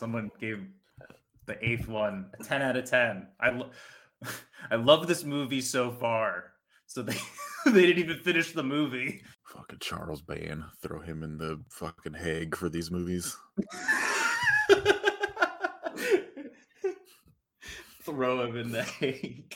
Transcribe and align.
Someone 0.00 0.30
gave 0.40 0.66
the 1.44 1.62
eighth 1.62 1.86
one 1.86 2.30
a 2.40 2.42
10 2.42 2.62
out 2.62 2.74
of 2.74 2.86
10. 2.88 3.26
I 3.38 3.50
lo- 3.50 3.68
I 4.70 4.76
love 4.76 5.06
this 5.06 5.24
movie 5.24 5.60
so 5.60 5.90
far. 5.92 6.52
So 6.86 7.02
they 7.02 7.18
they 7.66 7.84
didn't 7.84 7.98
even 8.02 8.16
finish 8.16 8.52
the 8.52 8.62
movie. 8.62 9.20
Fucking 9.52 9.78
Charles 9.80 10.22
Band. 10.22 10.64
Throw 10.80 11.00
him 11.00 11.22
in 11.22 11.36
the 11.36 11.62
fucking 11.68 12.14
Hague 12.14 12.56
for 12.56 12.70
these 12.70 12.90
movies. 12.90 13.36
Throw 18.02 18.46
him 18.46 18.56
in 18.56 18.72
the 18.72 18.82
Hague. 18.82 19.54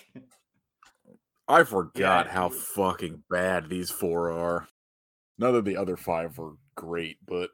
I 1.49 1.65
forgot 1.65 2.27
Yeah. 2.27 2.33
how 2.33 2.49
fucking 2.51 3.23
bad 3.31 3.71
these 3.71 3.91
four 3.91 4.31
are. 4.31 4.69
None 5.39 5.55
of 5.55 5.65
the 5.65 5.79
other 5.79 5.97
five 5.97 6.37
were 6.37 6.53
great, 6.75 7.17
but 7.27 7.49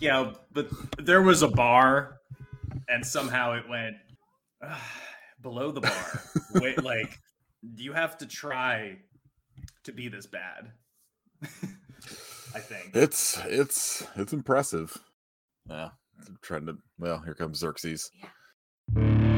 Yeah, 0.00 0.32
but 0.52 0.68
there 0.98 1.22
was 1.22 1.42
a 1.42 1.48
bar, 1.48 2.16
and 2.88 3.04
somehow 3.04 3.54
it 3.54 3.68
went 3.68 3.96
below 5.42 5.70
the 5.70 5.80
bar. 5.80 6.22
Wait, 6.54 6.82
like 6.82 7.18
do 7.74 7.84
you 7.84 7.92
have 7.92 8.16
to 8.18 8.26
try 8.26 8.96
to 9.84 9.92
be 9.92 10.08
this 10.08 10.26
bad. 10.26 10.72
I 12.52 12.58
think. 12.58 12.90
it's 12.94 13.38
it's 13.46 14.06
it's 14.16 14.32
impressive. 14.32 14.96
Yeah, 15.68 15.90
I'm 16.26 16.38
trying 16.42 16.66
to. 16.66 16.78
Well, 16.98 17.20
here 17.20 17.34
comes 17.34 17.58
Xerxes. 17.58 18.10
Movies 18.92 19.29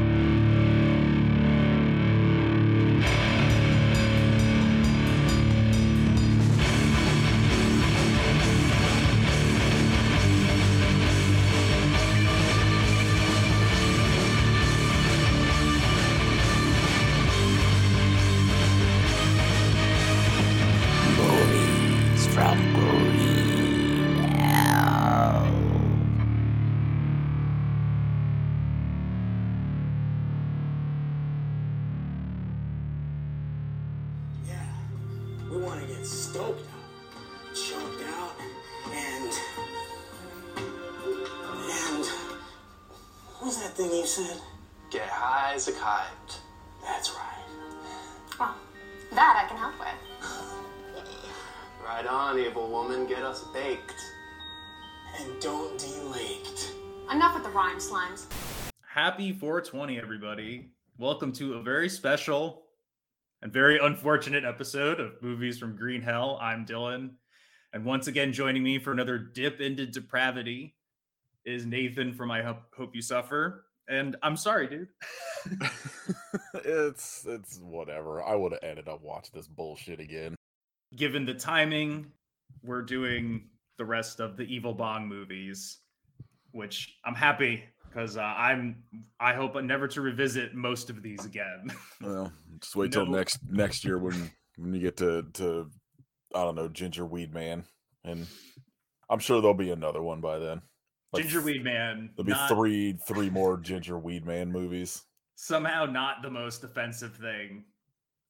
420, 59.63 60.01
everybody. 60.01 60.71
Welcome 60.99 61.31
to 61.35 61.55
a 61.55 61.63
very 61.63 61.89
special 61.89 62.65
and 63.43 63.53
very 63.53 63.79
unfortunate 63.79 64.45
episode 64.45 64.99
of 64.99 65.23
Movies 65.23 65.57
from 65.57 65.77
Green 65.77 66.03
Hell. 66.03 66.37
I'm 66.43 66.67
Dylan. 66.67 67.11
And 67.73 67.85
once 67.85 68.09
again, 68.09 68.33
joining 68.33 68.65
me 68.65 68.81
for 68.81 68.91
another 68.91 69.19
dip 69.19 69.61
into 69.61 69.87
depravity 69.87 70.75
is 71.45 71.65
Nathan 71.65 72.13
from 72.13 72.33
I 72.33 72.43
Hope, 72.43 72.63
Hope 72.77 72.97
You 72.97 73.03
Suffer. 73.03 73.67
And 73.89 74.17
I'm 74.25 74.37
sorry, 74.37 74.67
dude. 74.67 74.89
it's 76.55 77.25
it's 77.29 77.61
whatever. 77.63 78.21
I 78.21 78.35
would 78.35 78.51
have 78.51 78.65
ended 78.65 78.89
up 78.89 79.01
watching 79.01 79.31
this 79.35 79.47
bullshit 79.47 80.01
again. 80.01 80.35
Given 80.97 81.25
the 81.25 81.35
timing, 81.35 82.11
we're 82.65 82.83
doing 82.83 83.49
the 83.79 83.85
rest 83.85 84.19
of 84.19 84.37
the 84.37 84.43
Evil 84.43 84.75
Bong 84.75 85.07
movies, 85.07 85.79
which 86.51 86.99
I'm 87.05 87.15
happy 87.15 87.63
because 87.93 88.17
uh, 88.17 88.21
I'm 88.23 88.83
I 89.21 89.35
hope 89.35 89.61
never 89.63 89.89
to 89.89 90.01
revisit 90.01 90.55
most 90.55 90.91
of 90.91 91.03
these 91.03 91.25
again. 91.25 91.71
Well, 92.01 92.33
just 92.61 92.75
wait 92.75 92.93
till 92.93 93.07
next 93.07 93.39
next 93.49 93.85
year 93.85 93.99
when 93.99 94.31
when 94.57 94.75
you 94.75 94.81
get 94.81 94.97
to 94.99 95.25
to 95.35 95.71
I 96.35 96.43
don't 96.43 96.55
know 96.57 96.69
Ginger 96.69 97.07
Weed 97.07 97.33
Man, 97.33 97.65
and 98.05 98.27
I'm 99.09 99.19
sure 99.21 99.41
there'll 99.41 99.55
be 99.55 99.71
another 99.71 100.03
one 100.03 100.21
by 100.21 100.39
then. 100.39 100.63
Like, 101.13 101.25
Ginger 101.25 101.43
Weed 101.43 101.63
Man. 101.63 102.11
There'll 102.17 102.27
be 102.27 102.33
not- 102.33 102.49
three 102.49 102.99
three 103.07 103.31
more 103.31 103.57
Ginger 103.59 103.99
Weed 103.99 104.27
Man 104.27 104.51
movies. 104.51 105.03
somehow 105.37 105.85
not 105.87 106.23
the 106.23 106.31
most 106.31 106.65
offensive 106.65 107.15
thing 107.17 107.65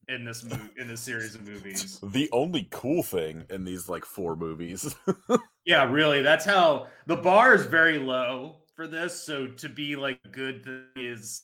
in 0.08 0.24
this 0.24 0.42
movie 0.44 0.70
in 0.78 0.88
this 0.88 1.00
series 1.00 1.34
of 1.34 1.46
movies. 1.46 1.98
The 2.12 2.28
only 2.32 2.68
cool 2.70 3.02
thing 3.02 3.44
in 3.50 3.64
these 3.64 3.88
like 3.88 4.04
four 4.04 4.36
movies. 4.36 4.94
Yeah, 5.64 5.88
really. 5.88 6.22
That's 6.22 6.44
how 6.44 6.88
the 7.06 7.14
bar 7.14 7.54
is 7.54 7.66
very 7.66 7.96
low 8.00 8.61
for 8.82 8.88
this. 8.88 9.22
So 9.24 9.46
to 9.46 9.68
be 9.68 9.94
like 9.94 10.18
good 10.32 10.64
th- 10.64 10.82
is 10.96 11.42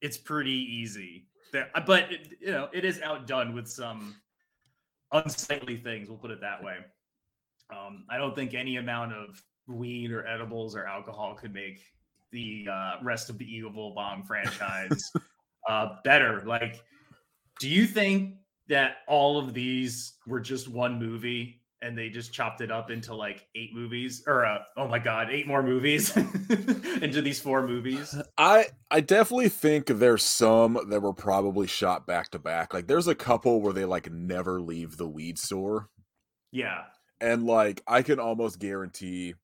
it's 0.00 0.16
pretty 0.16 0.52
easy. 0.52 1.26
That- 1.52 1.84
But 1.86 2.12
it, 2.12 2.28
you 2.40 2.52
know, 2.52 2.68
it 2.72 2.84
is 2.84 3.00
outdone 3.02 3.54
with 3.54 3.68
some 3.68 4.14
unsightly 5.12 5.76
things. 5.76 6.08
We'll 6.08 6.18
put 6.18 6.30
it 6.30 6.40
that 6.40 6.62
way. 6.62 6.76
Um, 7.76 8.04
I 8.08 8.18
don't 8.18 8.34
think 8.36 8.54
any 8.54 8.76
amount 8.76 9.12
of 9.12 9.42
weed 9.66 10.12
or 10.12 10.26
edibles 10.26 10.76
or 10.76 10.86
alcohol 10.86 11.34
could 11.34 11.52
make 11.52 11.80
the 12.30 12.66
uh, 12.70 12.92
rest 13.02 13.30
of 13.30 13.38
the 13.38 13.44
Evil 13.44 13.92
Bong 13.94 14.22
franchise 14.26 15.10
uh, 15.68 15.96
better. 16.04 16.42
Like, 16.46 16.84
do 17.58 17.68
you 17.68 17.86
think 17.86 18.36
that 18.68 18.98
all 19.08 19.38
of 19.38 19.54
these 19.54 20.14
were 20.26 20.40
just 20.40 20.68
one 20.68 20.98
movie 21.00 21.59
and 21.82 21.96
they 21.96 22.08
just 22.10 22.32
chopped 22.32 22.60
it 22.60 22.70
up 22.70 22.90
into 22.90 23.14
like 23.14 23.46
eight 23.54 23.74
movies 23.74 24.22
or 24.26 24.44
uh, 24.44 24.58
oh 24.76 24.86
my 24.88 24.98
god, 24.98 25.30
eight 25.30 25.46
more 25.46 25.62
movies 25.62 26.14
into 27.02 27.22
these 27.22 27.40
four 27.40 27.66
movies? 27.66 28.14
I 28.36 28.66
I 28.90 29.00
definitely 29.00 29.48
think 29.48 29.86
there's 29.86 30.22
some 30.22 30.78
that 30.90 31.00
were 31.00 31.12
probably 31.14 31.66
shot 31.66 32.06
back 32.06 32.30
to 32.32 32.38
back. 32.38 32.74
Like 32.74 32.86
there's 32.86 33.08
a 33.08 33.14
couple 33.14 33.60
where 33.62 33.72
they 33.72 33.84
like 33.84 34.10
never 34.10 34.60
leave 34.60 34.96
the 34.96 35.08
weed 35.08 35.38
store. 35.38 35.88
Yeah. 36.52 36.82
and 37.20 37.46
like 37.46 37.82
I 37.86 38.02
can 38.02 38.18
almost 38.18 38.58
guarantee 38.58 39.34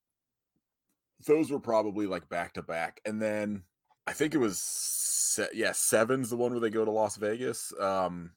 those 1.27 1.51
were 1.51 1.61
probably 1.61 2.07
like 2.07 2.29
back 2.29 2.55
to 2.55 2.63
back. 2.63 3.01
And 3.05 3.21
then 3.23 3.63
I 4.07 4.13
think 4.13 4.35
it 4.35 4.39
was 4.39 4.59
se- 4.59 5.49
yeah, 5.55 5.73
seven's 5.73 6.31
the 6.31 6.37
one 6.37 6.51
where 6.53 6.61
they 6.61 6.71
go 6.71 6.85
to 6.85 6.91
Las 6.91 7.17
Vegas. 7.17 7.73
Um, 7.81 8.33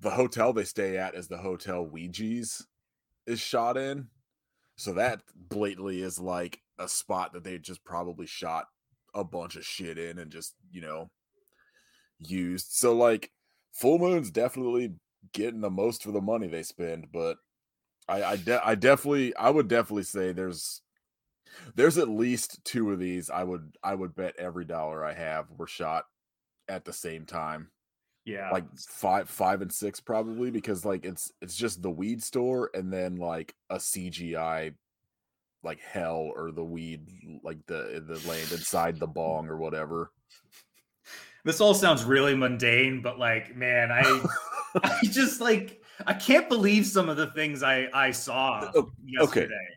the 0.00 0.10
hotel 0.10 0.52
they 0.52 0.64
stay 0.64 0.96
at 0.98 1.14
is 1.14 1.28
the 1.28 1.38
hotel 1.38 1.86
Ouija's 1.86 2.66
is 3.30 3.40
shot 3.40 3.76
in, 3.76 4.08
so 4.76 4.92
that 4.94 5.22
blatantly 5.34 6.02
is 6.02 6.18
like 6.18 6.60
a 6.78 6.88
spot 6.88 7.32
that 7.32 7.44
they 7.44 7.58
just 7.58 7.84
probably 7.84 8.26
shot 8.26 8.66
a 9.14 9.24
bunch 9.24 9.56
of 9.56 9.64
shit 9.64 9.98
in 9.98 10.18
and 10.18 10.30
just 10.30 10.54
you 10.70 10.80
know 10.80 11.10
used. 12.18 12.72
So 12.72 12.94
like 12.94 13.30
Full 13.72 13.98
Moon's 13.98 14.30
definitely 14.30 14.94
getting 15.32 15.60
the 15.60 15.70
most 15.70 16.02
for 16.02 16.12
the 16.12 16.20
money 16.20 16.46
they 16.46 16.62
spend, 16.62 17.08
but 17.12 17.36
I 18.08 18.22
I, 18.22 18.36
de- 18.36 18.66
I 18.66 18.74
definitely 18.74 19.34
I 19.36 19.50
would 19.50 19.68
definitely 19.68 20.04
say 20.04 20.32
there's 20.32 20.82
there's 21.74 21.98
at 21.98 22.08
least 22.08 22.64
two 22.64 22.90
of 22.92 22.98
these 22.98 23.30
I 23.30 23.44
would 23.44 23.76
I 23.82 23.94
would 23.94 24.14
bet 24.14 24.34
every 24.38 24.64
dollar 24.64 25.04
I 25.04 25.14
have 25.14 25.46
were 25.56 25.66
shot 25.66 26.04
at 26.68 26.84
the 26.84 26.92
same 26.92 27.26
time. 27.26 27.70
Yeah. 28.30 28.50
Like 28.52 28.64
five 28.76 29.28
five 29.28 29.60
and 29.60 29.72
six 29.72 29.98
probably 29.98 30.50
because 30.50 30.84
like 30.84 31.04
it's 31.04 31.32
it's 31.42 31.56
just 31.56 31.82
the 31.82 31.90
weed 31.90 32.22
store 32.22 32.70
and 32.74 32.92
then 32.92 33.16
like 33.16 33.54
a 33.70 33.76
CGI 33.76 34.74
like 35.64 35.80
hell 35.80 36.30
or 36.36 36.52
the 36.52 36.64
weed 36.64 37.08
like 37.42 37.58
the 37.66 38.02
the 38.06 38.28
land 38.28 38.52
inside 38.52 39.00
the 39.00 39.06
bong 39.06 39.48
or 39.48 39.56
whatever. 39.56 40.12
this 41.44 41.60
all 41.60 41.74
sounds 41.74 42.04
really 42.04 42.36
mundane, 42.36 43.02
but 43.02 43.18
like, 43.18 43.56
man, 43.56 43.90
I 43.90 44.24
I 44.84 45.00
just 45.02 45.40
like 45.40 45.82
I 46.06 46.14
can't 46.14 46.48
believe 46.48 46.86
some 46.86 47.08
of 47.08 47.16
the 47.16 47.32
things 47.32 47.64
I 47.64 47.88
I 47.92 48.12
saw 48.12 48.70
oh, 48.76 48.90
okay. 49.18 49.40
yesterday. 49.40 49.68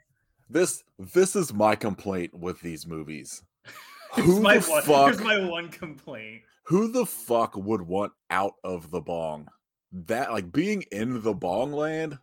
This 0.48 0.84
this 1.00 1.36
is 1.36 1.52
my 1.52 1.76
complaint 1.76 2.36
with 2.36 2.62
these 2.62 2.86
movies. 2.86 3.42
Who 4.14 4.42
my 4.42 4.60
the 4.60 4.70
one, 4.70 4.84
fuck 4.84 5.06
here's 5.08 5.22
my 5.22 5.44
one 5.44 5.70
complaint. 5.70 6.44
Who 6.64 6.92
the 6.92 7.06
fuck 7.06 7.56
would 7.56 7.82
want 7.82 8.14
out 8.30 8.54
of 8.64 8.92
the 8.92 9.02
bong? 9.02 9.48
That 9.92 10.32
like 10.32 10.52
being 10.52 10.84
in 10.92 11.22
the 11.22 11.34
bong 11.34 11.72
land 11.72 12.18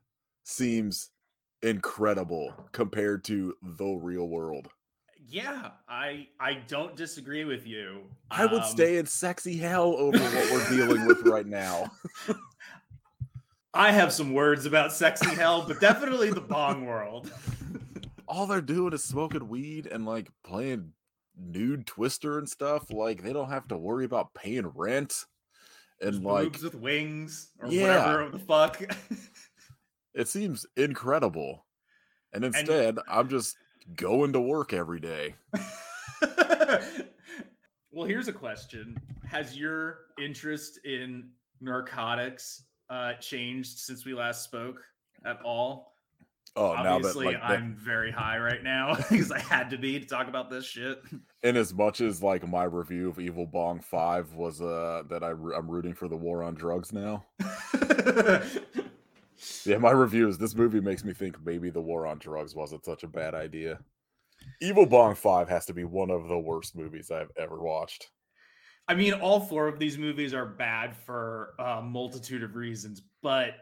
seems 0.45 1.11
incredible 1.63 2.53
compared 2.73 3.25
to 3.25 3.55
the 3.63 3.87
real 3.87 4.29
world. 4.29 4.69
Yeah, 5.29 5.71
I 5.89 6.27
I 6.41 6.55
don't 6.67 6.97
disagree 6.97 7.45
with 7.45 7.67
you. 7.67 8.03
I 8.31 8.47
would 8.47 8.63
Um, 8.63 8.69
stay 8.69 8.97
in 8.99 9.07
sexy 9.07 9.57
hell 9.57 9.95
over 9.97 10.19
what 10.19 10.51
we're 10.51 10.69
dealing 10.71 11.07
with 11.07 11.23
right 11.23 11.47
now. 11.47 11.93
I 13.75 13.93
have 13.93 14.13
some 14.13 14.33
words 14.35 14.67
about 14.67 14.93
sexy 14.93 15.33
hell, 15.33 15.65
but 15.67 15.81
definitely 15.81 16.31
the 16.31 16.41
bong 16.41 16.87
world. 16.87 17.31
all 18.27 18.47
they're 18.47 18.61
doing 18.61 18.93
is 18.93 19.05
smoking 19.05 19.49
weed 19.49 19.87
and 19.87 20.05
like 20.05 20.29
playing 20.43 20.93
nude 21.41 21.87
twister 21.87 22.39
and 22.39 22.49
stuff. 22.49 22.91
Like 22.91 23.23
they 23.23 23.33
don't 23.33 23.51
have 23.51 23.69
to 23.69 23.79
worry 23.79 24.05
about 24.05 24.35
paying 24.35 24.67
rent 24.69 25.25
and 26.01 26.15
There's 26.15 26.25
like 26.25 26.45
boobs 26.53 26.63
with 26.63 26.75
wings 26.75 27.51
or 27.61 27.69
Yeah. 27.69 28.13
whatever 28.15 28.31
the 28.31 28.39
fuck. 28.39 28.83
it 30.15 30.29
seems 30.29 30.67
incredible. 30.77 31.67
And 32.33 32.45
instead, 32.45 32.99
I'm 33.09 33.29
just 33.29 33.57
going 33.97 34.33
to 34.35 34.41
work 34.41 34.73
every 34.73 35.01
day. 35.01 35.35
well, 37.91 38.07
here's 38.07 38.29
a 38.29 38.33
question: 38.33 38.97
Has 39.29 39.57
your 39.57 39.99
interest 40.23 40.79
in 40.85 41.31
narcotics 41.61 42.65
uh, 42.89 43.15
changed 43.15 43.79
since 43.79 44.05
we 44.05 44.15
last 44.15 44.45
spoke 44.45 44.81
at 45.25 45.41
all? 45.43 45.90
Oh, 46.57 46.67
Obviously, 46.67 46.83
now 46.85 46.99
that 47.01 47.17
like 47.17 47.49
that- 47.49 47.51
I'm 47.61 47.77
very 47.77 48.11
high 48.11 48.39
right 48.39 48.63
now 48.63 48.95
because 49.11 49.31
I 49.31 49.39
had 49.39 49.71
to 49.71 49.79
be 49.79 50.01
to 50.01 50.07
talk 50.07 50.29
about 50.29 50.51
this 50.51 50.65
shit. 50.65 51.01
in 51.43 51.57
as 51.57 51.73
much 51.73 52.01
as 52.01 52.23
like 52.23 52.47
my 52.47 52.65
review 52.65 53.09
of 53.09 53.21
Evil 53.21 53.47
Bong 53.47 53.81
Five 53.81 54.35
was 54.35 54.61
uh 54.61 55.03
that 55.09 55.23
I 55.23 55.31
I'm 55.31 55.71
rooting 55.71 55.95
for 55.95 56.09
the 56.09 56.17
war 56.17 56.43
on 56.43 56.55
drugs 56.55 56.93
now. 56.93 57.25
Yeah, 59.65 59.79
my 59.79 59.91
review 59.91 60.29
is 60.29 60.37
this 60.39 60.55
movie 60.55 60.81
makes 60.81 61.05
me 61.05 61.15
think 61.15 61.37
maybe 61.45 61.71
the 61.71 61.81
war 61.81 62.07
on 62.07 62.19
drugs 62.19 62.55
wasn't 62.55 62.85
such 62.85 63.05
a 63.05 63.09
bad 63.09 63.35
idea. 63.35 63.79
Evil 64.61 64.87
Bong 64.87 65.15
5 65.15 65.49
has 65.49 65.67
to 65.67 65.73
be 65.75 65.85
one 65.85 66.11
of 66.11 66.29
the 66.29 66.39
worst 66.39 66.77
movies 66.77 67.11
I've 67.11 67.31
ever 67.39 67.59
watched. 67.61 68.11
I 68.89 68.95
mean, 68.95 69.15
all 69.15 69.41
four 69.41 69.69
of 69.69 69.79
these 69.79 69.97
movies 69.97 70.35
are 70.35 70.47
bad 70.47 70.97
for 70.97 71.55
a 71.59 71.81
multitude 71.81 72.43
of 72.43 72.55
reasons, 72.57 73.03
but 73.23 73.53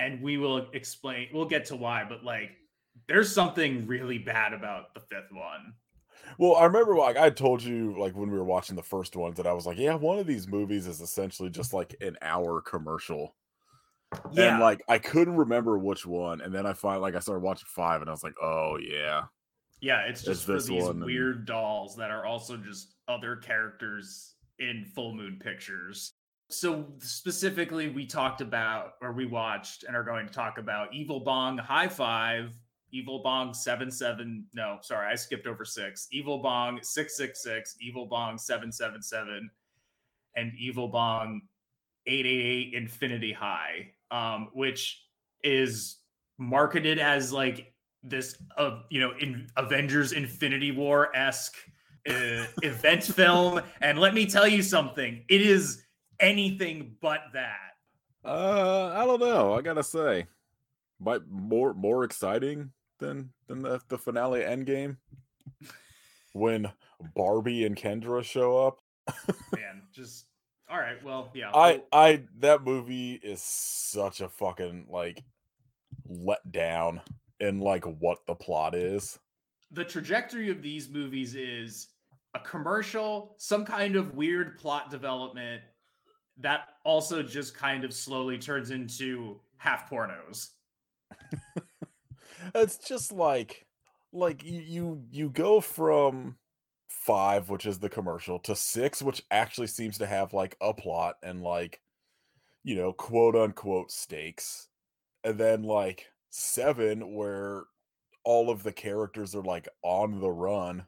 and 0.00 0.22
we 0.22 0.36
will 0.38 0.68
explain. 0.72 1.28
We'll 1.32 1.46
get 1.46 1.66
to 1.66 1.76
why, 1.76 2.04
but 2.08 2.24
like, 2.24 2.50
there's 3.08 3.32
something 3.32 3.86
really 3.86 4.18
bad 4.18 4.52
about 4.52 4.94
the 4.94 5.00
fifth 5.00 5.32
one. 5.32 5.74
Well, 6.38 6.56
I 6.56 6.64
remember 6.64 6.96
like 6.96 7.16
I 7.16 7.30
told 7.30 7.62
you 7.62 7.98
like 7.98 8.14
when 8.14 8.30
we 8.30 8.38
were 8.38 8.44
watching 8.44 8.76
the 8.76 8.82
first 8.82 9.16
ones 9.16 9.36
that 9.36 9.46
I 9.46 9.52
was 9.52 9.66
like, 9.66 9.78
yeah, 9.78 9.94
one 9.94 10.18
of 10.18 10.26
these 10.26 10.48
movies 10.48 10.86
is 10.86 11.00
essentially 11.00 11.50
just 11.50 11.72
like 11.72 11.96
an 12.00 12.16
hour 12.22 12.60
commercial. 12.60 13.34
Yeah. 14.32 14.52
And 14.52 14.60
like 14.60 14.82
I 14.88 14.98
couldn't 14.98 15.36
remember 15.36 15.78
which 15.78 16.06
one. 16.06 16.40
And 16.40 16.54
then 16.54 16.66
I 16.66 16.72
find 16.72 17.00
like 17.00 17.14
I 17.14 17.20
started 17.20 17.42
watching 17.42 17.68
five 17.68 18.00
and 18.00 18.08
I 18.08 18.12
was 18.12 18.24
like, 18.24 18.34
oh 18.42 18.78
yeah. 18.80 19.24
Yeah, 19.80 20.02
it's 20.02 20.20
It's 20.20 20.28
just 20.28 20.46
for 20.46 20.52
this 20.52 20.66
these 20.66 20.82
one 20.82 21.00
weird 21.00 21.46
dolls 21.46 21.96
that 21.96 22.10
are 22.10 22.26
also 22.26 22.56
just 22.56 22.94
other 23.08 23.36
characters 23.36 24.34
in 24.58 24.84
Full 24.94 25.14
Moon 25.14 25.38
Pictures. 25.42 26.12
So 26.50 26.86
specifically, 26.98 27.88
we 27.88 28.06
talked 28.06 28.40
about, 28.40 28.94
or 29.00 29.12
we 29.12 29.24
watched, 29.24 29.84
and 29.84 29.96
are 29.96 30.02
going 30.02 30.26
to 30.26 30.32
talk 30.32 30.58
about 30.58 30.92
Evil 30.92 31.20
Bong 31.20 31.56
High 31.56 31.88
Five, 31.88 32.58
Evil 32.90 33.22
Bong 33.22 33.54
Seven 33.54 33.90
Seven. 33.90 34.44
No, 34.52 34.78
sorry, 34.82 35.10
I 35.10 35.14
skipped 35.14 35.46
over 35.46 35.64
six. 35.64 36.08
Evil 36.10 36.38
Bong 36.38 36.80
Six 36.82 37.16
Six 37.16 37.42
Six, 37.42 37.76
Evil 37.80 38.06
Bong 38.06 38.36
Seven 38.36 38.72
Seven 38.72 39.00
Seven, 39.00 39.48
and 40.36 40.52
Evil 40.58 40.88
Bong 40.88 41.42
Eight 42.06 42.26
Eight 42.26 42.44
Eight 42.44 42.74
Infinity 42.74 43.32
High, 43.32 43.92
um, 44.10 44.48
which 44.52 45.04
is 45.44 45.98
marketed 46.36 46.98
as 46.98 47.32
like 47.32 47.72
this 48.02 48.36
uh, 48.56 48.80
you 48.88 49.00
know 49.00 49.12
in 49.20 49.46
avengers 49.56 50.12
infinity 50.12 50.72
war 50.72 51.14
esque 51.14 51.56
uh, 52.08 52.44
event 52.62 53.04
film 53.04 53.60
and 53.82 53.98
let 53.98 54.14
me 54.14 54.24
tell 54.24 54.48
you 54.48 54.62
something 54.62 55.22
it 55.28 55.42
is 55.42 55.84
anything 56.20 56.96
but 57.00 57.20
that 57.32 57.74
Uh 58.24 58.92
I 58.94 59.06
don't 59.06 59.20
know. 59.20 59.54
I 59.54 59.62
gotta 59.62 59.82
say. 59.82 60.26
Might 61.00 61.22
more 61.28 61.72
more 61.74 62.04
exciting 62.04 62.70
than 62.98 63.30
than 63.46 63.62
the, 63.62 63.80
the 63.88 63.96
finale 63.98 64.40
endgame. 64.40 64.96
When 66.32 66.70
Barbie 67.16 67.64
and 67.64 67.76
Kendra 67.76 68.22
show 68.22 68.58
up. 68.66 68.78
man 69.56 69.82
just 69.92 70.26
all 70.70 70.78
right 70.78 71.02
well 71.02 71.30
yeah 71.34 71.50
I 71.52 71.82
I 71.92 72.22
that 72.38 72.62
movie 72.62 73.14
is 73.14 73.42
such 73.42 74.20
a 74.20 74.28
fucking 74.28 74.86
like 74.88 75.24
let 76.06 76.52
down 76.52 77.00
in 77.40 77.58
like 77.60 77.84
what 77.84 78.18
the 78.26 78.34
plot 78.34 78.74
is. 78.74 79.18
the 79.72 79.84
trajectory 79.84 80.50
of 80.50 80.62
these 80.62 80.88
movies 80.90 81.34
is 81.34 81.88
a 82.34 82.40
commercial 82.40 83.34
some 83.38 83.64
kind 83.64 83.96
of 83.96 84.14
weird 84.14 84.58
plot 84.58 84.90
development 84.90 85.62
that 86.40 86.68
also 86.84 87.22
just 87.22 87.54
kind 87.54 87.84
of 87.84 87.92
slowly 87.92 88.38
turns 88.38 88.70
into 88.70 89.38
half 89.56 89.88
pornos 89.90 90.50
It's 92.54 92.78
just 92.78 93.12
like 93.12 93.66
like 94.12 94.44
you 94.44 94.60
you, 94.60 95.02
you 95.10 95.30
go 95.30 95.60
from 95.60 96.36
five, 96.88 97.48
which 97.48 97.66
is 97.66 97.78
the 97.78 97.88
commercial, 97.88 98.38
to 98.40 98.56
six, 98.56 99.02
which 99.02 99.22
actually 99.30 99.68
seems 99.68 99.98
to 99.98 100.06
have 100.06 100.32
like 100.32 100.56
a 100.60 100.74
plot 100.74 101.16
and 101.22 101.42
like 101.42 101.80
you 102.62 102.76
know, 102.76 102.92
quote 102.92 103.36
unquote 103.36 103.90
stakes. 103.90 104.68
And 105.24 105.38
then 105.38 105.62
like 105.62 106.06
seven, 106.30 107.14
where 107.14 107.64
all 108.24 108.50
of 108.50 108.62
the 108.62 108.72
characters 108.72 109.34
are 109.34 109.42
like 109.42 109.68
on 109.82 110.20
the 110.20 110.30
run. 110.30 110.84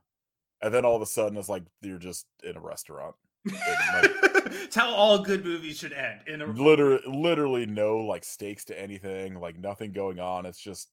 And 0.62 0.72
then 0.72 0.84
all 0.84 0.96
of 0.96 1.02
a 1.02 1.06
sudden 1.06 1.36
it's 1.38 1.48
like 1.48 1.64
you're 1.80 1.98
just 1.98 2.26
in 2.42 2.56
a 2.56 2.60
restaurant. 2.60 3.14
like- 3.46 4.31
it's 4.46 4.76
how 4.76 4.90
all 4.90 5.18
good 5.18 5.44
movies 5.44 5.78
should 5.78 5.92
end 5.92 6.20
in 6.26 6.42
a 6.42 6.46
literally 6.46 7.02
literally 7.06 7.66
no 7.66 7.98
like 7.98 8.24
stakes 8.24 8.64
to 8.64 8.80
anything 8.80 9.38
like 9.40 9.58
nothing 9.58 9.92
going 9.92 10.18
on 10.20 10.46
it's 10.46 10.58
just 10.60 10.90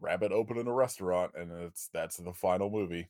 rabbit 0.00 0.32
opening 0.32 0.66
a 0.66 0.72
restaurant 0.72 1.32
and 1.36 1.50
it's 1.52 1.88
that's 1.92 2.16
the 2.18 2.32
final 2.32 2.70
movie 2.70 3.08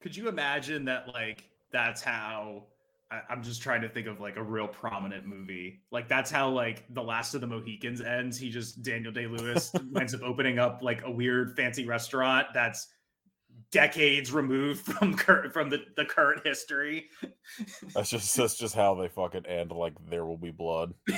Could 0.00 0.14
you 0.14 0.28
imagine 0.28 0.84
that? 0.84 1.08
Like, 1.08 1.48
that's 1.72 2.02
how. 2.02 2.64
I, 3.10 3.20
I'm 3.30 3.42
just 3.42 3.62
trying 3.62 3.80
to 3.82 3.88
think 3.88 4.06
of 4.06 4.20
like 4.20 4.36
a 4.36 4.42
real 4.42 4.68
prominent 4.68 5.24
movie. 5.26 5.80
Like, 5.90 6.08
that's 6.08 6.30
how 6.30 6.50
like 6.50 6.84
the 6.92 7.02
Last 7.02 7.34
of 7.34 7.40
the 7.40 7.46
Mohicans 7.46 8.02
ends. 8.02 8.36
He 8.38 8.50
just 8.50 8.82
Daniel 8.82 9.12
Day 9.12 9.26
Lewis 9.26 9.72
ends 9.98 10.14
up 10.14 10.20
opening 10.22 10.58
up 10.58 10.80
like 10.82 11.02
a 11.04 11.10
weird 11.10 11.56
fancy 11.56 11.86
restaurant 11.86 12.48
that's 12.52 12.88
decades 13.74 14.30
removed 14.30 14.80
from 14.92 15.14
current 15.14 15.52
from 15.52 15.68
the, 15.68 15.84
the 15.96 16.04
current 16.04 16.40
history. 16.44 17.10
that's 17.94 18.08
just 18.08 18.34
that's 18.36 18.56
just 18.56 18.74
how 18.74 18.94
they 18.94 19.08
fucking 19.08 19.46
end 19.46 19.72
like 19.72 19.94
there 20.08 20.24
will 20.24 20.38
be 20.38 20.52
blood 20.52 20.94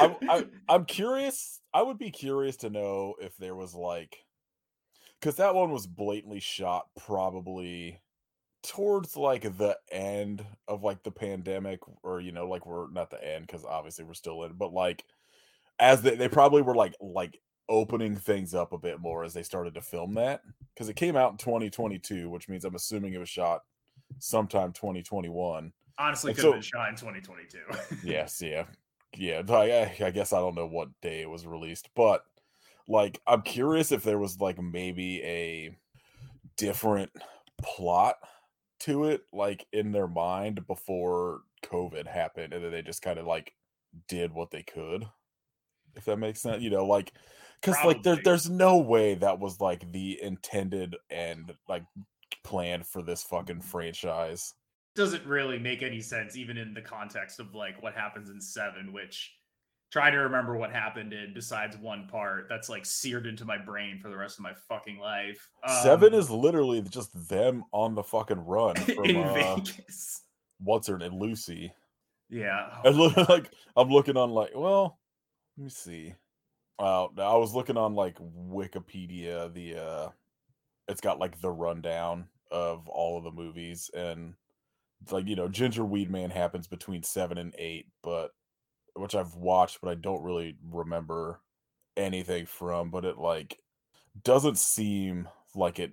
I'm, 0.00 0.16
I, 0.28 0.46
I'm 0.68 0.84
curious 0.84 1.60
i 1.72 1.82
would 1.82 1.98
be 1.98 2.10
curious 2.10 2.56
to 2.58 2.70
know 2.70 3.14
if 3.20 3.36
there 3.36 3.54
was 3.54 3.74
like 3.74 4.18
because 5.20 5.36
that 5.36 5.54
one 5.54 5.70
was 5.70 5.86
blatantly 5.86 6.40
shot 6.40 6.88
probably 6.96 8.00
towards 8.62 9.16
like 9.16 9.42
the 9.42 9.76
end 9.92 10.44
of 10.66 10.82
like 10.82 11.02
the 11.02 11.10
pandemic 11.10 11.80
or 12.02 12.20
you 12.20 12.32
know 12.32 12.48
like 12.48 12.66
we're 12.66 12.90
not 12.90 13.10
the 13.10 13.24
end 13.24 13.46
because 13.46 13.64
obviously 13.64 14.04
we're 14.04 14.14
still 14.14 14.42
in 14.44 14.52
but 14.54 14.72
like 14.72 15.04
as 15.78 16.02
they, 16.02 16.16
they 16.16 16.28
probably 16.28 16.62
were 16.62 16.74
like 16.74 16.94
like 17.00 17.38
opening 17.68 18.16
things 18.16 18.54
up 18.54 18.72
a 18.72 18.78
bit 18.78 19.00
more 19.00 19.24
as 19.24 19.34
they 19.34 19.42
started 19.42 19.74
to 19.74 19.80
film 19.80 20.14
that 20.14 20.42
because 20.74 20.88
it 20.88 20.96
came 20.96 21.16
out 21.16 21.32
in 21.32 21.36
2022 21.36 22.30
which 22.30 22.48
means 22.48 22.64
i'm 22.64 22.74
assuming 22.74 23.12
it 23.12 23.18
was 23.18 23.28
shot 23.28 23.62
sometime 24.18 24.72
2021 24.72 25.72
Honestly, 26.00 26.32
could 26.32 26.42
so- 26.42 26.52
have 26.52 26.54
been 26.54 26.62
shot 26.62 26.88
in 26.90 26.94
2022. 26.94 27.58
yes 28.04 28.40
yeah. 28.40 28.64
Yeah 29.16 29.42
I, 29.48 29.54
I- 30.00 30.06
I 30.06 30.10
guess 30.10 30.32
i 30.32 30.38
don't 30.38 30.54
know 30.54 30.66
what 30.66 30.88
day 31.02 31.20
it 31.22 31.28
was 31.30 31.46
released 31.46 31.88
but 31.94 32.22
like 32.86 33.20
i'm 33.26 33.42
curious 33.42 33.92
if 33.92 34.02
there 34.02 34.18
was 34.18 34.40
like 34.40 34.60
maybe 34.62 35.22
a 35.22 35.76
different 36.56 37.10
plot 37.62 38.16
to 38.80 39.04
it 39.06 39.22
like 39.32 39.66
in 39.72 39.92
their 39.92 40.08
mind 40.08 40.66
before 40.66 41.40
covid 41.64 42.06
happened 42.06 42.52
and 42.52 42.64
then 42.64 42.70
they 42.70 42.82
just 42.82 43.02
kind 43.02 43.18
of 43.18 43.26
like 43.26 43.52
did 44.06 44.32
what 44.32 44.50
they 44.50 44.62
could 44.62 45.04
if 45.96 46.04
that 46.04 46.18
makes 46.18 46.40
sense 46.40 46.62
you 46.62 46.70
know 46.70 46.84
like 46.84 47.12
because 47.60 47.76
like 47.84 48.02
there, 48.02 48.18
there's 48.22 48.48
no 48.48 48.78
way 48.78 49.14
that 49.14 49.38
was 49.38 49.60
like 49.60 49.90
the 49.92 50.18
intended 50.22 50.96
and 51.10 51.52
like 51.68 51.84
planned 52.44 52.86
for 52.86 53.02
this 53.02 53.22
fucking 53.22 53.60
franchise. 53.60 54.54
Doesn't 54.94 55.26
really 55.26 55.58
make 55.58 55.82
any 55.82 56.00
sense 56.00 56.36
even 56.36 56.56
in 56.56 56.74
the 56.74 56.80
context 56.80 57.40
of 57.40 57.54
like 57.54 57.82
what 57.82 57.94
happens 57.94 58.30
in 58.30 58.40
seven 58.40 58.92
which 58.92 59.34
trying 59.90 60.12
to 60.12 60.18
remember 60.18 60.56
what 60.56 60.70
happened 60.70 61.12
in 61.12 61.32
besides 61.32 61.76
one 61.78 62.06
part 62.08 62.46
that's 62.48 62.68
like 62.68 62.84
seared 62.84 63.26
into 63.26 63.44
my 63.44 63.56
brain 63.56 63.98
for 64.00 64.10
the 64.10 64.16
rest 64.16 64.38
of 64.38 64.42
my 64.42 64.52
fucking 64.68 64.98
life. 64.98 65.48
Seven 65.82 66.12
Um, 66.12 66.18
is 66.18 66.30
literally 66.30 66.82
just 66.82 67.28
them 67.28 67.64
on 67.72 67.94
the 67.94 68.02
fucking 68.02 68.44
run 68.44 68.76
from 68.76 69.04
in 69.04 69.16
uh, 69.16 69.34
vegas. 69.34 70.22
what's 70.58 70.88
her 70.88 70.98
name, 70.98 71.18
Lucy. 71.18 71.72
yeah 72.28 72.80
And 72.84 72.96
look, 72.96 73.16
like 73.28 73.50
I'm 73.76 73.88
looking 73.88 74.16
on 74.16 74.30
like, 74.30 74.50
well, 74.54 74.98
let 75.58 75.64
me 75.64 75.70
see. 75.70 76.14
Uh, 76.78 77.06
I 77.18 77.36
was 77.36 77.52
looking 77.52 77.76
on 77.76 77.94
like 77.94 78.16
Wikipedia. 78.18 79.52
The 79.52 79.76
uh, 79.76 80.08
it's 80.86 81.00
got 81.00 81.18
like 81.18 81.40
the 81.40 81.50
rundown 81.50 82.28
of 82.52 82.88
all 82.88 83.18
of 83.18 83.24
the 83.24 83.32
movies, 83.32 83.90
and 83.92 84.34
it's 85.02 85.10
like 85.10 85.26
you 85.26 85.34
know, 85.34 85.48
Ginger 85.48 85.84
Weed 85.84 86.10
Man 86.10 86.30
happens 86.30 86.68
between 86.68 87.02
seven 87.02 87.38
and 87.38 87.54
eight, 87.58 87.88
but 88.02 88.30
which 88.94 89.16
I've 89.16 89.34
watched, 89.34 89.80
but 89.82 89.90
I 89.90 89.96
don't 89.96 90.22
really 90.22 90.56
remember 90.70 91.40
anything 91.96 92.46
from. 92.46 92.90
But 92.90 93.04
it 93.04 93.18
like 93.18 93.58
doesn't 94.22 94.58
seem 94.58 95.28
like 95.56 95.80
it 95.80 95.90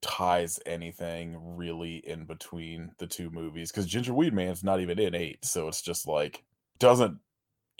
ties 0.00 0.60
anything 0.64 1.36
really 1.56 1.96
in 1.96 2.24
between 2.24 2.92
the 2.98 3.08
two 3.08 3.30
movies 3.30 3.72
because 3.72 3.86
Ginger 3.86 4.14
Weed 4.14 4.32
Man's 4.32 4.62
not 4.62 4.78
even 4.78 5.00
in 5.00 5.16
eight, 5.16 5.44
so 5.44 5.66
it's 5.66 5.82
just 5.82 6.06
like 6.06 6.44
doesn't 6.78 7.18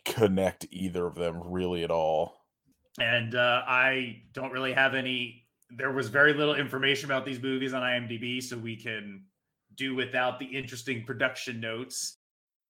connect 0.07 0.67
either 0.71 1.07
of 1.07 1.15
them 1.15 1.43
really 1.45 1.85
at 1.85 1.91
all. 1.91 2.45
And 2.99 3.35
uh, 3.35 3.63
I 3.67 4.23
don't 4.33 4.53
really 4.53 4.73
have 4.73 4.95
any. 4.95 5.45
There 5.71 5.93
was 5.93 6.09
very 6.09 6.33
little 6.33 6.55
information 6.55 7.11
about 7.11 7.27
these 7.27 7.43
movies 7.43 7.75
on 7.75 7.83
IMDb, 7.83 8.43
so 8.43 8.57
we 8.57 8.77
can 8.77 9.25
do 9.75 9.95
without 9.95 10.39
the 10.39 10.47
interesting 10.47 11.05
production 11.05 11.61
notes. 11.61 12.17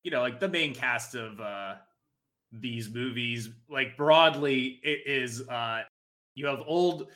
You 0.02 0.11
know, 0.11 0.21
like 0.21 0.40
the 0.40 0.49
main 0.49 0.75
cast 0.75 1.14
of 1.14 1.40
uh, 1.40 1.75
these 2.50 2.93
movies, 2.93 3.50
like 3.69 3.97
broadly, 3.97 4.81
it 4.83 5.00
is 5.07 5.47
uh, 5.49 5.83
you 6.35 6.47
have 6.47 6.61
old. 6.66 7.09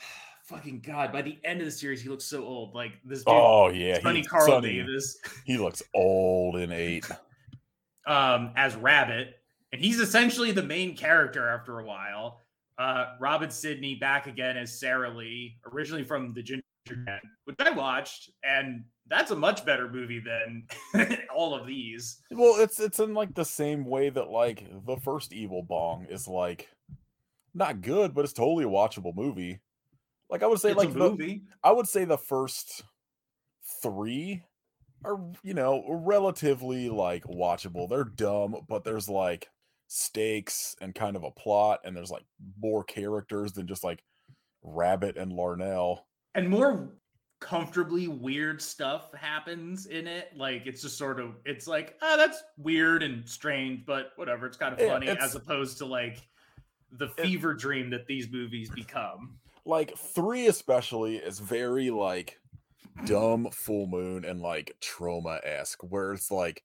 Fucking 0.44 0.80
god! 0.80 1.12
By 1.12 1.22
the 1.22 1.38
end 1.44 1.60
of 1.60 1.66
the 1.66 1.72
series, 1.72 2.00
he 2.00 2.08
looks 2.08 2.24
so 2.24 2.42
old. 2.42 2.74
Like 2.74 2.92
this. 3.04 3.18
Dude, 3.18 3.28
Oh 3.28 3.68
yeah, 3.68 4.00
Sonny 4.00 4.20
he, 4.20 4.24
Carl 4.24 4.46
Sonny, 4.46 4.76
Davis. 4.76 5.18
he 5.44 5.58
looks 5.58 5.82
old 5.94 6.56
in 6.56 6.72
eight. 6.72 7.04
um, 8.06 8.52
as 8.56 8.76
Rabbit, 8.76 9.39
and 9.72 9.80
he's 9.80 10.00
essentially 10.00 10.52
the 10.52 10.62
main 10.62 10.96
character 10.96 11.48
after 11.48 11.78
a 11.78 11.84
while. 11.84 12.40
Uh, 12.78 13.14
Robin 13.20 13.50
Sydney 13.50 13.94
back 13.96 14.26
again 14.26 14.56
as 14.56 14.78
Sarah 14.78 15.10
Lee, 15.10 15.58
originally 15.70 16.02
from 16.04 16.32
the 16.32 16.42
Ginger 16.42 16.62
Man, 16.88 17.20
which 17.44 17.56
I 17.58 17.70
watched, 17.70 18.30
and 18.42 18.84
that's 19.06 19.30
a 19.30 19.36
much 19.36 19.66
better 19.66 19.88
movie 19.88 20.20
than 20.20 20.66
all 21.34 21.54
of 21.54 21.66
these. 21.66 22.22
Well, 22.30 22.60
it's 22.60 22.80
it's 22.80 22.98
in 22.98 23.12
like 23.12 23.34
the 23.34 23.44
same 23.44 23.84
way 23.84 24.08
that 24.08 24.30
like 24.30 24.64
the 24.86 24.96
first 24.96 25.32
Evil 25.32 25.62
Bong 25.62 26.06
is 26.08 26.26
like 26.26 26.70
not 27.54 27.82
good, 27.82 28.14
but 28.14 28.24
it's 28.24 28.32
totally 28.32 28.64
a 28.64 28.68
watchable 28.68 29.14
movie. 29.14 29.60
Like 30.30 30.42
I 30.42 30.46
would 30.46 30.60
say, 30.60 30.70
It's 30.70 30.78
like 30.78 30.92
the, 30.92 30.98
movie. 30.98 31.42
I 31.62 31.72
would 31.72 31.88
say 31.88 32.04
the 32.04 32.16
first 32.16 32.82
three 33.82 34.42
are 35.04 35.18
you 35.42 35.54
know 35.54 35.84
relatively 35.88 36.88
like 36.88 37.24
watchable. 37.24 37.88
They're 37.88 38.04
dumb, 38.04 38.56
but 38.68 38.84
there's 38.84 39.08
like 39.08 39.48
stakes 39.92 40.76
and 40.80 40.94
kind 40.94 41.16
of 41.16 41.24
a 41.24 41.30
plot, 41.32 41.80
and 41.84 41.96
there's 41.96 42.12
like 42.12 42.24
more 42.62 42.84
characters 42.84 43.52
than 43.52 43.66
just 43.66 43.82
like 43.82 44.02
Rabbit 44.62 45.16
and 45.16 45.32
Larnell. 45.32 45.98
and 46.36 46.48
more 46.48 46.92
comfortably 47.40 48.06
weird 48.06 48.62
stuff 48.62 49.12
happens 49.14 49.86
in 49.86 50.06
it. 50.06 50.28
Like 50.36 50.66
it's 50.66 50.82
just 50.82 50.96
sort 50.96 51.18
of 51.18 51.34
it's 51.44 51.66
like, 51.66 51.96
oh, 52.02 52.16
that's 52.16 52.40
weird 52.56 53.02
and 53.02 53.28
strange, 53.28 53.84
but 53.84 54.12
whatever. 54.16 54.46
It's 54.46 54.56
kind 54.56 54.72
of 54.72 54.78
funny 54.86 55.08
it's- 55.08 55.24
as 55.24 55.34
opposed 55.34 55.78
to 55.78 55.86
like 55.86 56.18
the 56.92 57.08
fever 57.08 57.52
dream 57.54 57.90
that 57.90 58.06
these 58.06 58.30
movies 58.30 58.70
become. 58.70 59.38
like 59.64 59.96
three 59.96 60.46
especially 60.46 61.16
is 61.16 61.38
very 61.38 61.90
like 61.90 62.38
dumb 63.06 63.48
full 63.52 63.86
moon 63.86 64.24
and 64.24 64.40
like 64.40 64.76
trauma 64.80 65.40
esque 65.44 65.82
where 65.84 66.12
it's 66.12 66.30
like 66.30 66.62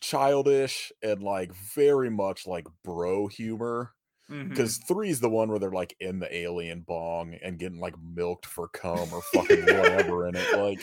childish 0.00 0.92
and 1.02 1.22
like 1.22 1.52
very 1.74 2.10
much 2.10 2.46
like 2.46 2.66
bro 2.84 3.26
humor 3.26 3.92
mm-hmm. 4.30 4.48
because 4.48 4.78
three 4.78 5.10
is 5.10 5.20
the 5.20 5.28
one 5.28 5.48
where 5.48 5.58
they're 5.58 5.70
like 5.70 5.96
in 6.00 6.18
the 6.18 6.36
alien 6.36 6.84
bong 6.86 7.34
and 7.42 7.58
getting 7.58 7.80
like 7.80 7.94
milked 8.14 8.46
for 8.46 8.68
cum 8.68 9.12
or 9.12 9.22
fucking 9.34 9.62
whatever 9.66 10.28
in 10.28 10.36
it 10.36 10.56
like 10.56 10.80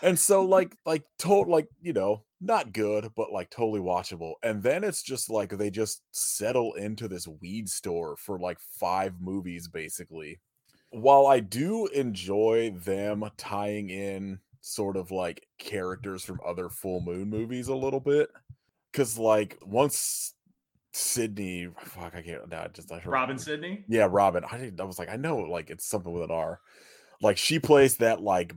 and 0.02 0.18
so 0.18 0.44
like 0.44 0.76
like 0.86 1.04
total 1.18 1.52
like 1.52 1.68
you 1.82 1.94
know 1.94 2.24
not 2.40 2.72
good 2.72 3.10
but 3.16 3.32
like 3.32 3.50
totally 3.50 3.80
watchable 3.80 4.34
and 4.44 4.62
then 4.62 4.84
it's 4.84 5.02
just 5.02 5.30
like 5.30 5.50
they 5.58 5.70
just 5.70 6.02
settle 6.12 6.74
into 6.74 7.08
this 7.08 7.28
weed 7.42 7.68
store 7.68 8.16
for 8.16 8.40
like 8.40 8.60
five 8.80 9.14
movies 9.20 9.68
basically 9.68 10.40
while 10.92 11.26
i 11.26 11.40
do 11.40 11.88
enjoy 11.88 12.72
them 12.78 13.24
tying 13.38 13.90
in 13.90 14.40
sort 14.68 14.98
of 14.98 15.12
like 15.12 15.46
characters 15.58 16.24
from 16.24 16.40
other 16.46 16.70
full 16.70 17.02
moon 17.02 17.30
movies 17.30 17.68
a 17.68 17.76
little 17.76 18.00
bit 18.00 18.30
because 18.92 19.18
like 19.18 19.58
once 19.66 20.34
sydney 20.94 21.68
fuck 21.80 22.16
i 22.16 22.22
can't 22.22 22.50
nah, 22.50 22.64
I 22.64 22.68
just 22.70 22.92
I 22.92 23.00
heard- 23.00 23.12
Robin 23.12 23.38
Sydney. 23.38 23.84
yeah, 23.88 24.08
Robin. 24.10 24.44
I 24.52 24.58
didn't, 24.58 24.82
I 24.82 24.84
was 24.84 24.98
like, 25.00 25.10
I 25.10 25.16
know, 25.16 25.38
like 25.38 25.70
it's 25.70 25.86
something 25.86 26.12
with 26.12 26.24
an 26.24 26.32
R. 26.32 26.60
Like 27.22 27.38
she 27.38 27.60
plays 27.60 27.98
that 27.98 28.22
like 28.22 28.54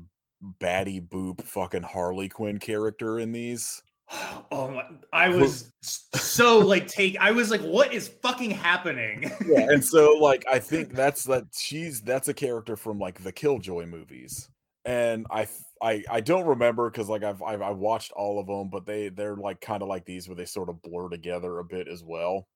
Batty 0.58 1.00
Boop 1.00 1.42
fucking 1.42 1.82
Harley 1.82 2.28
Quinn 2.28 2.58
character 2.58 3.18
in 3.18 3.32
these. 3.32 3.82
Oh 4.52 4.68
my! 4.68 4.82
I 5.12 5.28
was 5.28 5.70
so 5.82 6.58
like 6.58 6.88
take. 6.88 7.16
I 7.20 7.30
was 7.30 7.52
like, 7.52 7.60
what 7.60 7.92
is 7.92 8.08
fucking 8.08 8.50
happening? 8.50 9.30
Yeah, 9.46 9.68
and 9.70 9.84
so 9.84 10.14
like 10.20 10.44
I 10.50 10.58
think 10.58 10.92
that's 10.92 11.22
that 11.24 11.44
she's 11.56 12.00
that's 12.00 12.26
a 12.26 12.34
character 12.34 12.74
from 12.74 12.98
like 12.98 13.22
the 13.22 13.30
Killjoy 13.30 13.86
movies, 13.86 14.48
and 14.84 15.26
I 15.30 15.48
I 15.82 16.02
I 16.10 16.20
don't 16.20 16.46
remember 16.46 16.90
because 16.90 17.08
like 17.08 17.22
I've, 17.22 17.42
I've 17.42 17.62
I 17.62 17.70
watched 17.70 18.12
all 18.12 18.40
of 18.40 18.46
them, 18.46 18.70
but 18.70 18.86
they 18.86 19.08
they're 19.08 19.36
like 19.36 19.60
kind 19.60 19.82
of 19.82 19.88
like 19.88 20.04
these 20.04 20.28
where 20.28 20.36
they 20.36 20.44
sort 20.44 20.68
of 20.68 20.82
blur 20.82 21.08
together 21.08 21.58
a 21.58 21.64
bit 21.64 21.88
as 21.88 22.02
well. 22.04 22.46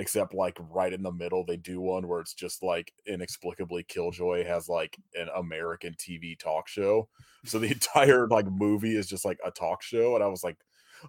Except 0.00 0.32
like 0.32 0.56
right 0.70 0.92
in 0.92 1.02
the 1.02 1.10
middle, 1.10 1.44
they 1.44 1.56
do 1.56 1.80
one 1.80 2.06
where 2.06 2.20
it's 2.20 2.34
just 2.34 2.62
like 2.62 2.92
inexplicably 3.06 3.82
Killjoy 3.82 4.44
has 4.44 4.68
like 4.68 4.96
an 5.14 5.28
American 5.34 5.94
TV 5.94 6.38
talk 6.38 6.68
show. 6.68 7.08
So 7.44 7.58
the 7.58 7.66
entire 7.72 8.28
like 8.28 8.46
movie 8.46 8.96
is 8.96 9.08
just 9.08 9.24
like 9.24 9.38
a 9.44 9.50
talk 9.50 9.82
show, 9.82 10.14
and 10.14 10.22
I 10.22 10.28
was 10.28 10.44
like, 10.44 10.56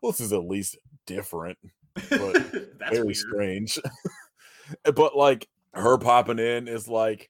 well, 0.02 0.12
this 0.12 0.22
is 0.22 0.34
at 0.34 0.44
least 0.44 0.78
different 1.06 1.58
but 2.10 2.34
That's 2.80 2.92
very 2.92 3.04
weird. 3.04 3.18
strange. 3.18 3.80
but 4.96 5.16
like 5.16 5.48
her 5.74 5.98
popping 5.98 6.40
in 6.40 6.68
is 6.68 6.88
like 6.88 7.30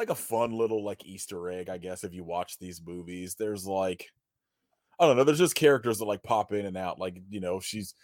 like 0.00 0.10
a 0.10 0.14
fun 0.14 0.52
little 0.52 0.84
like 0.84 1.04
Easter 1.04 1.50
egg, 1.50 1.68
I 1.68 1.78
guess, 1.78 2.02
if 2.04 2.12
you 2.14 2.24
watch 2.24 2.58
these 2.58 2.80
movies. 2.84 3.36
There's 3.38 3.66
like 3.66 4.06
I 4.98 5.06
don't 5.06 5.16
know, 5.16 5.24
there's 5.24 5.38
just 5.38 5.54
characters 5.54 5.98
that 5.98 6.04
like 6.06 6.22
pop 6.22 6.52
in 6.52 6.66
and 6.66 6.76
out. 6.76 6.98
Like, 6.98 7.16
you 7.30 7.40
know, 7.40 7.60
she's 7.60 7.94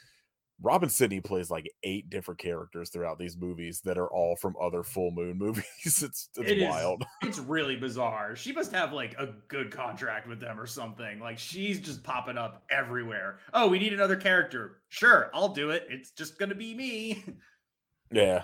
Robin 0.62 0.88
Sydney 0.88 1.20
plays 1.20 1.50
like 1.50 1.70
eight 1.82 2.08
different 2.08 2.40
characters 2.40 2.88
throughout 2.88 3.18
these 3.18 3.36
movies 3.36 3.82
that 3.84 3.98
are 3.98 4.08
all 4.08 4.36
from 4.36 4.54
other 4.58 4.82
full 4.82 5.10
moon 5.10 5.36
movies. 5.38 5.64
it's 5.84 6.02
it's 6.02 6.28
It 6.38 6.58
is- 6.58 6.68
wild. 6.70 7.04
It's 7.22 7.38
really 7.38 7.76
bizarre. 7.76 8.36
She 8.36 8.52
must 8.52 8.72
have 8.72 8.92
like 8.92 9.14
a 9.18 9.28
good 9.48 9.70
contract 9.70 10.26
with 10.28 10.40
them 10.40 10.58
or 10.60 10.66
something. 10.66 11.20
Like 11.20 11.38
she's 11.38 11.80
just 11.80 12.02
popping 12.02 12.38
up 12.38 12.62
everywhere. 12.70 13.40
Oh, 13.52 13.66
we 13.68 13.78
need 13.78 13.92
another 13.92 14.16
character. 14.16 14.78
Sure, 14.88 15.30
I'll 15.34 15.48
do 15.50 15.70
it. 15.70 15.86
It's 15.90 16.10
just 16.12 16.38
gonna 16.38 16.54
be 16.54 16.74
me. 16.74 17.24
Yeah. 18.12 18.42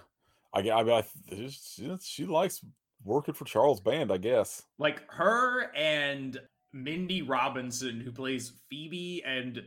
I 0.52 0.58
I 0.70 1.04
th- 1.30 1.52
she, 1.52 1.96
she 2.02 2.26
likes 2.26 2.62
working 3.04 3.34
for 3.34 3.44
Charles 3.44 3.80
Band, 3.80 4.12
I 4.12 4.16
guess. 4.18 4.62
like 4.78 5.02
her 5.10 5.70
and 5.74 6.38
Mindy 6.72 7.22
Robinson, 7.22 8.00
who 8.00 8.12
plays 8.12 8.52
Phoebe 8.70 9.22
and 9.26 9.62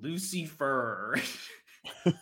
Lucy 0.00 0.44
Fur. 0.46 1.14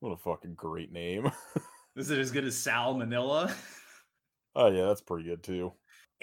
What 0.00 0.10
a 0.10 0.16
fucking 0.16 0.54
great 0.54 0.92
name. 0.92 1.30
Is 1.96 2.10
it 2.10 2.20
as 2.20 2.30
good 2.30 2.44
as 2.44 2.56
Sal 2.56 2.94
Manila? 2.94 3.52
oh 4.54 4.68
yeah, 4.68 4.86
that's 4.86 5.00
pretty 5.00 5.24
good 5.28 5.42
too. 5.42 5.72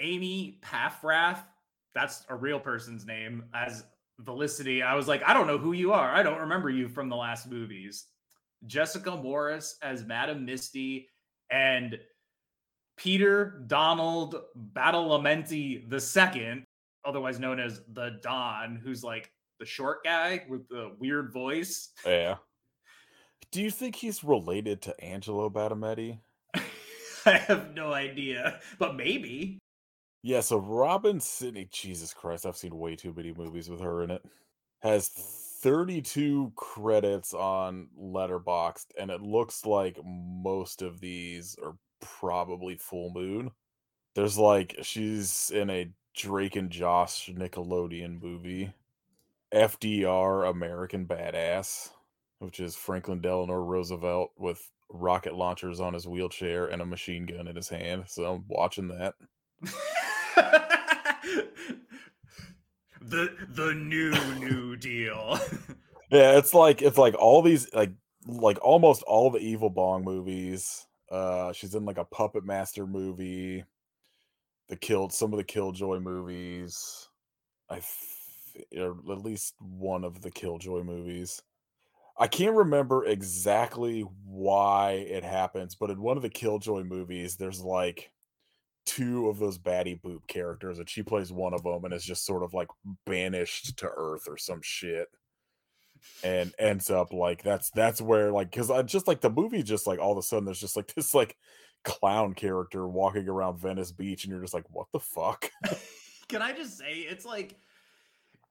Amy 0.00 0.58
Paffrath, 0.62 1.40
that's 1.94 2.24
a 2.30 2.34
real 2.34 2.58
person's 2.58 3.04
name, 3.04 3.44
as 3.54 3.84
Felicity. 4.24 4.82
I 4.82 4.94
was 4.94 5.08
like, 5.08 5.22
I 5.28 5.34
don't 5.34 5.46
know 5.46 5.58
who 5.58 5.72
you 5.72 5.92
are. 5.92 6.10
I 6.10 6.22
don't 6.22 6.40
remember 6.40 6.70
you 6.70 6.88
from 6.88 7.10
the 7.10 7.16
last 7.16 7.50
movies. 7.50 8.06
Jessica 8.66 9.14
Morris 9.14 9.76
as 9.82 10.04
Madam 10.06 10.46
Misty 10.46 11.10
and 11.50 11.98
Peter 12.96 13.62
Donald 13.66 14.36
Badalamenti 14.72 15.84
II, 15.92 16.64
otherwise 17.04 17.38
known 17.38 17.60
as 17.60 17.82
the 17.92 18.18
Don, 18.22 18.76
who's 18.76 19.04
like 19.04 19.30
the 19.58 19.66
short 19.66 20.04
guy 20.04 20.44
with 20.48 20.68
the 20.68 20.92
weird 20.98 21.32
voice. 21.32 21.90
Yeah. 22.04 22.36
Do 23.52 23.62
you 23.62 23.70
think 23.70 23.94
he's 23.94 24.24
related 24.24 24.82
to 24.82 25.04
Angelo 25.04 25.48
Badalamenti? 25.48 26.18
I 27.26 27.36
have 27.38 27.74
no 27.74 27.92
idea, 27.92 28.60
but 28.78 28.96
maybe. 28.96 29.58
Yeah, 30.22 30.40
so 30.40 30.58
Robin 30.58 31.20
Sydney, 31.20 31.68
Jesus 31.70 32.12
Christ, 32.12 32.46
I've 32.46 32.56
seen 32.56 32.76
way 32.76 32.96
too 32.96 33.14
many 33.16 33.32
movies 33.32 33.70
with 33.70 33.80
her 33.80 34.02
in 34.02 34.10
it. 34.10 34.22
Has 34.82 35.08
32 35.08 36.52
credits 36.56 37.32
on 37.32 37.88
Letterboxd, 37.98 38.86
and 38.98 39.10
it 39.10 39.22
looks 39.22 39.64
like 39.64 39.98
most 40.04 40.82
of 40.82 41.00
these 41.00 41.56
are 41.62 41.76
probably 42.00 42.76
full 42.76 43.10
moon. 43.12 43.50
There's 44.14 44.38
like 44.38 44.76
she's 44.82 45.50
in 45.54 45.70
a 45.70 45.90
Drake 46.14 46.56
and 46.56 46.70
Josh 46.70 47.30
Nickelodeon 47.32 48.22
movie. 48.22 48.72
FDR 49.54 50.50
American 50.50 51.06
Badass, 51.06 51.90
which 52.40 52.58
is 52.60 52.74
Franklin 52.74 53.20
Delano 53.20 53.54
Roosevelt 53.54 54.32
with 54.36 54.70
rocket 54.90 55.34
launchers 55.34 55.80
on 55.80 55.94
his 55.94 56.06
wheelchair 56.06 56.66
and 56.66 56.82
a 56.82 56.86
machine 56.86 57.26
gun 57.26 57.46
in 57.46 57.56
his 57.56 57.68
hand. 57.68 58.04
So 58.06 58.24
I'm 58.24 58.44
watching 58.48 58.88
that. 58.88 59.14
the 63.00 63.34
the 63.48 63.74
new 63.74 64.12
new 64.38 64.76
deal. 64.76 65.38
Yeah, 66.08 66.38
it's 66.38 66.54
like 66.54 66.82
it's 66.82 66.98
like 66.98 67.16
all 67.18 67.42
these 67.42 67.72
like 67.74 67.90
like 68.26 68.58
almost 68.62 69.02
all 69.02 69.28
the 69.30 69.40
Evil 69.40 69.70
Bong 69.70 70.04
movies. 70.04 70.86
Uh, 71.10 71.52
she's 71.52 71.74
in 71.74 71.84
like 71.84 71.98
a 71.98 72.04
Puppet 72.04 72.44
Master 72.44 72.86
movie. 72.86 73.64
The 74.68 74.76
killed 74.76 75.12
some 75.12 75.32
of 75.32 75.36
the 75.36 75.44
Killjoy 75.44 76.00
movies. 76.00 77.08
I 77.70 77.76
th- 77.76 78.66
or 78.78 78.96
at 79.12 79.24
least 79.24 79.54
one 79.60 80.04
of 80.04 80.22
the 80.22 80.30
Killjoy 80.30 80.82
movies. 80.82 81.42
I 82.18 82.26
can't 82.26 82.56
remember 82.56 83.04
exactly 83.04 84.00
why 84.24 84.92
it 84.92 85.22
happens, 85.22 85.74
but 85.74 85.90
in 85.90 86.00
one 86.00 86.16
of 86.16 86.22
the 86.22 86.30
Killjoy 86.30 86.84
movies, 86.84 87.36
there's 87.36 87.60
like 87.60 88.10
two 88.86 89.28
of 89.28 89.38
those 89.38 89.58
Batty 89.58 90.00
Boop 90.02 90.26
characters, 90.26 90.78
and 90.78 90.88
she 90.88 91.02
plays 91.02 91.30
one 91.30 91.52
of 91.52 91.62
them, 91.62 91.84
and 91.84 91.92
is 91.92 92.04
just 92.04 92.24
sort 92.24 92.42
of 92.42 92.54
like 92.54 92.68
banished 93.04 93.76
to 93.78 93.90
Earth 93.94 94.26
or 94.28 94.38
some 94.38 94.60
shit, 94.62 95.08
and 96.24 96.52
ends 96.58 96.90
up 96.90 97.12
like 97.12 97.42
that's 97.42 97.70
that's 97.70 98.00
where 98.00 98.32
like 98.32 98.50
because 98.50 98.70
I 98.70 98.82
just 98.82 99.06
like 99.06 99.20
the 99.20 99.30
movie, 99.30 99.62
just 99.62 99.86
like 99.86 99.98
all 99.98 100.12
of 100.12 100.18
a 100.18 100.22
sudden 100.22 100.44
there's 100.44 100.60
just 100.60 100.76
like 100.76 100.92
this 100.94 101.14
like 101.14 101.36
clown 101.84 102.34
character 102.34 102.86
walking 102.86 103.28
around 103.28 103.58
Venice 103.58 103.92
Beach, 103.92 104.24
and 104.24 104.32
you're 104.32 104.42
just 104.42 104.54
like, 104.54 104.66
what 104.70 104.86
the 104.92 105.00
fuck? 105.00 105.50
Can 106.28 106.42
I 106.42 106.52
just 106.52 106.78
say 106.78 106.92
it's 106.92 107.24
like 107.24 107.56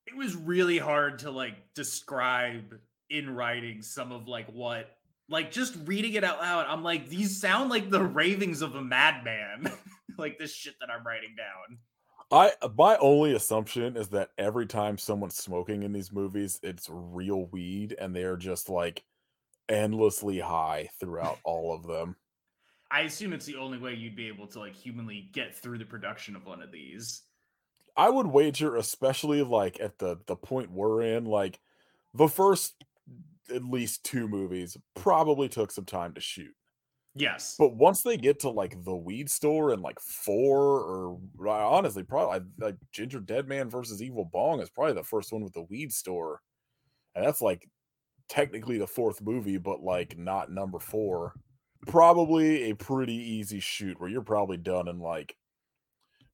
it 0.08 0.16
was 0.16 0.36
really 0.36 0.78
hard 0.78 1.20
to 1.20 1.32
like 1.32 1.74
describe 1.74 2.76
in 3.10 3.30
writing 3.30 3.82
some 3.82 4.12
of 4.12 4.28
like 4.28 4.48
what 4.48 4.98
like 5.30 5.52
just 5.52 5.76
reading 5.86 6.14
it 6.14 6.24
out 6.24 6.40
loud 6.40 6.66
i'm 6.68 6.84
like 6.84 7.08
these 7.08 7.40
sound 7.40 7.70
like 7.70 7.90
the 7.90 8.02
ravings 8.02 8.62
of 8.62 8.76
a 8.76 8.82
madman 8.82 9.72
like 10.18 10.38
this 10.40 10.54
shit 10.54 10.74
that 10.80 10.90
i'm 10.90 11.06
writing 11.06 11.36
down 11.38 11.78
I 12.32 12.54
my 12.76 12.98
only 12.98 13.36
assumption 13.36 13.96
is 13.98 14.10
that 14.10 14.30
every 14.38 14.66
time 14.66 14.98
someone's 14.98 15.38
smoking 15.38 15.84
in 15.84 15.94
these 15.94 16.12
movies, 16.12 16.60
it's 16.64 16.88
real 16.90 17.46
weed, 17.48 17.96
and 18.00 18.16
they're 18.16 18.38
just 18.38 18.70
like 18.70 19.04
endlessly 19.70 20.40
high 20.40 20.90
throughout 21.00 21.40
all 21.44 21.74
of 21.74 21.88
them. 21.88 22.16
i 22.92 23.02
assume 23.02 23.34
it's 23.34 23.46
the 23.46 23.56
only 23.56 23.78
way 23.78 23.94
you'd 23.94 24.16
be 24.16 24.28
able 24.28 24.48
to 24.48 24.60
like 24.60 24.76
humanly 24.76 25.30
get 25.34 25.56
through 25.56 25.78
the 25.78 25.86
production 25.86 26.36
of 26.36 26.46
one 26.46 26.62
of 26.62 26.72
these 26.72 27.24
I 27.98 28.10
would 28.10 28.28
wager, 28.28 28.76
especially 28.76 29.42
like 29.44 29.80
at 29.80 30.00
the 30.00 30.18
the 30.26 30.36
point 30.36 30.72
we're 30.72 31.02
in, 31.02 31.26
like 31.26 31.60
the 32.14 32.28
first 32.28 32.84
at 33.54 33.64
least 33.64 34.04
two 34.04 34.28
movies 34.28 34.76
probably 34.96 35.48
took 35.48 35.72
some 35.72 35.86
time 35.86 36.14
to 36.14 36.22
shoot. 36.22 36.56
Yes. 37.16 37.56
But 37.58 37.76
once 37.76 38.02
they 38.02 38.18
get 38.18 38.40
to 38.42 38.50
like 38.50 38.84
the 38.84 38.96
weed 38.96 39.30
store 39.30 39.72
and 39.72 39.82
like 39.82 40.00
four, 40.00 40.82
or 40.82 41.20
honestly, 41.48 42.04
probably 42.04 42.46
like 42.60 42.76
Ginger 42.92 43.20
Dead 43.20 43.48
Man 43.48 43.70
versus 43.70 44.02
Evil 44.02 44.26
Bong 44.26 44.60
is 44.62 44.70
probably 44.70 44.94
the 44.94 45.04
first 45.04 45.32
one 45.32 45.44
with 45.44 45.54
the 45.54 45.64
weed 45.64 45.92
store, 45.92 46.42
and 47.16 47.26
that's 47.26 47.42
like 47.42 47.68
technically 48.30 48.78
the 48.78 48.88
fourth 48.88 49.22
movie, 49.22 49.58
but 49.58 49.82
like 49.82 50.18
not 50.18 50.52
number 50.52 50.80
four. 50.80 51.34
Probably 51.88 52.72
a 52.72 52.76
pretty 52.76 53.14
easy 53.14 53.60
shoot 53.60 54.00
where 54.00 54.10
you're 54.10 54.22
probably 54.24 54.58
done 54.58 54.88
in 54.88 55.00
like 55.00 55.36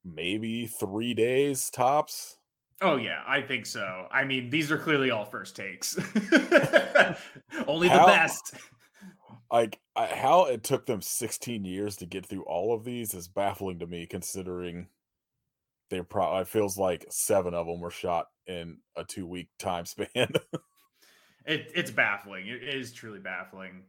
maybe 0.05 0.65
three 0.65 1.13
days 1.13 1.69
tops. 1.69 2.37
oh 2.81 2.93
um, 2.93 2.99
yeah 3.01 3.21
i 3.27 3.41
think 3.41 3.65
so. 3.65 4.07
I 4.11 4.23
mean 4.23 4.49
these 4.49 4.71
are 4.71 4.77
clearly 4.77 5.11
all 5.11 5.25
first 5.25 5.55
takes. 5.55 5.95
Only 7.67 7.87
the 7.89 7.93
How- 7.99 8.05
best 8.07 8.55
Like 9.51 9.79
I, 9.95 10.05
how 10.07 10.45
it 10.45 10.63
took 10.63 10.85
them 10.85 11.01
16 11.01 11.65
years 11.65 11.97
to 11.97 12.05
get 12.05 12.25
through 12.25 12.43
all 12.43 12.73
of 12.73 12.85
these 12.85 13.13
is 13.13 13.27
baffling 13.27 13.79
to 13.79 13.87
me, 13.87 14.05
considering 14.05 14.87
they 15.89 16.01
probably 16.01 16.41
it 16.43 16.47
feels 16.47 16.77
like 16.77 17.05
seven 17.09 17.53
of 17.53 17.67
them 17.67 17.81
were 17.81 17.91
shot 17.91 18.27
in 18.47 18.77
a 18.95 19.03
two 19.03 19.27
week 19.27 19.49
time 19.59 19.85
span. 19.85 20.07
It, 21.43 21.71
it's 21.73 21.89
baffling. 21.89 22.47
It 22.47 22.61
is 22.61 22.93
truly 22.93 23.17
baffling. 23.17 23.81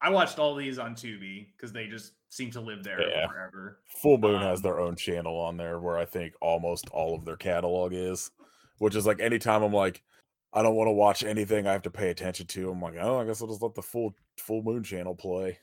I 0.00 0.10
watched 0.10 0.38
all 0.38 0.54
these 0.54 0.78
on 0.78 0.94
Tubi 0.94 1.48
because 1.56 1.72
they 1.72 1.88
just 1.88 2.12
seem 2.28 2.52
to 2.52 2.60
live 2.60 2.84
there 2.84 3.00
Yeah. 3.00 3.26
forever. 3.26 3.80
Full 4.00 4.16
Moon 4.18 4.40
has 4.40 4.60
Um, 4.60 4.62
their 4.62 4.78
own 4.78 4.94
channel 4.94 5.36
on 5.36 5.56
there 5.56 5.80
where 5.80 5.98
I 5.98 6.04
think 6.04 6.34
almost 6.40 6.88
all 6.90 7.16
of 7.16 7.24
their 7.24 7.36
catalog 7.36 7.92
is, 7.92 8.30
which 8.78 8.94
is 8.94 9.06
like 9.06 9.20
anytime 9.20 9.64
I'm 9.64 9.72
like, 9.72 10.04
I 10.52 10.62
don't 10.62 10.74
want 10.74 10.88
to 10.88 10.92
watch 10.92 11.22
anything 11.22 11.66
I 11.66 11.72
have 11.72 11.82
to 11.82 11.90
pay 11.90 12.10
attention 12.10 12.46
to. 12.48 12.70
I'm 12.70 12.82
like, 12.82 12.96
oh, 13.00 13.18
I 13.18 13.24
guess 13.24 13.40
I'll 13.40 13.48
just 13.48 13.62
let 13.62 13.74
the 13.74 13.82
full 13.82 14.14
Full 14.38 14.62
Moon 14.62 14.82
channel 14.82 15.14
play. 15.14 15.58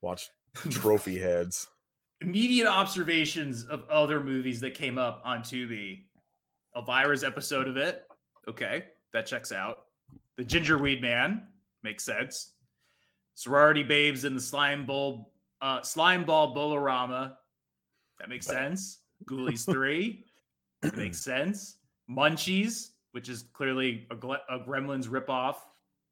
Watch 0.00 0.30
trophy 0.70 1.18
heads. 1.20 1.68
Immediate 2.20 2.66
observations 2.68 3.64
of 3.64 3.84
other 3.90 4.22
movies 4.22 4.60
that 4.60 4.74
came 4.74 4.98
up 4.98 5.22
on 5.24 5.40
Tubi. 5.40 6.04
Elvira's 6.76 7.24
episode 7.24 7.68
of 7.68 7.76
it. 7.76 8.04
Okay, 8.48 8.84
that 9.12 9.26
checks 9.26 9.52
out. 9.52 9.84
The 10.36 10.44
Gingerweed 10.44 11.02
Man 11.02 11.46
makes 11.82 12.04
sense. 12.04 12.52
Sorority 13.34 13.82
Babes 13.82 14.24
in 14.24 14.34
the 14.34 14.40
Slime 14.40 14.86
Bowl, 14.86 15.32
uh, 15.60 15.82
Slime 15.82 16.24
Ball 16.24 16.54
Bolorama. 16.54 17.34
That 18.18 18.28
makes 18.28 18.46
sense. 18.46 19.00
Ghoulies 19.26 19.64
3. 19.70 20.24
That 20.82 20.96
makes 20.96 21.18
sense. 21.24 21.78
Munchies, 22.10 22.90
which 23.12 23.28
is 23.28 23.44
clearly 23.52 24.06
a, 24.10 24.14
a 24.14 24.58
Gremlins 24.60 25.06
ripoff. 25.08 25.56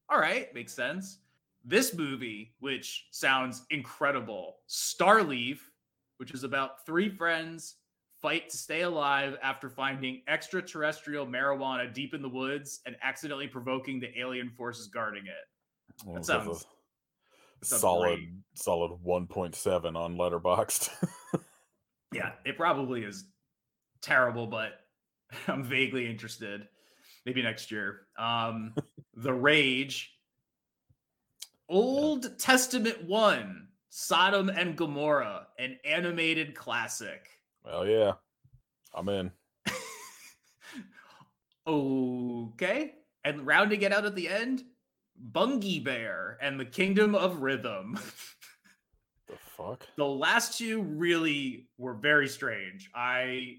All 0.08 0.18
right, 0.18 0.52
makes 0.54 0.72
sense. 0.72 1.18
This 1.64 1.94
movie, 1.94 2.54
which 2.60 3.06
sounds 3.10 3.62
incredible, 3.70 4.56
Starleaf, 4.68 5.58
which 6.16 6.32
is 6.32 6.44
about 6.44 6.84
three 6.86 7.08
friends 7.08 7.76
fight 8.20 8.48
to 8.50 8.56
stay 8.56 8.82
alive 8.82 9.36
after 9.42 9.68
finding 9.70 10.22
extraterrestrial 10.28 11.26
marijuana 11.26 11.92
deep 11.92 12.12
in 12.14 12.20
the 12.22 12.28
woods 12.28 12.80
and 12.86 12.94
accidentally 13.02 13.46
provoking 13.46 13.98
the 13.98 14.18
alien 14.18 14.50
forces 14.50 14.88
guarding 14.88 15.24
it. 15.26 16.04
Oh, 16.06 16.12
that 16.12 16.14
that's 16.14 16.28
a 16.28 16.32
sounds- 16.32 16.66
sounds 17.62 17.80
solid, 17.82 18.16
great. 18.16 18.28
solid 18.54 18.92
1.7 19.06 19.96
on 19.96 20.16
Letterboxd. 20.16 20.90
Yeah, 22.12 22.32
it 22.44 22.56
probably 22.56 23.04
is 23.04 23.26
terrible, 24.02 24.46
but 24.48 24.72
I'm 25.46 25.62
vaguely 25.62 26.10
interested. 26.10 26.66
Maybe 27.26 27.42
next 27.42 27.70
year. 27.70 28.02
Um, 28.18 28.74
the 29.14 29.32
Rage, 29.32 30.16
Old 31.68 32.38
Testament 32.38 33.04
One, 33.04 33.68
Sodom 33.90 34.48
and 34.48 34.76
Gomorrah, 34.76 35.48
an 35.58 35.78
animated 35.84 36.54
classic. 36.54 37.28
well, 37.64 37.86
yeah, 37.86 38.12
I'm 38.94 39.08
in. 39.08 39.30
okay, 41.66 42.94
and 43.24 43.46
rounding 43.46 43.82
it 43.82 43.92
out 43.92 44.06
at 44.06 44.14
the 44.14 44.28
end, 44.28 44.64
Bungie 45.32 45.84
Bear 45.84 46.38
and 46.40 46.58
the 46.58 46.64
Kingdom 46.64 47.14
of 47.14 47.42
Rhythm. 47.42 47.98
The 49.28 49.36
fuck? 49.36 49.86
the 49.96 50.06
last 50.06 50.58
two 50.58 50.82
really 50.82 51.68
were 51.78 51.94
very 51.94 52.26
strange. 52.26 52.90
I 52.94 53.58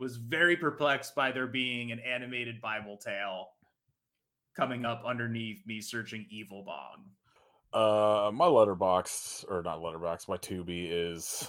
was 0.00 0.16
very 0.16 0.56
perplexed 0.56 1.14
by 1.14 1.30
there 1.30 1.46
being 1.46 1.92
an 1.92 2.00
animated 2.00 2.60
Bible 2.60 2.96
tale 2.96 3.48
coming 4.56 4.84
up 4.84 5.02
underneath 5.06 5.64
me 5.66 5.80
searching 5.80 6.26
Evil 6.30 6.64
Bong. 6.64 7.04
Uh, 7.72 8.32
my 8.32 8.46
Letterboxd 8.46 9.44
or 9.48 9.62
not 9.62 9.78
Letterboxd, 9.78 10.28
my 10.28 10.36
Tubi 10.38 10.88
is 10.90 11.48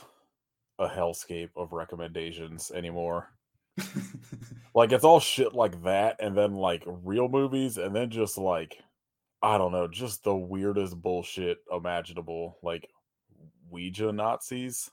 a 0.77 0.87
hellscape 0.87 1.49
of 1.55 1.73
recommendations 1.73 2.69
anymore. 2.71 3.29
Like 4.73 4.91
it's 4.91 5.03
all 5.03 5.19
shit 5.19 5.53
like 5.53 5.83
that, 5.83 6.17
and 6.21 6.37
then 6.37 6.55
like 6.55 6.83
real 6.85 7.27
movies, 7.27 7.77
and 7.77 7.95
then 7.95 8.09
just 8.09 8.37
like 8.37 8.77
I 9.41 9.57
don't 9.57 9.71
know, 9.71 9.87
just 9.87 10.23
the 10.23 10.35
weirdest 10.35 11.01
bullshit 11.01 11.57
imaginable, 11.71 12.57
like 12.63 12.87
Ouija 13.69 14.11
Nazis. 14.11 14.89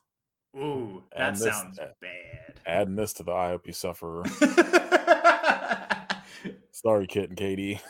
Ooh, 0.59 1.03
that 1.17 1.35
this- 1.35 1.43
sounds 1.45 1.79
bad. 1.79 2.55
Adding 2.67 2.97
this 2.97 3.13
to 3.15 3.23
the 3.23 3.33
I 3.33 3.49
hope 3.49 3.67
you 3.67 3.73
suffer. 3.73 4.25
Sorry, 6.73 7.07
Kit 7.07 7.31
and 7.31 7.39
Katie. 7.39 7.81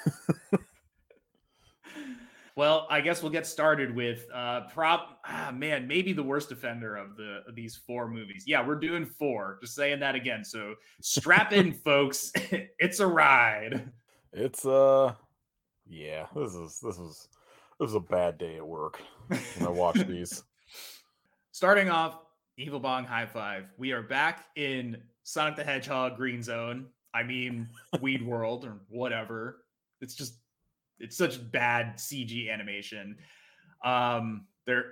well, 2.57 2.87
I 2.89 3.01
guess 3.01 3.23
we'll 3.23 3.33
get 3.33 3.47
started 3.47 3.95
with 3.95 4.27
uh 4.33 4.63
prop 4.73 5.21
ah, 5.27 5.51
man, 5.55 5.87
maybe 5.89 6.13
the 6.13 6.23
worst 6.23 6.53
offender 6.53 6.97
of 6.97 7.17
the 7.17 7.43
of 7.49 7.55
these 7.55 7.77
four 7.77 8.09
movies. 8.09 8.45
Yeah, 8.47 8.67
we're 8.67 8.77
doing 8.77 9.05
four. 9.05 9.59
Just 9.61 9.75
saying 9.75 10.01
that 10.01 10.15
again. 10.15 10.45
So 10.45 10.75
strap 11.01 11.53
in, 11.53 11.73
folks. 11.85 12.33
it's 12.79 13.01
a 13.01 13.07
ride. 13.07 13.91
It's 14.33 14.65
uh, 14.65 15.15
yeah, 15.89 16.27
this 16.37 16.55
is 16.55 16.81
this 16.81 16.99
is 16.99 17.29
this 17.81 17.89
is 17.91 17.95
a 17.95 18.01
bad 18.01 18.39
day 18.39 18.57
at 18.57 18.67
work 18.67 19.01
when 19.29 19.67
I 19.67 19.71
watch 19.71 19.97
these. 20.07 20.45
Starting 21.53 21.91
off, 21.91 22.21
Evil 22.61 22.81
Bong 22.81 23.05
High 23.05 23.27
Five. 23.27 23.67
We 23.79 23.93
are 23.93 24.03
back 24.03 24.47
in 24.57 24.97
Sonic 25.23 25.55
the 25.55 25.63
Hedgehog 25.63 26.17
Green 26.17 26.43
Zone. 26.43 26.87
I 27.15 27.23
mean, 27.23 27.69
Weed 28.01 28.21
World 28.21 28.65
or 28.65 28.81
whatever. 28.89 29.65
It's 30.01 30.17
just, 30.17 30.35
it's 30.99 31.17
such 31.17 31.53
bad 31.53 31.99
CG 31.99 32.53
animation. 32.53 33.17
Um, 33.85 34.49
they're 34.67 34.87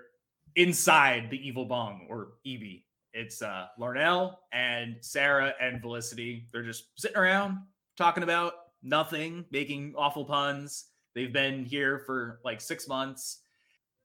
inside 0.55 1.29
the 1.29 1.45
Evil 1.45 1.65
Bong 1.65 2.07
or 2.09 2.35
Evie. 2.45 2.87
It's 3.13 3.43
uh, 3.43 3.67
Larnell 3.81 4.37
and 4.53 4.95
Sarah 5.01 5.53
and 5.61 5.81
Felicity. 5.81 6.47
They're 6.53 6.63
just 6.63 6.85
sitting 6.97 7.17
around 7.17 7.59
talking 7.99 8.23
about 8.23 8.53
nothing, 8.85 9.45
making 9.51 9.95
awful 9.99 10.25
puns. 10.25 10.85
They've 11.17 11.33
been 11.33 11.65
here 11.65 12.05
for 12.07 12.39
like 12.45 12.61
six 12.61 12.87
months 12.87 13.41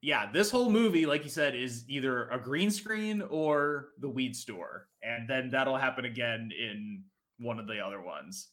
yeah, 0.01 0.31
this 0.31 0.49
whole 0.49 0.69
movie, 0.69 1.05
like 1.05 1.23
you 1.23 1.29
said, 1.29 1.55
is 1.55 1.85
either 1.87 2.27
a 2.29 2.39
green 2.39 2.71
screen 2.71 3.21
or 3.21 3.89
the 3.99 4.09
weed 4.09 4.35
store. 4.35 4.87
And 5.03 5.29
then 5.29 5.49
that'll 5.51 5.77
happen 5.77 6.05
again 6.05 6.51
in 6.57 7.03
one 7.39 7.59
of 7.59 7.67
the 7.67 7.79
other 7.79 8.01
ones. 8.01 8.49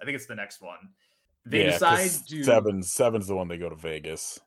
I 0.00 0.04
think 0.04 0.14
it's 0.16 0.26
the 0.26 0.34
next 0.34 0.60
one. 0.62 0.78
They 1.44 1.64
Yeah, 1.64 1.72
decide 1.72 2.10
to 2.28 2.44
seven 2.44 2.82
seven's 2.82 3.26
the 3.26 3.34
one 3.36 3.48
they 3.48 3.58
go 3.58 3.68
to 3.68 3.76
Vegas. 3.76 4.38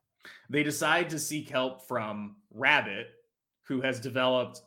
they 0.50 0.64
decide 0.64 1.10
to 1.10 1.20
seek 1.20 1.50
help 1.50 1.88
from 1.88 2.38
Rabbit, 2.54 3.08
who 3.68 3.82
has 3.82 4.00
developed 4.00 4.62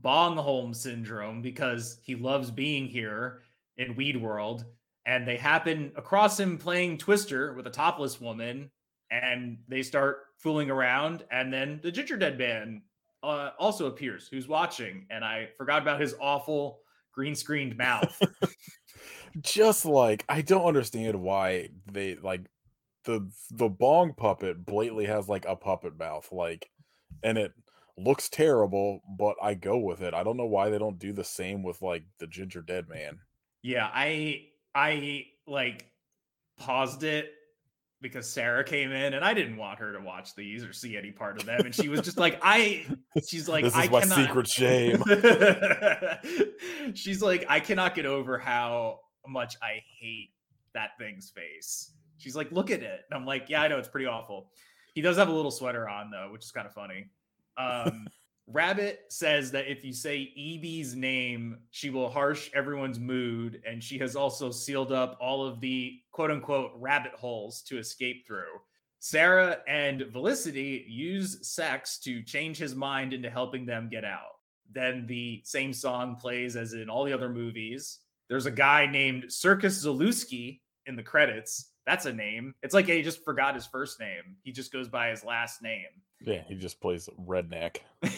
Bongholm 0.00 0.74
syndrome 0.74 1.42
because 1.42 1.98
he 2.02 2.14
loves 2.16 2.50
being 2.50 2.86
here 2.86 3.42
in 3.76 3.94
Weed 3.96 4.16
World. 4.16 4.64
And 5.04 5.26
they 5.26 5.36
happen 5.36 5.92
across 5.96 6.38
him 6.38 6.58
playing 6.58 6.98
Twister 6.98 7.54
with 7.54 7.66
a 7.66 7.70
topless 7.70 8.20
woman, 8.20 8.70
and 9.12 9.58
they 9.68 9.82
start 9.82 10.20
fooling 10.38 10.70
around. 10.70 11.24
And 11.30 11.52
then 11.52 11.80
the 11.82 11.92
Ginger 11.92 12.16
Dead 12.16 12.38
Man 12.38 12.82
uh, 13.22 13.50
also 13.58 13.86
appears, 13.86 14.26
who's 14.26 14.48
watching. 14.48 15.06
And 15.10 15.24
I 15.24 15.50
forgot 15.58 15.82
about 15.82 16.00
his 16.00 16.14
awful 16.20 16.80
green 17.12 17.34
screened 17.34 17.76
mouth. 17.76 18.20
Just 19.40 19.84
like 19.84 20.24
I 20.28 20.42
don't 20.42 20.64
understand 20.64 21.20
why 21.20 21.68
they 21.90 22.16
like 22.16 22.42
the 23.04 23.30
the 23.50 23.68
bong 23.68 24.14
puppet 24.14 24.64
blatantly 24.64 25.06
has 25.06 25.28
like 25.28 25.46
a 25.46 25.56
puppet 25.56 25.98
mouth, 25.98 26.28
like 26.32 26.70
and 27.22 27.38
it 27.38 27.52
looks 27.96 28.28
terrible, 28.28 29.00
but 29.18 29.36
I 29.42 29.54
go 29.54 29.78
with 29.78 30.02
it. 30.02 30.14
I 30.14 30.22
don't 30.22 30.36
know 30.36 30.46
why 30.46 30.70
they 30.70 30.78
don't 30.78 30.98
do 30.98 31.12
the 31.12 31.24
same 31.24 31.62
with 31.62 31.80
like 31.80 32.04
the 32.18 32.26
Ginger 32.26 32.62
Dead 32.62 32.88
Man. 32.88 33.20
Yeah, 33.62 33.88
I 33.92 34.46
I 34.74 35.26
like 35.46 35.86
paused 36.58 37.02
it 37.02 37.32
because 38.02 38.28
Sarah 38.28 38.64
came 38.64 38.90
in 38.90 39.14
and 39.14 39.24
I 39.24 39.32
didn't 39.32 39.56
want 39.56 39.78
her 39.78 39.92
to 39.92 40.00
watch 40.00 40.34
these 40.34 40.64
or 40.64 40.72
see 40.72 40.96
any 40.96 41.12
part 41.12 41.38
of 41.38 41.46
them. 41.46 41.60
And 41.64 41.74
she 41.74 41.88
was 41.88 42.00
just 42.00 42.18
like, 42.18 42.38
I 42.42 42.84
she's 43.26 43.48
like, 43.48 43.64
this 43.64 43.72
is 43.74 43.78
I 43.78 43.88
my 43.88 44.00
cannot 44.00 44.16
secret 44.16 44.48
shame. 44.48 45.02
she's 46.94 47.22
like, 47.22 47.46
I 47.48 47.60
cannot 47.60 47.94
get 47.94 48.04
over 48.04 48.38
how 48.38 49.00
much 49.26 49.56
I 49.62 49.80
hate 50.00 50.30
that 50.74 50.90
thing's 50.98 51.30
face. 51.30 51.92
She's 52.18 52.36
like, 52.36 52.50
look 52.52 52.70
at 52.70 52.82
it. 52.82 53.02
And 53.10 53.18
I'm 53.18 53.24
like, 53.24 53.48
yeah, 53.48 53.62
I 53.62 53.68
know 53.68 53.78
it's 53.78 53.88
pretty 53.88 54.06
awful. 54.06 54.50
He 54.94 55.00
does 55.00 55.16
have 55.16 55.28
a 55.28 55.32
little 55.32 55.52
sweater 55.52 55.88
on 55.88 56.10
though, 56.10 56.28
which 56.32 56.44
is 56.44 56.50
kind 56.50 56.66
of 56.66 56.74
funny. 56.74 57.06
Um 57.56 58.08
Rabbit 58.46 59.04
says 59.08 59.52
that 59.52 59.70
if 59.70 59.84
you 59.84 59.92
say 59.92 60.32
EB's 60.36 60.94
name, 60.94 61.58
she 61.70 61.90
will 61.90 62.10
harsh 62.10 62.50
everyone's 62.54 62.98
mood, 62.98 63.62
and 63.66 63.82
she 63.82 63.98
has 63.98 64.16
also 64.16 64.50
sealed 64.50 64.92
up 64.92 65.16
all 65.20 65.46
of 65.46 65.60
the 65.60 66.00
quote 66.10 66.30
unquote 66.30 66.72
rabbit 66.76 67.12
holes 67.12 67.62
to 67.68 67.78
escape 67.78 68.26
through. 68.26 68.60
Sarah 68.98 69.58
and 69.66 70.04
Felicity 70.12 70.84
use 70.88 71.48
sex 71.48 71.98
to 72.00 72.22
change 72.22 72.58
his 72.58 72.74
mind 72.74 73.12
into 73.12 73.30
helping 73.30 73.66
them 73.66 73.88
get 73.90 74.04
out. 74.04 74.36
Then 74.72 75.06
the 75.06 75.42
same 75.44 75.72
song 75.72 76.16
plays 76.16 76.56
as 76.56 76.72
in 76.72 76.88
all 76.88 77.04
the 77.04 77.12
other 77.12 77.28
movies. 77.28 77.98
There's 78.28 78.46
a 78.46 78.50
guy 78.50 78.86
named 78.86 79.32
Circus 79.32 79.84
Zalewski 79.84 80.60
in 80.86 80.96
the 80.96 81.02
credits. 81.02 81.72
That's 81.84 82.06
a 82.06 82.12
name. 82.12 82.54
It's 82.62 82.74
like 82.74 82.86
he 82.86 83.02
just 83.02 83.24
forgot 83.24 83.54
his 83.54 83.66
first 83.66 83.98
name. 83.98 84.36
He 84.44 84.52
just 84.52 84.72
goes 84.72 84.88
by 84.88 85.10
his 85.10 85.24
last 85.24 85.62
name 85.62 85.88
Yeah, 86.24 86.42
he 86.46 86.54
just 86.54 86.80
plays 86.80 87.08
redneck. 87.26 87.78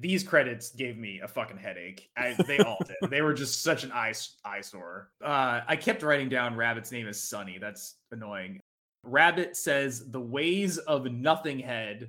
these 0.00 0.22
credits 0.22 0.70
gave 0.70 0.96
me 0.96 1.20
a 1.20 1.28
fucking 1.28 1.58
headache. 1.58 2.10
I, 2.16 2.34
they 2.46 2.58
all 2.58 2.78
did. 2.86 3.10
They 3.10 3.22
were 3.22 3.34
just 3.34 3.62
such 3.62 3.84
an 3.84 3.92
eye, 3.92 4.14
eyesore. 4.44 5.10
Uh, 5.22 5.60
I 5.66 5.76
kept 5.76 6.02
writing 6.02 6.28
down 6.28 6.56
Rabbit's 6.56 6.92
name 6.92 7.06
is 7.06 7.20
Sunny. 7.20 7.58
That's 7.58 7.96
annoying. 8.10 8.60
Rabbit 9.04 9.56
says 9.56 10.10
the 10.10 10.20
ways 10.20 10.78
of 10.78 11.02
Nothinghead 11.02 12.08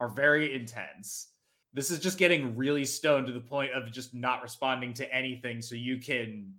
are 0.00 0.08
very 0.08 0.54
intense. 0.54 1.28
This 1.72 1.90
is 1.90 1.98
just 1.98 2.18
getting 2.18 2.56
really 2.56 2.84
stoned 2.84 3.26
to 3.26 3.32
the 3.32 3.40
point 3.40 3.72
of 3.72 3.90
just 3.90 4.14
not 4.14 4.42
responding 4.42 4.92
to 4.94 5.12
anything 5.12 5.60
so 5.60 5.74
you 5.74 5.98
can 5.98 6.52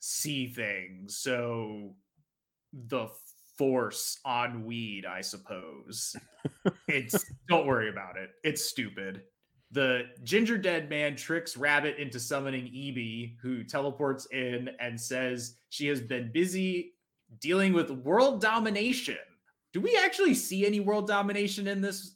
see 0.00 0.48
things. 0.48 1.16
So 1.16 1.94
the 2.72 3.08
force 3.56 4.18
on 4.24 4.64
weed, 4.64 5.04
I 5.06 5.20
suppose. 5.20 6.16
it's 6.88 7.24
don't 7.48 7.66
worry 7.66 7.88
about 7.88 8.16
it. 8.16 8.30
It's 8.44 8.64
stupid. 8.64 9.22
The 9.72 10.04
ginger 10.22 10.56
dead 10.58 10.88
man 10.88 11.16
tricks 11.16 11.56
Rabbit 11.56 11.96
into 11.98 12.20
summoning 12.20 12.68
Evie, 12.68 13.36
who 13.42 13.64
teleports 13.64 14.26
in 14.26 14.70
and 14.78 15.00
says 15.00 15.56
she 15.70 15.88
has 15.88 16.00
been 16.00 16.30
busy 16.32 16.94
dealing 17.40 17.72
with 17.72 17.90
world 17.90 18.40
domination. 18.40 19.18
Do 19.72 19.80
we 19.80 19.98
actually 20.02 20.34
see 20.34 20.64
any 20.64 20.80
world 20.80 21.06
domination 21.06 21.66
in 21.66 21.80
this? 21.80 22.14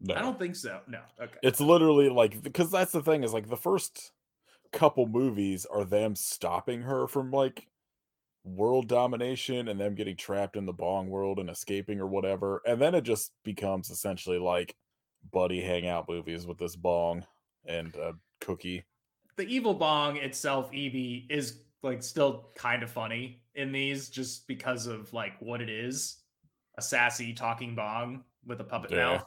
No. 0.00 0.14
I 0.14 0.20
don't 0.20 0.38
think 0.38 0.56
so. 0.56 0.80
No. 0.88 1.00
Okay. 1.20 1.38
It's 1.42 1.60
literally 1.60 2.08
like 2.08 2.42
because 2.42 2.70
that's 2.70 2.92
the 2.92 3.02
thing 3.02 3.24
is 3.24 3.32
like 3.32 3.48
the 3.48 3.56
first 3.56 4.12
couple 4.72 5.06
movies 5.06 5.66
are 5.66 5.84
them 5.84 6.14
stopping 6.14 6.82
her 6.82 7.06
from 7.06 7.30
like 7.30 7.66
world 8.56 8.88
domination 8.88 9.68
and 9.68 9.78
them 9.80 9.94
getting 9.94 10.16
trapped 10.16 10.56
in 10.56 10.66
the 10.66 10.72
bong 10.72 11.08
world 11.08 11.38
and 11.38 11.50
escaping 11.50 12.00
or 12.00 12.06
whatever. 12.06 12.62
And 12.66 12.80
then 12.80 12.94
it 12.94 13.02
just 13.02 13.32
becomes 13.44 13.90
essentially 13.90 14.38
like 14.38 14.74
buddy 15.32 15.60
hangout 15.60 16.08
movies 16.08 16.46
with 16.46 16.58
this 16.58 16.76
bong 16.76 17.24
and 17.66 17.94
a 17.96 18.14
cookie. 18.40 18.84
the 19.36 19.44
evil 19.46 19.74
bong 19.74 20.16
itself, 20.16 20.72
Evie, 20.72 21.26
is 21.30 21.60
like 21.82 22.02
still 22.02 22.48
kind 22.56 22.82
of 22.82 22.90
funny 22.90 23.40
in 23.54 23.70
these 23.72 24.08
just 24.10 24.46
because 24.48 24.86
of 24.86 25.12
like 25.12 25.34
what 25.40 25.60
it 25.60 25.68
is 25.70 26.16
a 26.76 26.82
sassy 26.82 27.32
talking 27.32 27.74
bong 27.74 28.24
with 28.46 28.60
a 28.60 28.64
puppet 28.64 28.90
Yeah. 28.90 28.96
mouth. 29.14 29.24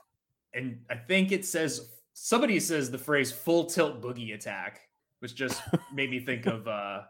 And 0.54 0.82
I 0.90 0.96
think 0.96 1.32
it 1.32 1.46
says 1.46 1.90
somebody 2.14 2.60
says 2.60 2.90
the 2.92 2.98
phrase 2.98 3.32
full 3.32 3.66
tilt 3.66 4.02
boogie 4.02 4.34
attack, 4.34 4.82
which 5.20 5.36
just 5.36 5.62
made 5.94 6.10
me 6.10 6.20
think 6.20 6.46
of 6.46 6.68
uh 6.68 7.02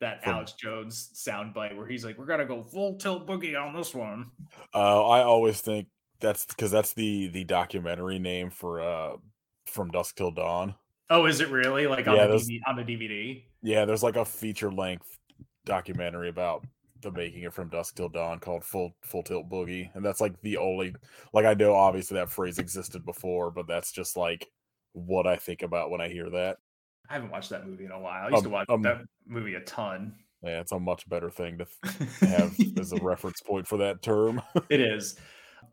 that 0.00 0.22
From- 0.24 0.34
Alex 0.34 0.52
Jones 0.52 1.10
soundbite 1.14 1.76
where 1.76 1.86
he's 1.86 2.04
like, 2.04 2.18
We're 2.18 2.26
gonna 2.26 2.46
go 2.46 2.62
full 2.62 2.96
tilt 2.96 3.26
boogie 3.26 3.60
on 3.60 3.74
this 3.74 3.94
one. 3.94 4.30
Uh 4.74 5.06
I 5.08 5.22
always 5.22 5.60
think 5.60 5.88
that's 6.20 6.44
because 6.46 6.70
that's 6.70 6.92
the 6.92 7.28
the 7.28 7.44
documentary 7.44 8.18
name 8.18 8.50
for 8.50 8.80
uh 8.80 9.16
from 9.66 9.90
Dusk 9.90 10.16
Till 10.16 10.30
Dawn. 10.30 10.74
Oh, 11.10 11.26
is 11.26 11.40
it 11.40 11.48
really? 11.50 11.86
Like 11.86 12.06
on 12.08 12.16
Yeah, 12.16 12.26
the 12.28 12.34
DVD, 12.36 12.60
on 12.68 12.76
the 12.76 12.82
DVD? 12.84 13.42
Yeah, 13.62 13.84
there's 13.84 14.02
like 14.02 14.16
a 14.16 14.24
feature 14.24 14.70
length 14.72 15.18
documentary 15.64 16.28
about 16.28 16.64
the 17.02 17.10
making 17.12 17.42
it 17.44 17.52
from 17.52 17.68
dusk 17.70 17.96
till 17.96 18.08
dawn 18.10 18.38
called 18.38 18.62
full 18.62 18.94
full 19.02 19.22
tilt 19.22 19.48
boogie 19.48 19.88
and 19.94 20.04
that's 20.04 20.20
like 20.20 20.38
the 20.42 20.58
only 20.58 20.94
like 21.32 21.46
i 21.46 21.54
know 21.54 21.74
obviously 21.74 22.14
that 22.16 22.28
phrase 22.28 22.58
existed 22.58 23.06
before 23.06 23.50
but 23.50 23.66
that's 23.66 23.90
just 23.90 24.18
like 24.18 24.50
what 24.92 25.26
i 25.26 25.34
think 25.34 25.62
about 25.62 25.90
when 25.90 26.00
i 26.02 26.08
hear 26.08 26.28
that 26.28 26.58
I 27.10 27.14
haven't 27.14 27.30
watched 27.30 27.50
that 27.50 27.66
movie 27.66 27.84
in 27.84 27.90
a 27.90 27.98
while. 27.98 28.26
I 28.26 28.30
used 28.30 28.44
to 28.44 28.48
Um, 28.48 28.52
watch 28.52 28.66
um, 28.70 28.82
that 28.82 29.02
movie 29.26 29.54
a 29.54 29.60
ton. 29.60 30.14
yeah 30.42 30.60
it's 30.60 30.72
a 30.72 30.78
much 30.80 31.06
better 31.08 31.28
thing 31.30 31.58
to 31.58 31.66
have 32.26 32.54
as 32.78 32.92
a 32.92 32.96
reference 33.02 33.40
point 33.42 33.66
for 33.66 33.76
that 33.78 34.00
term 34.02 34.40
It 34.70 34.80
is. 34.80 35.16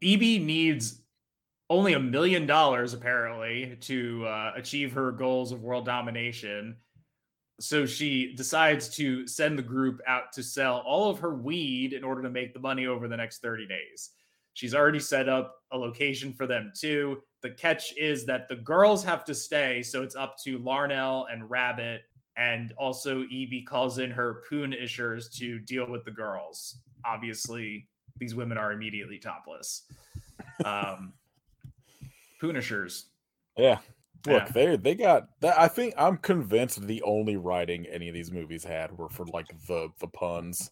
EB 0.04 0.20
needs 0.42 1.02
only 1.70 1.94
a 1.94 2.00
million 2.00 2.46
dollars 2.46 2.94
apparently 2.94 3.78
to 3.82 4.26
uh, 4.26 4.54
achieve 4.56 4.92
her 4.94 5.12
goals 5.12 5.52
of 5.52 5.62
world 5.62 5.86
domination. 5.86 6.76
So 7.60 7.86
she 7.86 8.34
decides 8.36 8.90
to 8.98 9.28
send 9.28 9.58
the 9.58 9.64
group 9.64 10.00
out 10.08 10.32
to 10.34 10.44
sell 10.44 10.84
all 10.86 11.10
of 11.10 11.20
her 11.20 11.36
weed 11.36 11.94
in 11.94 12.04
order 12.04 12.22
to 12.22 12.30
make 12.30 12.54
the 12.54 12.60
money 12.60 12.86
over 12.88 13.08
the 13.08 13.18
next 13.18 13.42
30 13.42 13.68
days. 13.68 14.12
She's 14.54 14.76
already 14.76 15.00
set 15.00 15.28
up 15.30 15.56
a 15.72 15.78
location 15.78 16.34
for 16.34 16.46
them 16.48 16.72
too. 16.80 17.22
The 17.42 17.52
catch 17.52 17.96
is 17.98 18.26
that 18.26 18.48
the 18.48 18.56
girls 18.56 19.04
have 19.04 19.24
to 19.26 19.36
stay, 19.36 19.84
so 19.84 20.02
it's 20.04 20.16
up 20.16 20.38
to 20.44 20.58
Larnell 20.60 21.26
and 21.32 21.50
Rabbit, 21.50 22.02
and 22.36 22.72
also 22.78 23.24
Evie 23.30 23.62
calls 23.64 24.00
in 24.00 24.10
her 24.12 24.42
poon 24.50 24.74
ishers 24.74 25.32
to 25.38 25.60
deal 25.60 25.88
with 25.90 26.04
the 26.06 26.12
girls. 26.12 26.78
Obviously, 27.06 27.88
these 28.18 28.34
women 28.36 28.58
are 28.58 28.72
immediately 28.72 29.20
topless. 29.20 29.84
Um, 30.66 31.14
Punishers. 32.42 33.08
yeah 33.58 33.80
look 34.28 34.44
Yeah. 34.44 34.50
they 34.52 34.76
they 34.78 34.96
got 34.96 35.30
that 35.42 35.58
i 35.60 35.68
think 35.68 35.94
i'm 35.98 36.18
convinced 36.18 36.86
the 36.86 37.02
only 37.04 37.36
writing 37.38 37.86
any 37.88 38.08
of 38.10 38.14
these 38.14 38.32
movies 38.32 38.64
had 38.64 38.96
were 38.98 39.10
for 39.10 39.26
like 39.28 39.48
the 39.68 39.90
the 40.00 40.08
puns 40.08 40.72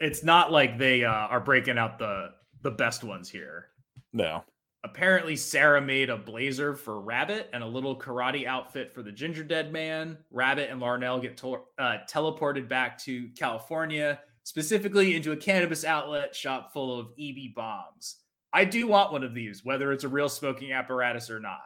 It's 0.00 0.22
not 0.24 0.50
like 0.52 0.78
they 0.78 1.04
uh, 1.04 1.10
are 1.12 1.40
breaking 1.40 1.78
out 1.78 1.98
the 1.98 2.30
the 2.62 2.70
best 2.70 3.04
ones 3.04 3.30
here. 3.30 3.68
no 4.12 4.42
Apparently, 4.84 5.34
Sarah 5.34 5.80
made 5.80 6.08
a 6.08 6.16
blazer 6.16 6.74
for 6.74 7.00
Rabbit 7.00 7.50
and 7.52 7.64
a 7.64 7.66
little 7.66 7.98
karate 7.98 8.46
outfit 8.46 8.92
for 8.92 9.02
the 9.02 9.10
Ginger 9.10 9.42
Dead 9.42 9.72
Man. 9.72 10.18
Rabbit 10.30 10.70
and 10.70 10.80
Larnell 10.80 11.20
get 11.20 11.36
to- 11.38 11.64
uh, 11.78 11.98
teleported 12.08 12.68
back 12.68 12.96
to 12.98 13.28
California, 13.30 14.20
specifically 14.44 15.16
into 15.16 15.32
a 15.32 15.36
cannabis 15.36 15.84
outlet 15.84 16.34
shop 16.34 16.72
full 16.72 16.98
of 16.98 17.08
EB 17.18 17.54
bombs. 17.54 18.16
I 18.52 18.64
do 18.64 18.86
want 18.86 19.12
one 19.12 19.24
of 19.24 19.34
these, 19.34 19.64
whether 19.64 19.92
it's 19.92 20.04
a 20.04 20.08
real 20.08 20.28
smoking 20.28 20.72
apparatus 20.72 21.28
or 21.30 21.40
not. 21.40 21.60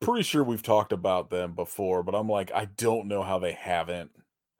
pretty 0.00 0.22
sure 0.22 0.44
we've 0.44 0.62
talked 0.62 0.92
about 0.92 1.30
them 1.30 1.54
before, 1.54 2.02
but 2.02 2.14
I'm 2.14 2.28
like, 2.28 2.52
I 2.52 2.66
don't 2.66 3.08
know 3.08 3.22
how 3.22 3.38
they 3.38 3.52
haven't 3.52 4.10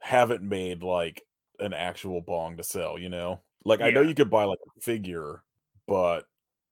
haven't 0.00 0.42
made 0.42 0.82
like 0.82 1.22
an 1.58 1.74
actual 1.74 2.20
bong 2.22 2.56
to 2.56 2.62
sell, 2.62 2.98
you 2.98 3.10
know? 3.10 3.42
Like 3.64 3.80
I 3.82 3.90
know 3.90 4.00
you 4.00 4.14
could 4.14 4.30
buy 4.30 4.44
like 4.44 4.58
a 4.76 4.80
figure, 4.80 5.42
but 5.86 6.24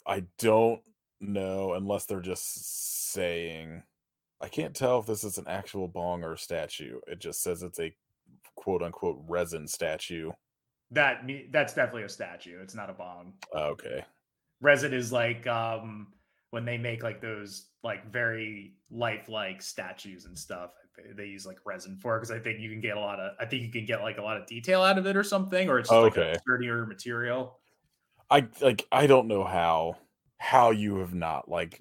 I 0.07 0.25
don't 0.39 0.81
No, 1.33 1.75
unless 1.75 2.05
they're 2.07 2.21
just 2.21 3.13
saying. 3.13 3.83
I 4.41 4.49
can't 4.49 4.75
tell 4.75 4.99
if 4.99 5.07
this 5.07 5.25
is 5.25 5.39
an 5.39 5.47
actual 5.49 5.89
bong 5.89 6.23
or 6.23 6.35
a 6.35 6.39
statue. 6.39 7.01
It 7.07 7.19
just 7.21 7.43
says 7.43 7.63
it's 7.63 7.79
a 7.81 7.95
quote 8.57 8.83
unquote 8.83 9.23
resin 9.29 9.67
statue. 9.67 10.33
That 10.91 11.25
me- 11.25 11.49
that's 11.51 11.73
definitely 11.75 12.03
a 12.03 12.09
statue. 12.09 12.61
It's 12.63 12.75
not 12.75 12.91
a 12.91 12.93
bong. 12.93 13.35
Okay. 13.55 14.05
Resin 14.61 14.93
is 14.93 15.13
like 15.13 15.47
um 15.47 16.13
when 16.51 16.65
they 16.65 16.79
make 16.79 17.03
like 17.03 17.21
those 17.21 17.69
like 17.83 18.11
very 18.13 18.75
lifelike 18.91 19.63
statues 19.63 20.25
and 20.27 20.39
stuff. 20.39 20.71
they- 21.17 21.25
use 21.27 21.45
like 21.47 21.59
resin 21.65 21.97
for 21.97 22.19
because 22.19 22.31
I 22.31 22.39
think 22.39 22.61
you 22.61 22.71
can 22.71 22.81
get 22.81 22.97
a 22.97 23.01
lot 23.01 23.19
of 23.19 23.33
I 23.41 23.47
think 23.47 23.63
you 23.63 23.73
can 23.73 23.85
get 23.87 24.03
like 24.03 24.19
a 24.19 24.23
lot 24.23 24.37
of 24.37 24.47
detail 24.47 24.83
out 24.83 24.99
of 24.99 25.07
it 25.07 25.17
or 25.17 25.25
something, 25.25 25.69
or 25.69 25.79
it's 25.79 25.89
just 25.89 26.01
like 26.03 26.17
Okay. 26.19 26.33
a 26.33 26.39
sturdier 26.41 26.87
material. 26.87 27.59
I 28.31 28.47
like 28.61 28.87
I 28.93 29.07
don't 29.07 29.27
know 29.27 29.43
how 29.45 29.97
how 30.45 30.71
you 30.71 30.99
have 30.99 31.15
not 31.15 31.49
like 31.49 31.81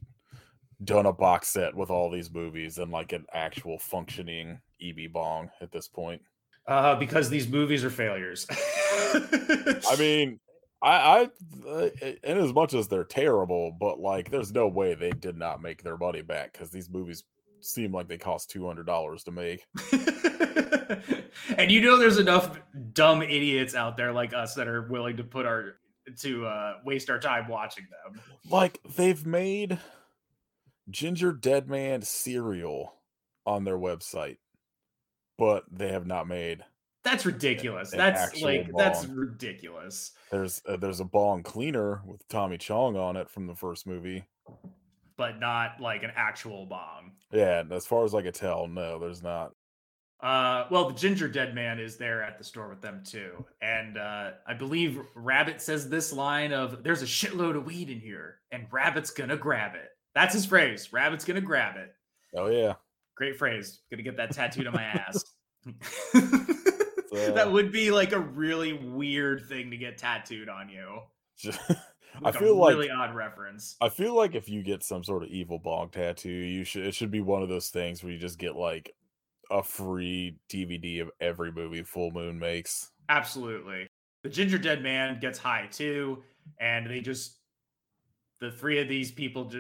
done 0.86 1.06
a 1.06 1.12
box 1.12 1.50
set 1.50 1.76
with 1.76 1.90
all 1.90 2.10
these 2.10 2.32
movies 2.32 2.78
and 2.78 2.92
like 2.92 3.12
an 3.12 3.26
actual 3.34 3.78
functioning 3.78 4.58
EB 4.82 5.12
bong 5.12 5.50
at 5.60 5.72
this 5.72 5.90
point. 5.90 6.22
Uh, 6.66 6.96
because 6.96 7.30
these 7.30 7.46
movies 7.50 7.84
are 7.84 7.90
failures. 7.90 8.48
I 8.52 9.96
mean, 10.00 10.40
I, 10.82 10.96
I, 10.96 11.30
uh, 11.68 11.90
in 12.24 12.38
as 12.38 12.54
much 12.54 12.74
as 12.74 12.88
they're 12.88 13.04
terrible, 13.04 13.76
but 13.78 14.00
like, 14.00 14.32
there's 14.32 14.54
no 14.54 14.70
way 14.70 14.96
they 14.96 15.12
did 15.12 15.38
not 15.38 15.62
make 15.62 15.84
their 15.84 15.98
money 15.98 16.22
back 16.22 16.54
because 16.54 16.70
these 16.70 16.90
movies 16.90 17.26
seem 17.60 17.92
like 17.92 18.08
they 18.08 18.18
cost 18.18 18.50
two 18.50 18.66
hundred 18.66 18.86
dollars 18.86 19.26
to 19.26 19.32
make. 19.32 19.66
and 21.58 21.70
you 21.70 21.82
know 21.82 21.98
there's 21.98 22.18
enough 22.18 22.58
dumb 22.94 23.22
idiots 23.22 23.76
out 23.76 23.98
there 23.98 24.14
like 24.14 24.34
us 24.34 24.54
that 24.56 24.70
are 24.70 24.84
willing 24.84 25.18
to 25.18 25.24
put 25.24 25.46
our 25.46 25.76
to 26.20 26.46
uh 26.46 26.74
waste 26.86 27.10
our 27.10 27.20
time 27.20 27.48
watching 27.48 27.86
them. 27.90 28.22
Like, 28.50 28.80
they've 28.96 29.26
made 29.26 29.80
Ginger 30.90 31.32
Dead 31.32 31.70
Man 31.70 32.02
cereal 32.02 32.94
on 33.46 33.64
their 33.64 33.78
website, 33.78 34.38
but 35.38 35.64
they 35.72 35.90
have 35.90 36.06
not 36.06 36.28
made. 36.28 36.64
That's 37.04 37.26
ridiculous. 37.26 37.92
an 37.92 38.00
That's 38.00 38.22
actual 38.22 38.48
like 38.48 38.72
that's 38.78 39.06
ridiculous. 39.06 40.12
There's 40.32 40.62
uh, 40.68 40.78
there's 40.78 41.02
a 41.02 41.06
bong 41.06 41.44
cleaner 41.44 42.02
with 42.06 42.26
Tommy 42.30 42.58
Chong 42.58 42.96
on 42.96 43.18
it 43.18 43.30
from 43.30 43.46
the 43.48 43.56
first 43.56 43.86
movie. 43.86 44.24
But 45.18 45.40
not 45.40 45.80
like 45.80 46.04
an 46.04 46.12
actual 46.16 46.66
bomb. 46.66 47.14
Yeah, 47.32 47.64
as 47.72 47.86
far 47.86 48.06
as 48.06 48.16
I 48.16 48.22
could 48.22 48.34
tell, 48.34 48.68
no, 48.68 49.00
there's 49.00 49.22
not. 49.22 49.52
Uh, 50.24 50.68
well, 50.72 50.88
the 50.88 50.94
ginger 50.94 51.28
dead 51.28 51.54
man 51.54 51.80
is 51.80 51.98
there 51.98 52.24
at 52.24 52.38
the 52.38 52.44
store 52.44 52.70
with 52.70 52.82
them 52.82 53.02
too, 53.06 53.46
and 53.62 53.98
uh, 53.98 54.32
I 54.48 54.54
believe 54.54 55.02
Rabbit 55.16 55.62
says 55.62 55.90
this 55.90 56.14
line 56.14 56.54
of 56.54 56.82
"There's 56.82 57.02
a 57.02 57.06
shitload 57.06 57.58
of 57.58 57.66
weed 57.66 57.90
in 57.90 58.00
here, 58.00 58.38
and 58.52 58.66
Rabbit's 58.72 59.12
gonna 59.12 59.36
grab 59.36 59.76
it." 59.76 59.90
That's 60.16 60.34
his 60.34 60.46
phrase. 60.46 60.94
Rabbit's 60.94 61.26
gonna 61.26 61.42
grab 61.42 61.76
it. 61.76 61.94
Oh 62.36 62.48
yeah, 62.48 62.76
Great 63.16 63.38
phrase. 63.38 63.80
Gonna 63.92 64.04
get 64.04 64.18
that 64.18 64.32
tattooed 64.32 64.68
on 64.68 64.74
my 64.74 64.84
ass. 64.84 65.24
that 67.14 67.50
would 67.52 67.72
be 67.72 67.92
like 67.92 68.12
a 68.12 68.20
really 68.20 68.74
weird 68.74 69.48
thing 69.48 69.72
to 69.72 69.78
get 69.78 69.98
tattooed 69.98 70.50
on 70.50 70.70
you. 70.70 71.02
Like 72.22 72.36
I 72.36 72.40
feel 72.40 72.56
like 72.56 72.76
really 72.76 72.92
odd 72.92 73.16
reference. 73.16 73.76
I 73.82 73.90
feel 73.90 74.16
like 74.16 74.36
if 74.36 74.48
you 74.48 74.62
get 74.62 74.84
some 74.84 75.04
sort 75.04 75.24
of 75.24 75.30
evil 75.30 75.58
bong 75.58 75.90
tattoo, 75.90 76.30
you 76.30 76.64
should 76.64 76.86
it 76.86 76.94
should 76.94 77.10
be 77.10 77.22
one 77.22 77.42
of 77.42 77.50
those 77.50 77.70
things 77.70 78.04
where 78.04 78.14
you 78.14 78.20
just 78.20 78.38
get 78.38 78.56
like 78.56 78.94
a 79.52 79.64
free 79.64 80.38
DVD 80.50 81.02
of 81.02 81.12
every 81.20 81.52
movie 81.52 81.84
Full 81.84 82.12
Moon 82.12 82.40
makes. 82.40 82.92
Absolutely. 83.10 83.88
The 84.24 84.30
ginger 84.30 84.58
dead 84.58 84.82
man 84.82 85.20
gets 85.20 85.38
high 85.38 85.68
too, 85.72 86.24
and 86.60 86.90
they 86.90 87.02
just 87.02 87.40
the 88.40 88.52
three 88.52 88.80
of 88.80 88.88
these 88.88 89.12
people. 89.12 89.52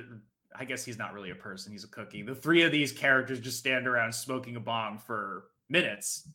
I 0.56 0.66
guess 0.66 0.86
he's 0.86 0.98
not 0.98 1.14
really 1.14 1.32
a 1.32 1.36
person; 1.36 1.72
he's 1.72 1.84
a 1.84 1.90
cookie. 1.90 2.22
The 2.22 2.36
three 2.36 2.64
of 2.64 2.72
these 2.72 2.92
characters 2.92 3.40
just 3.40 3.60
stand 3.60 3.88
around 3.88 4.14
smoking 4.14 4.56
a 4.56 4.60
bong 4.60 5.00
for 5.00 5.46
minutes. 5.70 6.28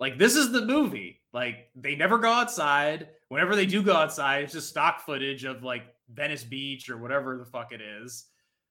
Like 0.00 0.18
this 0.18 0.34
is 0.34 0.50
the 0.50 0.66
movie. 0.66 1.20
Like 1.32 1.68
they 1.76 1.94
never 1.94 2.18
go 2.18 2.32
outside. 2.32 3.08
Whenever 3.28 3.54
they 3.54 3.66
do 3.66 3.82
go 3.82 3.94
outside, 3.94 4.44
it's 4.44 4.52
just 4.52 4.68
stock 4.68 5.04
footage 5.06 5.44
of 5.44 5.62
like 5.62 5.84
Venice 6.12 6.44
Beach 6.44 6.90
or 6.90 6.98
whatever 6.98 7.38
the 7.38 7.44
fuck 7.44 7.72
it 7.72 7.80
is, 7.80 8.26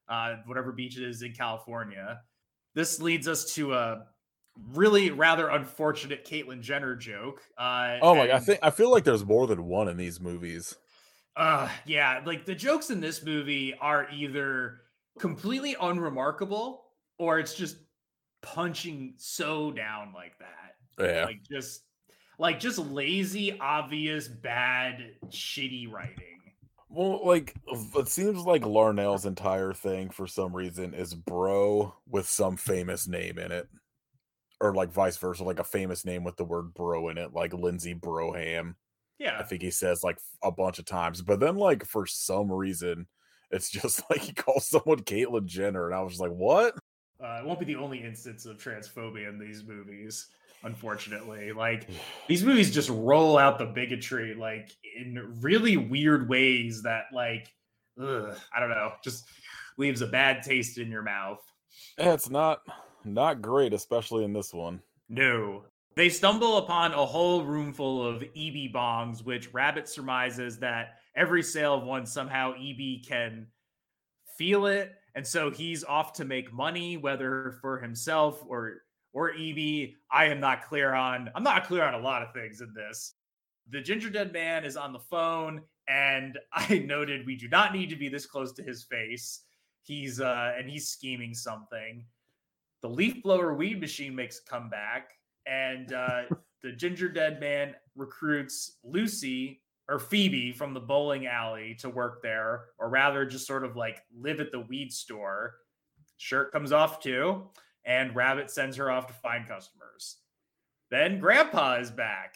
uh, 0.09 0.35
whatever 0.45 0.71
beach 0.71 0.97
it 0.97 1.03
is 1.03 1.21
in 1.21 1.33
California. 1.33 2.19
This 2.73 3.01
leads 3.01 3.27
us 3.27 3.53
to 3.55 3.73
a 3.73 4.05
really 4.73 5.11
rather 5.11 5.49
unfortunate 5.49 6.25
Caitlyn 6.25 6.61
Jenner 6.61 6.95
joke. 6.95 7.41
Uh, 7.57 7.97
Oh 8.01 8.15
my! 8.15 8.31
I 8.31 8.39
think 8.39 8.59
I 8.63 8.69
feel 8.69 8.91
like 8.91 9.03
there's 9.03 9.25
more 9.25 9.47
than 9.47 9.65
one 9.65 9.87
in 9.87 9.97
these 9.97 10.19
movies. 10.19 10.75
uh 11.35 11.69
yeah, 11.85 12.21
like 12.25 12.45
the 12.45 12.55
jokes 12.55 12.89
in 12.89 12.99
this 13.01 13.23
movie 13.23 13.73
are 13.79 14.07
either 14.11 14.81
completely 15.19 15.75
unremarkable 15.79 16.85
or 17.17 17.39
it's 17.39 17.53
just 17.53 17.77
punching 18.41 19.13
so 19.17 19.71
down 19.71 20.13
like 20.13 20.33
that. 20.39 20.75
Yeah, 20.99 21.25
Like 21.25 21.41
just 21.49 21.83
like 22.39 22.59
just 22.59 22.79
lazy, 22.79 23.57
obvious, 23.59 24.27
bad, 24.27 25.11
shitty 25.27 25.91
writing. 25.91 26.30
Well, 26.91 27.25
like 27.25 27.55
it 27.71 28.07
seems 28.07 28.43
like 28.43 28.63
Larnell's 28.63 29.25
entire 29.25 29.73
thing 29.73 30.09
for 30.09 30.27
some 30.27 30.55
reason 30.55 30.93
is 30.93 31.13
bro 31.13 31.95
with 32.07 32.27
some 32.27 32.57
famous 32.57 33.07
name 33.07 33.37
in 33.39 33.51
it, 33.51 33.67
or 34.59 34.73
like 34.73 34.91
vice 34.91 35.17
versa, 35.17 35.43
like 35.43 35.59
a 35.59 35.63
famous 35.63 36.05
name 36.05 36.23
with 36.23 36.37
the 36.37 36.43
word 36.43 36.73
bro 36.73 37.09
in 37.09 37.17
it, 37.17 37.33
like 37.33 37.53
Lindsey 37.53 37.95
Broham. 37.95 38.75
Yeah. 39.19 39.37
I 39.39 39.43
think 39.43 39.61
he 39.61 39.71
says 39.71 40.03
like 40.03 40.17
a 40.43 40.51
bunch 40.51 40.79
of 40.79 40.85
times, 40.85 41.21
but 41.21 41.39
then 41.39 41.55
like 41.55 41.85
for 41.85 42.05
some 42.05 42.51
reason, 42.51 43.07
it's 43.51 43.69
just 43.69 44.03
like 44.09 44.21
he 44.21 44.33
calls 44.33 44.67
someone 44.67 44.99
Caitlyn 44.99 45.45
Jenner, 45.45 45.85
and 45.85 45.95
I 45.95 46.01
was 46.01 46.13
just 46.13 46.21
like, 46.21 46.31
what? 46.31 46.75
Uh, 47.23 47.39
it 47.39 47.45
won't 47.45 47.59
be 47.59 47.65
the 47.65 47.75
only 47.75 48.03
instance 48.03 48.45
of 48.45 48.57
transphobia 48.57 49.29
in 49.29 49.37
these 49.37 49.63
movies, 49.63 50.27
unfortunately. 50.63 51.51
Like 51.51 51.87
these 52.27 52.43
movies 52.43 52.73
just 52.73 52.89
roll 52.89 53.37
out 53.37 53.57
the 53.57 53.65
bigotry 53.65 54.33
like 54.33 54.71
in 54.97 55.37
really 55.41 55.77
weird 55.77 56.29
ways 56.29 56.81
that 56.83 57.05
like 57.13 57.53
ugh, 58.01 58.35
I 58.55 58.59
don't 58.59 58.69
know, 58.69 58.93
just 59.03 59.25
leaves 59.77 60.01
a 60.01 60.07
bad 60.07 60.43
taste 60.43 60.77
in 60.77 60.89
your 60.89 61.03
mouth. 61.03 61.39
It's 61.97 62.29
not 62.29 62.61
not 63.03 63.41
great, 63.41 63.73
especially 63.73 64.23
in 64.23 64.33
this 64.33 64.53
one. 64.53 64.81
No. 65.09 65.63
They 65.95 66.07
stumble 66.07 66.57
upon 66.57 66.93
a 66.93 67.05
whole 67.05 67.43
room 67.43 67.73
full 67.73 68.05
of 68.05 68.23
EB 68.23 68.71
bongs, 68.73 69.25
which 69.25 69.53
Rabbit 69.53 69.89
surmises 69.89 70.57
that 70.59 70.99
every 71.15 71.43
sale 71.43 71.75
of 71.75 71.83
one 71.83 72.05
somehow 72.05 72.53
EB 72.53 73.03
can 73.05 73.47
feel 74.37 74.67
it. 74.67 74.93
And 75.15 75.27
so 75.27 75.51
he's 75.51 75.83
off 75.83 76.13
to 76.13 76.25
make 76.25 76.53
money, 76.53 76.95
whether 76.95 77.57
for 77.61 77.79
himself 77.79 78.41
or 78.47 78.83
or 79.13 79.31
EB. 79.31 79.91
I 80.11 80.25
am 80.25 80.39
not 80.39 80.65
clear 80.67 80.93
on. 80.93 81.29
I'm 81.35 81.43
not 81.43 81.67
clear 81.67 81.83
on 81.83 81.93
a 81.93 81.99
lot 81.99 82.21
of 82.21 82.33
things 82.33 82.61
in 82.61 82.73
this. 82.73 83.13
The 83.69 83.81
ginger 83.81 84.09
dead 84.09 84.33
man 84.33 84.65
is 84.65 84.77
on 84.77 84.93
the 84.93 84.99
phone, 84.99 85.61
and 85.87 86.37
I 86.53 86.79
noted 86.79 87.25
we 87.25 87.35
do 87.35 87.47
not 87.47 87.73
need 87.73 87.89
to 87.89 87.95
be 87.95 88.09
this 88.09 88.25
close 88.25 88.51
to 88.53 88.63
his 88.63 88.83
face. 88.83 89.41
He's 89.83 90.21
uh 90.21 90.53
and 90.57 90.69
he's 90.69 90.89
scheming 90.89 91.33
something. 91.33 92.05
The 92.81 92.89
leaf 92.89 93.21
blower 93.21 93.53
weed 93.53 93.79
machine 93.79 94.15
makes 94.15 94.39
a 94.39 94.49
comeback, 94.49 95.11
and 95.45 95.93
uh, 95.93 96.23
the 96.63 96.71
ginger 96.71 97.09
dead 97.09 97.39
man 97.39 97.75
recruits 97.95 98.77
Lucy 98.83 99.61
or 99.87 99.99
Phoebe 99.99 100.51
from 100.51 100.73
the 100.73 100.79
bowling 100.79 101.27
alley 101.27 101.75
to 101.79 101.89
work 101.89 102.21
there, 102.23 102.65
or 102.79 102.89
rather, 102.89 103.25
just 103.25 103.45
sort 103.45 103.63
of 103.63 103.75
like 103.75 104.03
live 104.15 104.39
at 104.39 104.51
the 104.51 104.61
weed 104.61 104.91
store. 104.91 105.55
Shirt 106.17 106.51
comes 106.51 106.71
off 106.71 106.99
too, 106.99 107.49
and 107.85 108.15
Rabbit 108.15 108.49
sends 108.51 108.77
her 108.77 108.91
off 108.91 109.07
to 109.07 109.13
find 109.13 109.47
customers. 109.47 110.17
Then 110.89 111.19
Grandpa 111.19 111.75
is 111.79 111.89
back, 111.91 112.35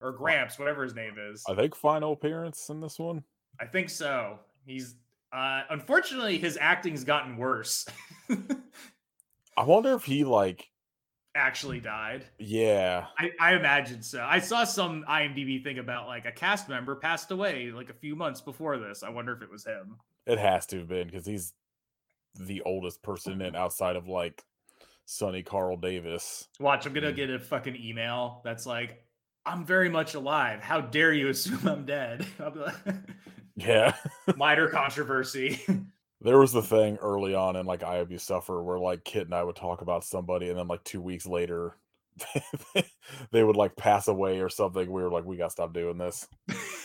or 0.00 0.12
Gramps, 0.12 0.58
whatever 0.58 0.82
his 0.82 0.94
name 0.94 1.14
is. 1.18 1.44
I 1.48 1.54
think 1.54 1.74
final 1.74 2.12
appearance 2.12 2.68
in 2.68 2.80
this 2.80 2.98
one. 2.98 3.22
I 3.60 3.66
think 3.66 3.90
so. 3.90 4.38
He's 4.64 4.96
uh 5.32 5.62
unfortunately 5.70 6.38
his 6.38 6.56
acting's 6.60 7.04
gotten 7.04 7.36
worse. 7.36 7.86
I 9.56 9.62
wonder 9.64 9.94
if 9.94 10.04
he 10.04 10.24
like, 10.24 10.68
Actually 11.34 11.80
died. 11.80 12.24
yeah, 12.38 13.06
I, 13.18 13.30
I 13.38 13.54
imagine 13.56 14.02
so. 14.02 14.24
I 14.26 14.38
saw 14.38 14.64
some 14.64 15.04
IMDb 15.06 15.62
thing 15.62 15.78
about 15.78 16.06
like 16.06 16.24
a 16.24 16.32
cast 16.32 16.66
member 16.68 16.96
passed 16.96 17.30
away 17.30 17.70
like 17.70 17.90
a 17.90 17.94
few 17.94 18.16
months 18.16 18.40
before 18.40 18.78
this. 18.78 19.02
I 19.02 19.10
wonder 19.10 19.34
if 19.34 19.42
it 19.42 19.50
was 19.50 19.64
him. 19.66 19.96
it 20.26 20.38
has 20.38 20.64
to 20.66 20.78
have 20.78 20.88
been 20.88 21.06
because 21.06 21.26
he's 21.26 21.52
the 22.38 22.62
oldest 22.62 23.02
person 23.02 23.42
in 23.42 23.54
outside 23.54 23.96
of 23.96 24.08
like 24.08 24.42
Sonny 25.06 25.42
Carl 25.42 25.76
Davis. 25.76 26.48
Watch, 26.60 26.84
I'm 26.84 26.92
gonna 26.92 27.12
get 27.12 27.30
a 27.30 27.38
fucking 27.38 27.76
email 27.76 28.42
that's 28.44 28.66
like, 28.66 29.02
I'm 29.46 29.64
very 29.64 29.88
much 29.88 30.14
alive. 30.14 30.60
How 30.60 30.80
dare 30.80 31.12
you 31.12 31.28
assume 31.28 31.66
I'm 31.66 31.86
dead? 31.86 32.26
I'll 32.40 32.50
be 32.50 32.60
like, 32.60 32.74
Yeah, 33.54 33.94
minor 34.36 34.68
controversy. 34.68 35.60
there 36.20 36.38
was 36.38 36.52
the 36.52 36.62
thing 36.62 36.96
early 36.96 37.34
on 37.34 37.56
in 37.56 37.64
like 37.66 37.84
I 37.84 38.02
you 38.02 38.18
Suffer 38.18 38.62
where 38.62 38.78
like 38.78 39.04
Kit 39.04 39.24
and 39.24 39.34
I 39.34 39.44
would 39.44 39.56
talk 39.56 39.80
about 39.80 40.04
somebody, 40.04 40.50
and 40.50 40.58
then 40.58 40.68
like 40.68 40.82
two 40.84 41.00
weeks 41.00 41.26
later, 41.26 41.76
they 43.30 43.44
would 43.44 43.56
like 43.56 43.76
pass 43.76 44.08
away 44.08 44.40
or 44.40 44.48
something. 44.48 44.90
We 44.90 45.02
were 45.02 45.10
like, 45.10 45.24
we 45.24 45.36
gotta 45.36 45.50
stop 45.50 45.72
doing 45.72 45.98
this. 45.98 46.26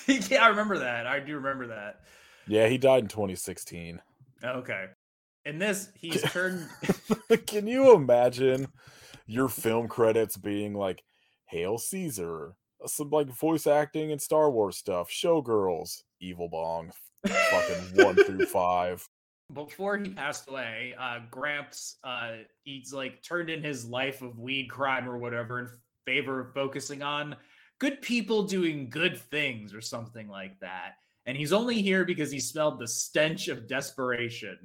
yeah, 0.08 0.46
I 0.46 0.50
remember 0.50 0.78
that. 0.80 1.08
I 1.08 1.20
do 1.20 1.36
remember 1.36 1.68
that. 1.68 2.02
Yeah, 2.48 2.68
he 2.68 2.78
died 2.78 3.04
in 3.04 3.10
2016. 3.10 4.00
Okay. 4.44 4.86
In 5.46 5.58
this, 5.58 5.90
he's 5.96 6.22
turned. 6.22 6.70
Can 7.48 7.68
you 7.68 7.96
imagine 7.96 8.68
your 9.26 9.48
film 9.48 9.88
credits 9.88 10.38
being 10.38 10.74
like 10.74 11.04
Hail 11.46 11.78
Caesar, 11.78 12.56
uh, 12.84 12.88
some 12.88 13.10
like 13.10 13.28
voice 13.28 13.66
acting 13.66 14.12
and 14.12 14.22
Star 14.22 14.52
Wars 14.52 14.78
stuff, 14.78 15.10
Showgirls, 15.10 16.04
Evil 16.20 16.48
Bong, 16.48 16.92
fucking 17.26 18.04
one 18.04 18.16
through 18.16 18.46
five. 18.48 19.08
before 19.54 19.98
he 19.98 20.10
passed 20.10 20.48
away, 20.50 20.94
uh, 21.00 21.20
Gramps, 21.30 21.98
uh, 22.04 22.34
he's 22.64 22.94
like 22.94 23.24
turned 23.24 23.50
in 23.50 23.64
his 23.64 23.86
life 23.86 24.22
of 24.22 24.38
weed 24.40 24.70
crime 24.70 25.10
or 25.10 25.18
whatever 25.18 25.60
in 25.60 25.68
favor 26.06 26.40
of 26.40 26.54
focusing 26.54 27.02
on 27.02 27.36
good 27.80 28.02
people 28.02 28.44
doing 28.44 28.90
good 28.90 29.18
things 29.18 29.74
or 29.74 29.82
something 29.82 30.28
like 30.28 30.60
that. 30.60 30.94
And 31.26 31.38
he's 31.38 31.54
only 31.54 31.82
here 31.82 32.06
because 32.06 32.32
he 32.32 32.40
smelled 32.40 32.80
the 32.80 32.88
stench 32.88 33.48
of 33.48 33.68
desperation. 33.68 34.58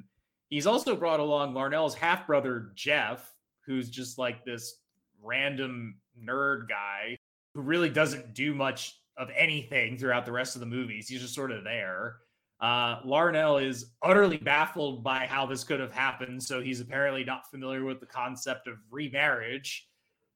He's 0.48 0.66
also 0.66 0.94
brought 0.94 1.20
along 1.20 1.54
Larnell's 1.54 1.94
half 1.94 2.26
brother, 2.26 2.70
Jeff, 2.74 3.34
who's 3.64 3.90
just 3.90 4.18
like 4.18 4.44
this 4.44 4.80
random 5.22 5.96
nerd 6.22 6.68
guy 6.68 7.16
who 7.54 7.62
really 7.62 7.90
doesn't 7.90 8.34
do 8.34 8.54
much 8.54 9.00
of 9.16 9.28
anything 9.34 9.96
throughout 9.96 10.24
the 10.24 10.32
rest 10.32 10.54
of 10.56 10.60
the 10.60 10.66
movies. 10.66 11.08
He's 11.08 11.20
just 11.20 11.34
sort 11.34 11.50
of 11.50 11.64
there. 11.64 12.18
Uh, 12.60 13.02
Larnell 13.02 13.62
is 13.62 13.92
utterly 14.02 14.38
baffled 14.38 15.02
by 15.02 15.26
how 15.26 15.46
this 15.46 15.64
could 15.64 15.80
have 15.80 15.92
happened, 15.92 16.42
so 16.42 16.62
he's 16.62 16.80
apparently 16.80 17.24
not 17.24 17.50
familiar 17.50 17.84
with 17.84 18.00
the 18.00 18.06
concept 18.06 18.66
of 18.66 18.76
remarriage. 18.90 19.88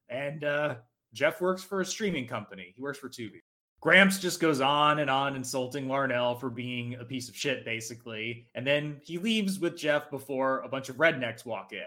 And 0.08 0.44
uh, 0.44 0.74
Jeff 1.14 1.40
works 1.40 1.62
for 1.62 1.80
a 1.80 1.84
streaming 1.84 2.26
company. 2.26 2.72
He 2.74 2.82
works 2.82 2.98
for 2.98 3.08
Tubi. 3.08 3.40
Gramps 3.80 4.18
just 4.18 4.40
goes 4.40 4.60
on 4.60 4.98
and 4.98 5.08
on 5.08 5.34
insulting 5.34 5.86
Larnell 5.86 6.38
for 6.38 6.50
being 6.50 6.96
a 6.96 7.04
piece 7.04 7.30
of 7.30 7.36
shit, 7.36 7.64
basically. 7.64 8.46
And 8.54 8.66
then 8.66 9.00
he 9.02 9.16
leaves 9.16 9.58
with 9.58 9.76
Jeff 9.76 10.10
before 10.10 10.60
a 10.60 10.68
bunch 10.68 10.90
of 10.90 10.96
rednecks 10.96 11.46
walk 11.46 11.72
in. 11.72 11.80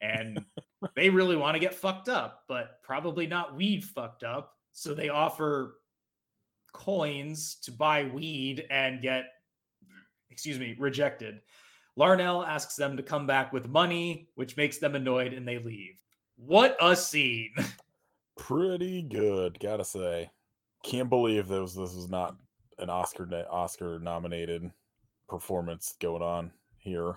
And 0.00 0.44
they 0.94 1.10
really 1.10 1.36
want 1.36 1.56
to 1.56 1.60
get 1.60 1.74
fucked 1.74 2.08
up, 2.08 2.44
but 2.46 2.80
probably 2.84 3.26
not 3.26 3.56
weed 3.56 3.84
fucked 3.84 4.22
up. 4.22 4.54
So 4.72 4.94
they 4.94 5.08
offer 5.08 5.78
coins 6.72 7.56
to 7.62 7.72
buy 7.72 8.04
weed 8.04 8.66
and 8.70 9.02
get, 9.02 9.24
excuse 10.30 10.60
me, 10.60 10.76
rejected. 10.78 11.40
Larnell 11.98 12.46
asks 12.46 12.76
them 12.76 12.96
to 12.96 13.02
come 13.02 13.26
back 13.26 13.52
with 13.52 13.68
money, 13.68 14.28
which 14.36 14.56
makes 14.56 14.78
them 14.78 14.94
annoyed 14.94 15.32
and 15.32 15.48
they 15.48 15.58
leave. 15.58 15.98
What 16.36 16.76
a 16.80 16.94
scene! 16.94 17.54
Pretty 18.36 19.02
good, 19.02 19.58
gotta 19.58 19.84
say. 19.84 20.30
Can't 20.86 21.10
believe 21.10 21.48
this 21.48 21.74
this 21.74 21.94
was 21.94 22.08
not 22.08 22.36
an 22.78 22.90
Oscar 22.90 23.28
Oscar 23.50 23.98
nominated 23.98 24.70
performance 25.28 25.94
going 26.00 26.22
on 26.22 26.52
here. 26.78 27.16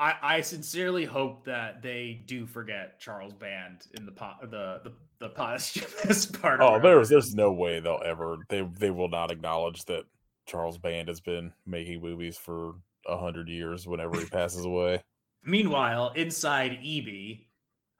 I, 0.00 0.14
I 0.22 0.40
sincerely 0.42 1.04
hope 1.04 1.44
that 1.44 1.82
they 1.82 2.22
do 2.26 2.46
forget 2.46 3.00
Charles 3.00 3.32
Band 3.32 3.88
in 3.94 4.06
the 4.06 4.12
po- 4.12 4.36
the 4.42 4.80
the 4.84 4.92
the 5.18 5.28
posthumous 5.34 6.26
part. 6.26 6.60
Oh, 6.60 6.78
there's 6.78 7.08
there's 7.08 7.34
no 7.34 7.52
way 7.52 7.80
they'll 7.80 8.00
ever 8.04 8.38
they 8.48 8.62
they 8.78 8.90
will 8.90 9.08
not 9.08 9.32
acknowledge 9.32 9.84
that 9.86 10.04
Charles 10.46 10.78
Band 10.78 11.08
has 11.08 11.20
been 11.20 11.52
making 11.66 12.00
movies 12.00 12.36
for 12.36 12.74
a 13.06 13.18
hundred 13.18 13.48
years 13.48 13.88
whenever 13.88 14.18
he 14.20 14.26
passes 14.26 14.64
away. 14.64 15.02
Meanwhile, 15.44 16.12
inside 16.14 16.78
EB, 16.84 17.38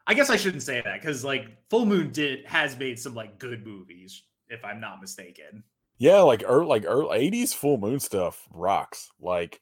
I 0.06 0.14
guess 0.14 0.30
I 0.30 0.36
shouldn't 0.36 0.62
say 0.62 0.80
that 0.80 1.00
because 1.00 1.24
like 1.24 1.48
Full 1.70 1.86
Moon 1.86 2.12
did 2.12 2.46
has 2.46 2.78
made 2.78 3.00
some 3.00 3.14
like 3.14 3.40
good 3.40 3.66
movies, 3.66 4.22
if 4.48 4.64
I'm 4.64 4.80
not 4.80 5.00
mistaken. 5.00 5.64
Yeah, 5.98 6.20
like 6.20 6.44
er, 6.48 6.64
like 6.64 6.84
early 6.86 7.18
eighties 7.18 7.52
full 7.52 7.76
moon 7.76 8.00
stuff 8.00 8.46
rocks. 8.50 9.10
Like, 9.20 9.60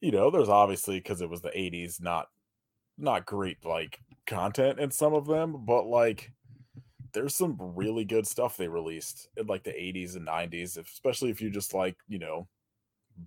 you 0.00 0.12
know, 0.12 0.30
there's 0.30 0.48
obviously 0.48 0.98
because 0.98 1.20
it 1.20 1.30
was 1.30 1.40
the 1.40 1.58
eighties, 1.58 2.00
not 2.00 2.28
not 2.96 3.26
great 3.26 3.64
like 3.64 4.00
content 4.26 4.78
in 4.78 4.90
some 4.90 5.14
of 5.14 5.26
them, 5.26 5.64
but 5.66 5.86
like 5.86 6.32
there's 7.12 7.34
some 7.34 7.56
really 7.58 8.04
good 8.04 8.26
stuff 8.26 8.56
they 8.56 8.68
released 8.68 9.28
in 9.36 9.46
like 9.46 9.64
the 9.64 9.74
eighties 9.80 10.14
and 10.14 10.24
nineties, 10.24 10.76
especially 10.76 11.30
if 11.30 11.40
you 11.40 11.50
just 11.50 11.74
like, 11.74 11.96
you 12.06 12.18
know, 12.18 12.46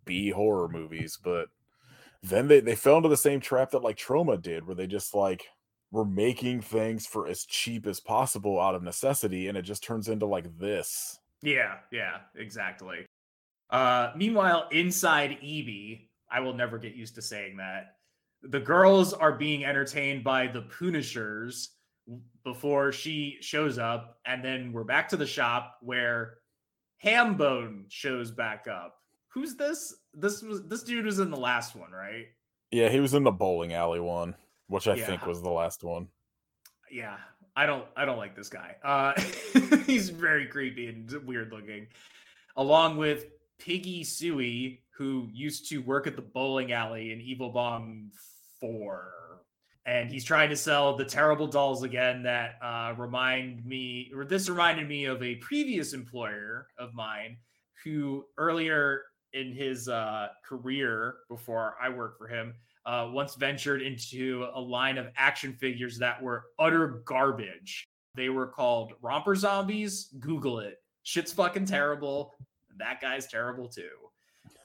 B 0.05 0.29
horror 0.29 0.69
movies. 0.69 1.17
But 1.21 1.47
then 2.23 2.47
they, 2.47 2.59
they 2.59 2.75
fell 2.75 2.97
into 2.97 3.09
the 3.09 3.17
same 3.17 3.39
trap 3.39 3.71
that 3.71 3.83
like 3.83 3.97
Trauma 3.97 4.37
did, 4.37 4.65
where 4.65 4.75
they 4.75 4.87
just 4.87 5.13
like 5.13 5.45
were 5.91 6.05
making 6.05 6.61
things 6.61 7.05
for 7.05 7.27
as 7.27 7.45
cheap 7.45 7.85
as 7.85 7.99
possible 7.99 8.59
out 8.59 8.75
of 8.75 8.83
necessity, 8.83 9.47
and 9.47 9.57
it 9.57 9.63
just 9.63 9.83
turns 9.83 10.07
into 10.07 10.25
like 10.25 10.57
this. 10.57 11.19
Yeah, 11.43 11.75
yeah, 11.91 12.19
exactly. 12.35 13.05
Uh, 13.69 14.11
meanwhile, 14.15 14.67
inside 14.71 15.37
EB, 15.43 15.99
I 16.29 16.39
will 16.39 16.53
never 16.53 16.77
get 16.77 16.95
used 16.95 17.15
to 17.15 17.21
saying 17.21 17.57
that. 17.57 17.95
The 18.43 18.59
girls 18.59 19.13
are 19.13 19.33
being 19.33 19.65
entertained 19.65 20.23
by 20.23 20.47
the 20.47 20.63
Punishers 20.79 21.75
before 22.43 22.91
she 22.91 23.37
shows 23.41 23.77
up, 23.77 24.17
and 24.25 24.43
then 24.43 24.71
we're 24.71 24.83
back 24.83 25.09
to 25.09 25.17
the 25.17 25.27
shop 25.27 25.77
where 25.81 26.37
Hambone 27.03 27.85
shows 27.89 28.31
back 28.31 28.67
up. 28.67 28.95
Who's 29.33 29.55
this? 29.55 29.93
This 30.13 30.41
was 30.41 30.67
this 30.67 30.83
dude 30.83 31.05
was 31.05 31.19
in 31.19 31.31
the 31.31 31.37
last 31.37 31.75
one, 31.75 31.91
right? 31.91 32.25
Yeah, 32.71 32.89
he 32.89 32.99
was 32.99 33.13
in 33.13 33.23
the 33.23 33.31
bowling 33.31 33.73
alley 33.73 33.99
one, 33.99 34.35
which 34.71 34.87
I 34.87 34.99
think 34.99 35.25
was 35.25 35.41
the 35.41 35.49
last 35.49 35.83
one. 35.83 36.07
yeah 36.91 37.17
i 37.55 37.65
don't 37.65 37.85
i 37.97 38.05
don't 38.05 38.17
like 38.17 38.35
this 38.35 38.49
guy. 38.49 38.75
Uh 38.83 39.13
he's 39.85 40.09
very 40.09 40.47
creepy 40.47 40.87
and 40.87 41.11
weird 41.25 41.51
looking 41.51 41.87
along 42.55 42.97
with 42.97 43.25
piggy 43.59 44.03
suey 44.03 44.83
who 44.97 45.27
used 45.33 45.69
to 45.69 45.79
work 45.79 46.07
at 46.07 46.15
the 46.15 46.21
bowling 46.21 46.71
alley 46.71 47.11
in 47.11 47.19
evil 47.21 47.49
bong 47.49 48.09
4 48.59 49.11
and 49.85 50.09
he's 50.11 50.23
trying 50.23 50.49
to 50.49 50.55
sell 50.55 50.95
the 50.95 51.05
terrible 51.05 51.47
dolls 51.47 51.83
again 51.83 52.23
that 52.23 52.55
uh 52.63 52.93
remind 52.97 53.65
me 53.65 54.11
or 54.15 54.23
this 54.25 54.47
reminded 54.49 54.87
me 54.87 55.05
of 55.05 55.21
a 55.21 55.35
previous 55.35 55.93
employer 55.93 56.67
of 56.79 56.93
mine 56.93 57.37
who 57.83 58.23
earlier 58.37 59.01
in 59.33 59.53
his 59.53 59.87
uh 59.89 60.27
career 60.47 61.15
before 61.29 61.75
i 61.81 61.89
worked 61.89 62.17
for 62.17 62.27
him 62.27 62.53
uh, 62.85 63.09
once 63.11 63.35
ventured 63.35 63.81
into 63.81 64.47
a 64.55 64.59
line 64.61 64.97
of 64.97 65.07
action 65.17 65.53
figures 65.53 65.97
that 65.99 66.21
were 66.21 66.45
utter 66.59 67.01
garbage. 67.05 67.87
They 68.15 68.29
were 68.29 68.47
called 68.47 68.93
Romper 69.01 69.35
Zombies. 69.35 70.07
Google 70.19 70.59
it. 70.59 70.77
Shit's 71.03 71.31
fucking 71.31 71.65
terrible. 71.65 72.33
That 72.77 72.99
guy's 73.01 73.27
terrible 73.27 73.67
too. 73.69 73.89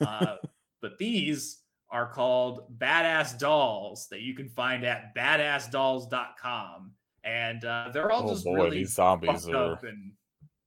Uh, 0.05 0.37
but 0.83 0.99
these 0.99 1.59
are 1.91 2.07
called 2.11 2.77
Badass 2.79 3.39
Dolls 3.39 4.09
that 4.11 4.21
you 4.21 4.35
can 4.35 4.49
find 4.49 4.85
at 4.85 5.15
badassdolls.com. 5.15 6.93
And 7.25 7.65
uh, 7.65 7.91
they're 7.93 8.11
all 8.11 8.29
Oh 8.29 8.33
just 8.33 8.45
boy, 8.45 8.55
really 8.55 8.79
these 8.79 8.95
zombies 8.95 9.49
are 9.49 9.79
and 9.85 10.13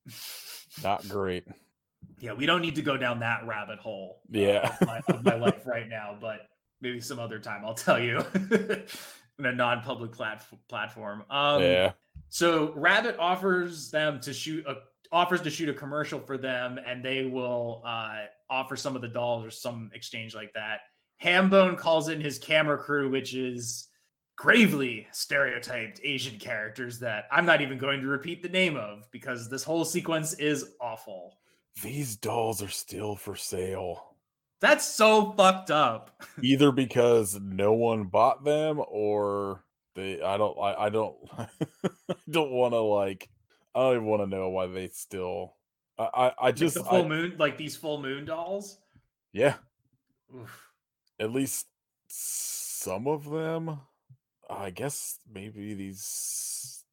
not 0.83 1.07
great. 1.07 1.45
yeah, 2.19 2.33
we 2.33 2.45
don't 2.45 2.61
need 2.61 2.75
to 2.75 2.81
go 2.81 2.97
down 2.97 3.19
that 3.19 3.45
rabbit 3.47 3.79
hole. 3.79 4.21
uh, 4.33 4.37
Yeah. 4.37 4.75
of, 4.81 4.87
my, 4.87 5.01
of 5.07 5.23
my 5.25 5.35
life 5.45 5.65
right 5.65 5.87
now, 5.87 6.17
but 6.19 6.41
maybe 6.81 6.99
some 6.99 7.19
other 7.19 7.39
time 7.39 7.63
I'll 7.65 7.73
tell 7.73 7.99
you 7.99 8.23
in 9.39 9.45
a 9.45 9.51
non-public 9.51 10.11
plat- 10.11 10.45
platform. 10.67 11.23
Um, 11.29 11.61
yeah. 11.61 11.91
So 12.29 12.73
Rabbit 12.75 13.17
offers 13.19 13.89
them 13.89 14.19
to 14.21 14.33
shoot 14.33 14.65
a 14.67 14.75
offers 15.11 15.41
to 15.41 15.49
shoot 15.49 15.69
a 15.69 15.73
commercial 15.73 16.19
for 16.19 16.37
them, 16.37 16.79
and 16.85 17.03
they 17.03 17.25
will 17.25 17.81
uh, 17.85 18.25
offer 18.49 18.75
some 18.75 18.95
of 18.95 19.01
the 19.01 19.07
dolls 19.07 19.45
or 19.45 19.49
some 19.49 19.89
exchange 19.93 20.35
like 20.35 20.53
that. 20.53 20.81
Hambone 21.23 21.77
calls 21.77 22.09
in 22.09 22.21
his 22.21 22.37
camera 22.37 22.77
crew, 22.77 23.09
which 23.09 23.33
is 23.33 23.87
gravely 24.37 25.05
stereotyped 25.11 25.99
Asian 26.03 26.39
characters 26.39 26.99
that 26.99 27.25
I'm 27.31 27.45
not 27.45 27.61
even 27.61 27.77
going 27.77 27.99
to 28.01 28.07
repeat 28.07 28.41
the 28.41 28.49
name 28.49 28.77
of 28.77 29.09
because 29.11 29.49
this 29.49 29.63
whole 29.63 29.83
sequence 29.83 30.33
is 30.35 30.73
awful. 30.79 31.39
These 31.83 32.15
dolls 32.15 32.61
are 32.61 32.69
still 32.69 33.15
for 33.15 33.35
sale. 33.35 34.08
That's 34.61 34.85
so 34.85 35.31
fucked 35.31 35.71
up. 35.71 36.21
Either 36.41 36.71
because 36.71 37.39
no 37.39 37.73
one 37.73 38.05
bought 38.05 38.43
them 38.43 38.81
or 38.89 39.63
they 39.95 40.21
I 40.21 40.37
don't 40.37 40.57
I, 40.59 40.85
I 40.85 40.89
don't 40.89 41.15
I 41.37 41.47
don't 42.29 42.51
want 42.51 42.73
to 42.73 42.79
like 42.79 43.29
I 43.73 43.79
don't 43.79 43.95
even 43.95 44.05
want 44.07 44.21
to 44.23 44.27
know 44.27 44.49
why 44.49 44.67
they 44.67 44.89
still 44.89 45.55
I 45.97 46.03
I, 46.13 46.47
I 46.47 46.51
just 46.51 46.75
the 46.75 46.83
full 46.83 47.05
I- 47.05 47.07
moon, 47.07 47.35
like 47.37 47.57
these 47.57 47.75
full 47.75 48.01
moon 48.01 48.25
dolls. 48.25 48.77
yeah, 49.33 49.55
Oof. 50.35 50.69
at 51.19 51.31
least 51.31 51.67
some 52.07 53.07
of 53.07 53.29
them. 53.29 53.79
I 54.49 54.71
guess 54.71 55.19
maybe 55.31 55.73
these 55.75 56.83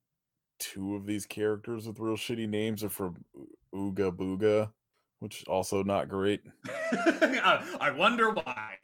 two 0.59 0.95
of 0.95 1.07
these 1.07 1.25
characters 1.27 1.87
with 1.87 1.99
real 1.99 2.17
shitty 2.17 2.49
names 2.49 2.85
are 2.85 2.91
from 2.91 3.25
Ooga 3.75 4.11
Booga, 4.15 4.71
which 5.21 5.45
also 5.47 5.83
not 5.83 6.09
great. 6.09 6.43
I 6.93 7.93
wonder 7.97 8.31
why. 8.31 8.77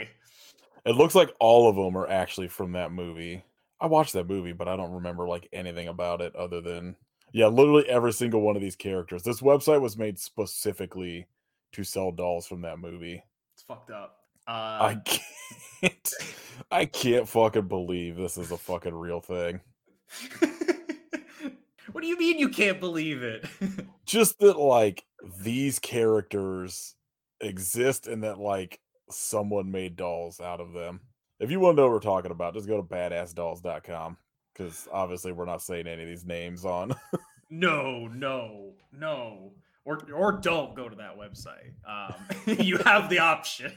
It 0.85 0.97
looks 0.97 1.15
like 1.15 1.31
all 1.39 1.69
of 1.69 1.77
them 1.77 1.97
are 1.97 2.09
actually 2.09 2.49
from 2.49 2.73
that 2.73 2.93
movie. 2.93 3.45
I 3.81 3.87
watched 3.87 4.13
that 4.15 4.29
movie, 4.29 4.53
but 4.53 4.69
I 4.69 4.77
don't 4.77 4.93
remember 4.93 5.27
like 5.27 5.49
anything 5.53 5.89
about 5.89 6.21
it 6.21 6.35
other 6.37 6.61
than 6.61 6.97
yeah, 7.33 7.47
literally 7.47 7.89
every 7.89 8.13
single 8.13 8.43
one 8.43 8.57
of 8.57 8.63
these 8.63 8.77
characters. 8.77 9.23
This 9.23 9.41
website 9.41 9.81
was 9.81 9.97
made 9.97 10.19
specifically 10.19 11.27
to 11.73 11.85
sell 11.85 12.13
dolls 12.13 12.47
from 12.47 12.63
that 12.63 12.79
movie. 12.79 13.23
It's 13.55 13.63
fucked 13.63 13.91
up. 13.91 14.19
Uh, 14.47 14.51
I 14.51 15.03
can't. 15.81 16.13
I 16.71 16.85
can't 16.85 17.29
fucking 17.29 17.69
believe 17.69 18.17
this 18.17 18.37
is 18.37 18.53
a 18.53 18.59
fucking 18.59 18.95
real 18.95 19.21
thing. 19.21 19.61
what 21.93 22.03
do 22.03 22.07
you 22.07 22.19
mean 22.19 22.39
you 22.39 22.51
can't 22.51 22.81
believe 22.81 23.23
it? 23.23 23.47
Just 24.07 24.39
that, 24.41 24.59
like, 24.59 25.05
these 25.41 25.79
characters 25.79 26.95
exist 27.41 28.07
and 28.07 28.23
that, 28.25 28.39
like, 28.39 28.81
someone 29.11 29.71
made 29.71 29.97
dolls 29.97 30.41
out 30.41 30.61
of 30.61 30.73
them. 30.73 31.01
If 31.41 31.51
you 31.51 31.61
want 31.61 31.77
to 31.77 31.83
know 31.83 31.89
what 31.89 31.95
we're 31.95 32.01
talking 32.01 32.31
about, 32.31 32.55
just 32.55 32.69
go 32.69 32.77
to 32.77 32.83
badassdolls.com 32.83 34.17
because 34.53 34.89
obviously 34.93 35.33
we're 35.33 35.45
not 35.45 35.63
saying 35.63 35.87
any 35.87 36.03
of 36.03 36.09
these 36.09 36.25
names 36.25 36.65
on. 36.65 36.95
no, 37.51 38.07
no, 38.09 38.73
no. 38.93 39.53
Or 39.85 39.99
or 40.15 40.33
don't 40.33 40.77
go 40.77 40.89
to 40.89 40.95
that 40.97 41.19
website. 41.19 41.73
Um, 41.89 42.15
you 42.65 42.79
have 42.79 43.11
the 43.11 43.19
option. 43.19 43.73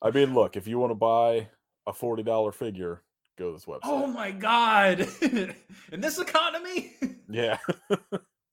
I 0.00 0.12
mean, 0.12 0.32
look, 0.32 0.56
if 0.56 0.68
you 0.68 0.78
want 0.78 0.92
to 0.92 0.94
buy 0.94 1.48
a 1.88 1.92
$40 1.92 2.54
figure, 2.54 3.02
go 3.36 3.48
to 3.48 3.52
this 3.54 3.64
website. 3.64 3.80
Oh 3.82 4.06
my 4.06 4.30
god! 4.30 5.00
In 5.22 6.00
this 6.00 6.20
economy, 6.20 6.94
Yeah. 7.28 7.58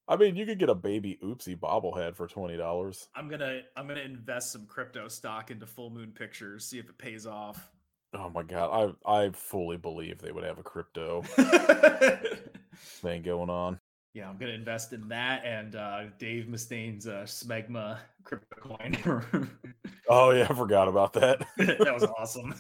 I 0.08 0.16
mean, 0.18 0.36
you 0.36 0.46
could 0.46 0.60
get 0.60 0.70
a 0.70 0.76
baby 0.76 1.18
oopsie 1.24 1.58
bobblehead 1.58 2.16
for 2.16 2.28
twenty 2.28 2.58
dollars. 2.58 3.10
I'm 3.16 3.28
gonna 3.28 3.62
I'm 3.76 3.88
gonna 3.88 4.02
invest 4.02 4.52
some 4.52 4.66
crypto 4.68 5.08
stock 5.08 5.50
into 5.52 5.66
Full 5.66 5.90
Moon 5.90 6.12
Pictures, 6.12 6.66
see 6.66 6.78
if 6.80 6.90
it 6.90 6.98
pays 6.98 7.26
off. 7.26 7.72
Oh 8.14 8.30
my 8.30 8.44
god, 8.44 8.96
I 9.08 9.12
I 9.26 9.30
fully 9.32 9.78
believe 9.78 10.20
they 10.20 10.32
would 10.32 10.44
have 10.44 10.60
a 10.60 10.64
crypto 10.64 11.22
thing 12.78 13.24
going 13.24 13.50
on. 13.50 13.80
yeah, 14.14 14.30
I'm 14.30 14.38
gonna 14.38 14.54
invest 14.54 14.94
in 14.94 15.08
that 15.10 15.44
and 15.44 15.76
uh, 15.76 16.04
Dave 16.20 16.48
Mustaine's 16.48 17.08
uh, 17.08 17.24
Smegma 17.26 17.98
crypto 18.24 18.56
coin. 18.62 19.50
Oh 20.08 20.30
yeah, 20.30 20.46
I 20.48 20.54
forgot 20.54 20.88
about 20.88 21.14
that. 21.14 21.40
that 21.58 21.92
was 21.92 22.04
awesome. 22.04 22.52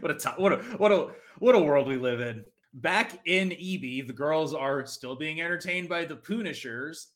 what 0.00 0.10
a 0.10 0.14
time! 0.14 0.34
What 0.38 0.52
a 0.52 0.56
what 0.78 0.90
a 0.90 1.08
what 1.38 1.54
a 1.54 1.58
world 1.58 1.86
we 1.86 1.98
live 1.98 2.20
in. 2.20 2.46
Back 2.74 3.20
in 3.26 3.52
EB, 3.52 4.06
the 4.06 4.14
girls 4.14 4.54
are 4.54 4.84
still 4.86 5.16
being 5.16 5.40
entertained 5.40 5.88
by 5.88 6.04
the 6.04 6.16
Punishers. 6.16 7.08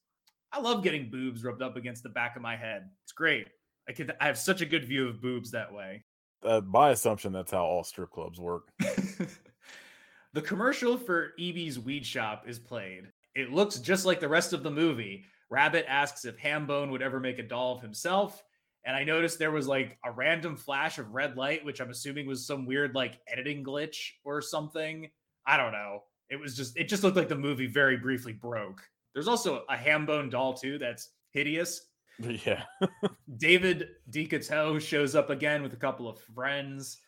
I 0.53 0.61
love 0.61 0.83
getting 0.83 1.11
boobs 1.11 1.45
rubbed 1.45 1.63
up 1.63 1.77
against 1.77 2.03
the 2.03 2.09
back 2.09 2.37
of 2.37 2.43
my 2.43 2.57
head. 2.57 2.89
It's 3.05 3.13
great. 3.13 3.49
I 3.89 3.93
could 3.93 4.15
I 4.21 4.27
have 4.27 4.39
such 4.39 4.61
a 4.61 4.67
good 4.67 4.85
view 4.85 5.09
of 5.09 5.21
boobs 5.21 5.51
that 5.51 5.73
way. 5.73 6.05
uh, 6.45 6.61
my 6.67 6.91
assumption 6.91 7.33
that's 7.33 7.53
how 7.53 7.65
all 7.65 7.85
strip 7.85 8.11
clubs 8.11 8.41
work. 8.41 8.73
the 10.33 10.43
commercial 10.43 10.97
for 10.97 11.33
EB's 11.41 11.79
weed 11.79 12.05
shop 12.07 12.45
is 12.47 12.59
played. 12.59 13.05
It 13.35 13.53
looks 13.53 13.79
just 13.79 14.05
like 14.05 14.21
the 14.21 14.29
rest 14.29 14.53
of 14.53 14.63
the 14.63 14.71
movie. 14.71 15.25
Rabbit 15.51 15.85
asks 15.89 16.25
if 16.25 16.39
Hambone 16.39 16.91
would 16.91 17.03
ever 17.03 17.21
make 17.21 17.39
a 17.39 17.43
doll 17.43 17.77
of 17.77 17.83
himself. 17.83 18.43
And 18.85 18.97
I 18.97 19.05
noticed 19.05 19.39
there 19.39 19.51
was 19.51 19.69
like 19.69 19.99
a 20.05 20.11
random 20.11 20.57
flash 20.57 20.99
of 20.99 21.13
red 21.13 21.37
light, 21.37 21.65
which 21.65 21.81
I'm 21.81 21.91
assuming 21.91 22.27
was 22.27 22.47
some 22.47 22.67
weird 22.67 22.95
like 22.95 23.21
editing 23.29 23.63
glitch 23.63 24.11
or 24.25 24.41
something. 24.41 25.09
I 25.47 25.57
don't 25.57 25.73
know. 25.73 26.03
It 26.31 26.41
was 26.41 26.57
just, 26.57 26.77
it 26.77 26.89
just 26.89 27.03
looked 27.03 27.17
like 27.17 27.29
the 27.29 27.37
movie 27.37 27.67
very 27.67 27.97
briefly 27.97 28.33
broke. 28.33 28.83
There's 29.15 29.29
also 29.29 29.65
a 29.69 29.77
Hambone 29.77 30.31
doll 30.31 30.55
too 30.55 30.79
that's 30.79 31.11
hideous. 31.31 31.89
yeah, 32.19 32.63
David 33.37 33.89
DeCoteau 34.11 34.81
shows 34.81 35.15
up 35.15 35.31
again 35.31 35.63
with 35.63 35.73
a 35.73 35.77
couple 35.77 36.09
of 36.09 36.21
friends, 36.35 36.99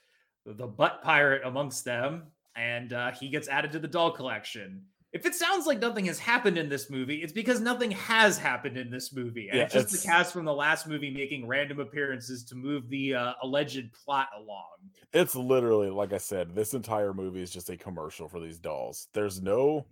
the 0.44 0.66
butt 0.66 1.02
pirate 1.02 1.42
amongst 1.44 1.84
them, 1.84 2.24
and 2.56 2.92
uh, 2.92 3.12
he 3.12 3.28
gets 3.28 3.48
added 3.48 3.72
to 3.72 3.78
the 3.78 3.88
doll 3.88 4.10
collection. 4.10 4.82
If 5.14 5.24
it 5.26 5.34
sounds 5.34 5.64
like 5.64 5.78
nothing 5.78 6.06
has 6.06 6.18
happened 6.18 6.58
in 6.58 6.68
this 6.68 6.90
movie, 6.90 7.22
it's 7.22 7.32
because 7.32 7.60
nothing 7.60 7.92
has 7.92 8.36
happened 8.36 8.76
in 8.76 8.90
this 8.90 9.12
movie. 9.14 9.48
And 9.48 9.58
Yeah, 9.58 9.64
it's 9.64 9.72
just 9.72 9.86
it's- 9.86 10.02
the 10.02 10.08
cast 10.08 10.32
from 10.32 10.44
the 10.44 10.52
last 10.52 10.88
movie 10.88 11.08
making 11.10 11.46
random 11.46 11.78
appearances 11.78 12.42
to 12.46 12.56
move 12.56 12.88
the 12.88 13.14
uh, 13.14 13.34
alleged 13.42 13.92
plot 13.92 14.28
along. 14.36 14.90
it's 15.12 15.36
literally 15.36 15.88
like 15.88 16.12
I 16.12 16.18
said. 16.18 16.54
This 16.54 16.74
entire 16.74 17.14
movie 17.14 17.40
is 17.42 17.50
just 17.52 17.70
a 17.70 17.76
commercial 17.76 18.28
for 18.28 18.40
these 18.40 18.58
dolls. 18.58 19.06
There's 19.12 19.40
no 19.40 19.86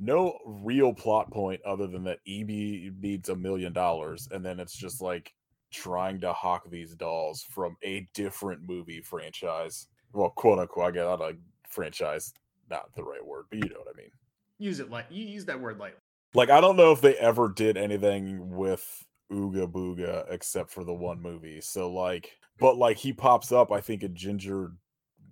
no 0.00 0.38
real 0.44 0.92
plot 0.92 1.30
point 1.30 1.60
other 1.64 1.86
than 1.86 2.04
that 2.04 2.18
EB 2.26 2.92
needs 3.00 3.28
a 3.28 3.36
million 3.36 3.72
dollars, 3.72 4.28
and 4.32 4.44
then 4.44 4.58
it's 4.60 4.76
just 4.76 5.00
like 5.00 5.32
trying 5.70 6.20
to 6.20 6.32
hawk 6.32 6.68
these 6.70 6.94
dolls 6.94 7.42
from 7.42 7.76
a 7.82 8.06
different 8.14 8.62
movie 8.68 9.00
franchise. 9.00 9.86
Well, 10.12 10.30
quote 10.30 10.58
unquote, 10.58 10.86
I 10.86 10.90
guess 10.92 11.04
not 11.04 11.20
a 11.20 11.36
franchise, 11.68 12.32
not 12.70 12.92
the 12.96 13.04
right 13.04 13.24
word, 13.24 13.44
but 13.50 13.58
you 13.58 13.68
know 13.68 13.80
what 13.80 13.94
I 13.94 13.96
mean. 13.96 14.10
Use 14.58 14.80
it 14.80 14.90
like 14.90 15.06
you 15.10 15.24
use 15.24 15.44
that 15.46 15.60
word 15.60 15.78
lightly. 15.78 16.00
Like 16.34 16.50
I 16.50 16.60
don't 16.60 16.76
know 16.76 16.92
if 16.92 17.00
they 17.00 17.14
ever 17.16 17.48
did 17.48 17.76
anything 17.76 18.50
with 18.56 19.04
Ooga 19.32 19.70
Booga 19.70 20.26
except 20.30 20.70
for 20.70 20.84
the 20.84 20.94
one 20.94 21.20
movie. 21.20 21.60
So 21.60 21.90
like, 21.92 22.32
but 22.58 22.76
like 22.76 22.96
he 22.96 23.12
pops 23.12 23.52
up, 23.52 23.70
I 23.72 23.80
think, 23.80 24.02
a 24.02 24.08
Ginger 24.08 24.72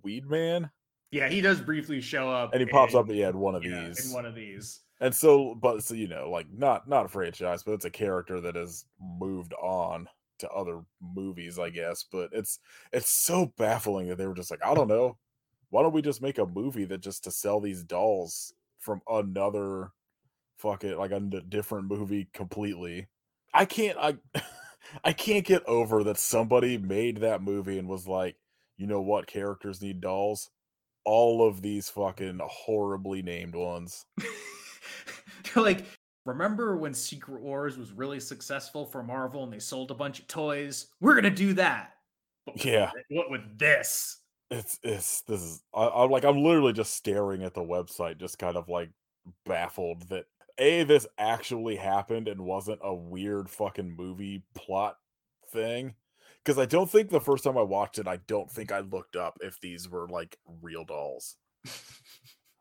Weed 0.03 0.29
Man, 0.29 0.69
Yeah, 1.11 1.27
he 1.29 1.41
does 1.41 1.59
briefly 1.59 1.99
show 2.01 2.31
up, 2.31 2.53
and 2.53 2.61
he 2.61 2.65
pops 2.67 2.93
in- 2.93 2.99
up 2.99 3.05
yeah, 3.09 3.29
in 3.29 3.37
one 3.37 3.55
of 3.55 3.63
yeah, 3.63 3.87
these. 3.87 4.07
in 4.07 4.13
one 4.13 4.25
of 4.25 4.35
these. 4.35 4.79
And 4.99 5.13
so, 5.13 5.53
but 5.55 5.83
so 5.83 5.93
you 5.93 6.07
know, 6.07 6.29
like 6.31 6.47
not 6.51 6.87
not 6.87 7.05
a 7.05 7.09
franchise, 7.09 7.63
but 7.63 7.73
it's 7.73 7.85
a 7.85 7.89
character 7.91 8.39
that 8.41 8.55
has 8.55 8.85
moved 9.19 9.53
on 9.55 10.07
to 10.39 10.49
other 10.49 10.81
movies, 11.01 11.59
I 11.59 11.69
guess. 11.69 12.03
But 12.11 12.29
it's 12.31 12.59
it's 12.93 13.11
so 13.11 13.53
baffling 13.57 14.07
that 14.09 14.17
they 14.17 14.25
were 14.27 14.33
just 14.33 14.49
like, 14.51 14.65
I 14.65 14.73
don't 14.73 14.87
know, 14.87 15.17
why 15.69 15.83
don't 15.83 15.93
we 15.93 16.01
just 16.01 16.21
make 16.21 16.37
a 16.39 16.45
movie 16.47 16.85
that 16.85 17.01
just 17.01 17.23
to 17.25 17.31
sell 17.31 17.59
these 17.59 17.83
dolls 17.83 18.53
from 18.79 19.01
another 19.07 19.91
fucking 20.57 20.97
like 20.97 21.11
a 21.11 21.19
different 21.19 21.87
movie 21.87 22.27
completely. 22.33 23.07
I 23.53 23.65
can't 23.65 23.97
I 23.97 24.17
I 25.03 25.13
can't 25.13 25.45
get 25.45 25.63
over 25.67 26.03
that 26.05 26.17
somebody 26.17 26.77
made 26.77 27.17
that 27.17 27.41
movie 27.41 27.77
and 27.77 27.87
was 27.87 28.07
like, 28.07 28.35
you 28.77 28.87
know 28.87 29.01
what, 29.01 29.27
characters 29.27 29.81
need 29.81 30.01
dolls. 30.01 30.49
All 31.05 31.47
of 31.47 31.61
these 31.61 31.89
fucking 31.89 32.39
horribly 32.43 33.21
named 33.21 33.55
ones. 33.55 34.05
They're 35.53 35.63
like, 35.63 35.85
remember 36.25 36.77
when 36.77 36.93
Secret 36.93 37.41
Wars 37.41 37.77
was 37.77 37.93
really 37.93 38.19
successful 38.19 38.85
for 38.85 39.03
Marvel 39.03 39.43
and 39.43 39.51
they 39.51 39.59
sold 39.59 39.91
a 39.91 39.95
bunch 39.95 40.19
of 40.19 40.27
toys? 40.27 40.87
We're 40.99 41.15
gonna 41.15 41.29
do 41.29 41.53
that. 41.53 41.93
But 42.45 42.63
Yeah. 42.63 42.91
What 43.09 43.31
with 43.31 43.57
this? 43.57 44.21
It's 44.49 44.79
it's 44.81 45.21
this 45.23 45.41
is 45.41 45.63
I, 45.73 45.87
I'm 45.89 46.09
like 46.09 46.23
I'm 46.23 46.41
literally 46.43 46.73
just 46.73 46.93
staring 46.93 47.43
at 47.43 47.53
the 47.53 47.61
website, 47.61 48.17
just 48.19 48.39
kind 48.39 48.55
of 48.55 48.69
like 48.69 48.91
baffled 49.45 50.07
that 50.09 50.25
a 50.57 50.83
this 50.83 51.05
actually 51.17 51.75
happened 51.75 52.27
and 52.27 52.41
wasn't 52.41 52.79
a 52.83 52.93
weird 52.95 53.49
fucking 53.49 53.95
movie 53.97 54.43
plot 54.55 54.97
thing. 55.51 55.95
Because 56.43 56.57
I 56.57 56.65
don't 56.65 56.89
think 56.89 57.09
the 57.09 57.19
first 57.19 57.43
time 57.43 57.57
I 57.57 57.61
watched 57.63 57.99
it, 57.99 58.07
I 58.07 58.17
don't 58.27 58.49
think 58.49 58.71
I 58.71 58.79
looked 58.79 59.17
up 59.17 59.37
if 59.41 59.59
these 59.59 59.89
were 59.89 60.07
like 60.07 60.37
real 60.61 60.85
dolls. 60.85 61.35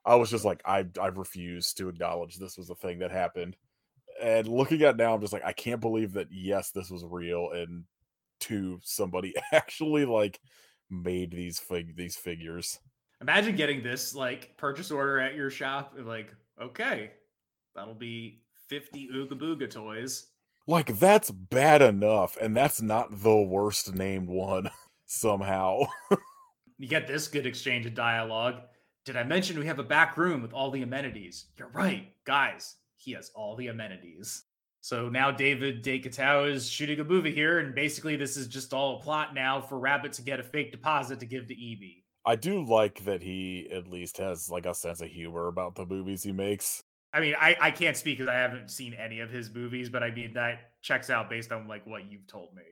I 0.04 0.14
was 0.16 0.30
just 0.30 0.44
like, 0.44 0.62
I 0.64 0.86
I 1.00 1.08
refuse 1.08 1.72
to 1.74 1.88
acknowledge 1.88 2.36
this 2.36 2.56
was 2.56 2.70
a 2.70 2.74
thing 2.74 3.00
that 3.00 3.10
happened. 3.10 3.56
And 4.22 4.48
looking 4.48 4.82
at 4.82 4.96
now, 4.96 5.14
I'm 5.14 5.20
just 5.20 5.32
like, 5.32 5.44
I 5.44 5.52
can't 5.52 5.80
believe 5.80 6.14
that 6.14 6.28
yes, 6.32 6.70
this 6.72 6.90
was 6.90 7.04
real, 7.04 7.50
and 7.52 7.84
two, 8.40 8.80
somebody 8.84 9.34
actually 9.52 10.04
like 10.06 10.40
made 10.90 11.32
these 11.32 11.58
fig 11.58 11.96
these 11.96 12.16
figures. 12.16 12.78
Imagine 13.20 13.56
getting 13.56 13.82
this 13.82 14.14
like 14.14 14.56
purchase 14.56 14.90
order 14.90 15.18
at 15.18 15.34
your 15.34 15.50
shop. 15.50 15.94
and 15.96 16.06
Like, 16.06 16.34
okay, 16.60 17.12
that'll 17.74 17.94
be 17.94 18.42
50 18.68 19.08
Ooga 19.14 19.32
Booga 19.32 19.70
toys. 19.70 20.26
Like 20.66 20.98
that's 20.98 21.30
bad 21.30 21.80
enough, 21.82 22.36
and 22.40 22.56
that's 22.56 22.82
not 22.82 23.22
the 23.22 23.36
worst 23.36 23.94
named 23.94 24.28
one 24.28 24.70
somehow. 25.06 25.82
You 26.78 26.88
get 26.88 27.06
this 27.06 27.28
good 27.28 27.46
exchange 27.46 27.86
of 27.86 27.94
dialogue. 27.94 28.56
Did 29.06 29.16
I 29.16 29.22
mention 29.22 29.58
we 29.58 29.66
have 29.66 29.78
a 29.78 29.84
back 29.84 30.16
room 30.18 30.42
with 30.42 30.52
all 30.52 30.70
the 30.70 30.82
amenities? 30.82 31.46
You're 31.58 31.68
right, 31.68 32.12
guys. 32.24 32.76
He 32.96 33.12
has 33.12 33.30
all 33.34 33.56
the 33.56 33.68
amenities. 33.68 34.44
So 34.86 35.08
now 35.08 35.32
David 35.32 35.82
DeCoteau 35.82 36.48
is 36.48 36.70
shooting 36.70 37.00
a 37.00 37.04
movie 37.04 37.32
here, 37.32 37.58
and 37.58 37.74
basically 37.74 38.14
this 38.14 38.36
is 38.36 38.46
just 38.46 38.72
all 38.72 39.00
a 39.00 39.02
plot 39.02 39.34
now 39.34 39.60
for 39.60 39.80
Rabbit 39.80 40.12
to 40.12 40.22
get 40.22 40.38
a 40.38 40.44
fake 40.44 40.70
deposit 40.70 41.18
to 41.18 41.26
give 41.26 41.48
to 41.48 41.54
EB. 41.54 42.04
I 42.24 42.36
do 42.36 42.64
like 42.64 43.04
that 43.04 43.20
he 43.20 43.68
at 43.72 43.88
least 43.88 44.18
has 44.18 44.48
like 44.48 44.64
a 44.64 44.72
sense 44.72 45.00
of 45.00 45.08
humor 45.08 45.48
about 45.48 45.74
the 45.74 45.84
movies 45.84 46.22
he 46.22 46.30
makes. 46.30 46.84
I 47.12 47.18
mean, 47.18 47.34
I, 47.36 47.56
I 47.60 47.70
can't 47.72 47.96
speak 47.96 48.18
because 48.18 48.32
I 48.32 48.36
haven't 48.36 48.70
seen 48.70 48.94
any 48.94 49.18
of 49.18 49.28
his 49.28 49.52
movies, 49.52 49.88
but 49.88 50.04
I 50.04 50.12
mean 50.12 50.34
that 50.34 50.70
checks 50.82 51.10
out 51.10 51.28
based 51.28 51.50
on 51.50 51.66
like 51.66 51.84
what 51.84 52.08
you've 52.08 52.28
told 52.28 52.54
me. 52.54 52.62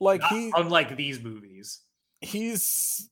Like 0.00 0.22
Not 0.22 0.32
he 0.32 0.52
unlike 0.56 0.96
these 0.96 1.22
movies. 1.22 1.82
he's 2.22 3.08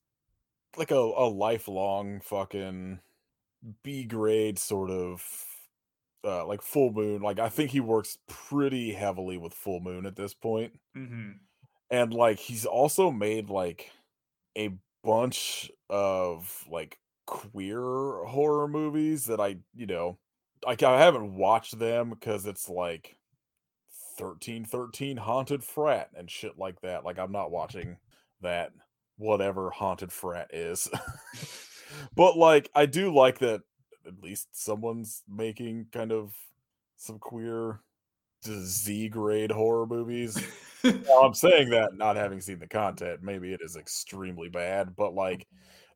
like 0.77 0.91
a, 0.91 0.97
a 0.97 1.29
lifelong 1.29 2.21
fucking 2.21 2.99
B 3.85 4.03
grade 4.07 4.59
sort 4.59 4.91
of 4.91 5.23
uh 6.25 6.47
like 6.47 6.63
full 6.63 6.93
moon. 6.93 7.23
Like 7.23 7.39
I 7.39 7.49
think 7.49 7.71
he 7.71 7.81
works 7.81 8.19
pretty 8.29 8.93
heavily 8.93 9.37
with 9.37 9.53
full 9.55 9.81
moon 9.81 10.07
at 10.07 10.17
this 10.17 10.35
point. 10.35 10.73
hmm 10.95 11.33
and 11.91 12.13
like 12.13 12.39
he's 12.39 12.65
also 12.65 13.11
made 13.11 13.51
like 13.51 13.91
a 14.57 14.71
bunch 15.05 15.71
of 15.91 16.65
like 16.69 16.99
queer 17.27 18.25
horror 18.25 18.67
movies 18.67 19.27
that 19.27 19.39
I, 19.41 19.59
you 19.75 19.87
know, 19.87 20.19
like 20.67 20.83
I 20.83 20.99
haven't 21.01 21.37
watched 21.37 21.79
them 21.79 22.11
because 22.11 22.47
it's 22.47 22.69
like 22.69 23.19
1313 24.19 25.19
haunted 25.19 25.63
frat 25.63 26.11
and 26.17 26.31
shit 26.31 26.59
like 26.59 26.81
that. 26.81 27.05
Like 27.05 27.19
I'm 27.19 27.33
not 27.33 27.51
watching 27.51 27.99
that. 28.41 28.73
whatever 29.17 29.71
haunted 29.71 30.11
frat 30.11 30.53
is. 30.53 30.89
but 32.17 32.37
like 32.37 32.71
I 32.75 32.87
do 32.87 33.15
like 33.15 33.39
that 33.39 33.63
at 34.07 34.23
least 34.23 34.49
someone's 34.53 35.23
making 35.29 35.87
kind 35.93 36.13
of 36.13 36.35
some 36.97 37.19
queer 37.19 37.81
Z 38.47 39.09
grade 39.09 39.51
horror 39.51 39.87
movies. 39.87 40.37
I'm 40.85 41.35
saying 41.35 41.71
that 41.71 41.97
not 41.97 42.17
having 42.17 42.41
seen 42.41 42.59
the 42.59 42.67
content, 42.67 43.23
maybe 43.23 43.53
it 43.53 43.61
is 43.63 43.77
extremely 43.77 44.49
bad, 44.49 44.95
but 44.97 45.15
like 45.15 45.47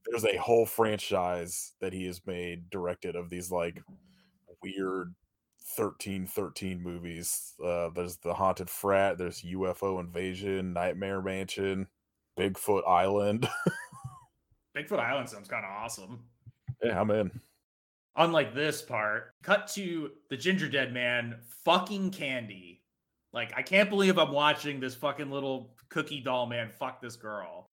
there's 0.07 0.25
a 0.25 0.39
whole 0.39 0.65
franchise 0.65 1.75
that 1.81 1.93
he 1.93 2.07
has 2.07 2.23
made 2.27 2.71
directed 2.71 3.17
of 3.17 3.29
these 3.29 3.51
like 3.51 3.83
weird 4.63 5.15
13 5.77 6.27
13 6.27 6.83
movies. 6.83 7.53
Uh 7.63 7.91
there's 7.95 8.17
the 8.19 8.33
Haunted 8.33 8.71
Frat, 8.71 9.19
there's 9.19 9.43
UFO 9.43 10.01
Invasion, 10.01 10.73
Nightmare 10.73 11.21
Mansion, 11.21 11.87
Bigfoot 12.39 12.89
Island. 12.89 13.49
Bigfoot 14.77 15.01
Island 15.01 15.29
sounds 15.29 15.49
kind 15.49 15.65
of 15.65 15.71
awesome. 15.71 16.21
yeah, 16.83 16.99
I'm 16.99 17.11
in. 17.11 17.41
Unlike 18.19 18.55
this 18.55 18.83
part, 18.83 19.33
cut 19.43 19.69
to 19.75 20.11
the 20.29 20.37
ginger 20.37 20.69
dead 20.69 20.93
man 20.93 21.37
fucking 21.65 22.11
candy. 22.11 22.83
Like, 23.33 23.53
I 23.57 23.63
can't 23.63 23.89
believe 23.89 24.19
I'm 24.19 24.33
watching 24.33 24.81
this 24.81 24.95
fucking 24.95 25.31
little 25.31 25.77
cookie 25.89 26.21
doll 26.21 26.47
man 26.47 26.69
fuck 26.69 27.01
this 27.01 27.15
girl. 27.17 27.67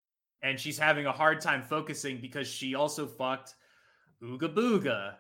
And 0.42 0.60
she's 0.60 0.78
having 0.78 1.06
a 1.06 1.12
hard 1.12 1.40
time 1.40 1.62
focusing 1.64 2.20
because 2.20 2.48
she 2.48 2.76
also 2.76 3.08
fucked 3.08 3.56
Ooga 4.22 4.54
Booga, 4.54 5.14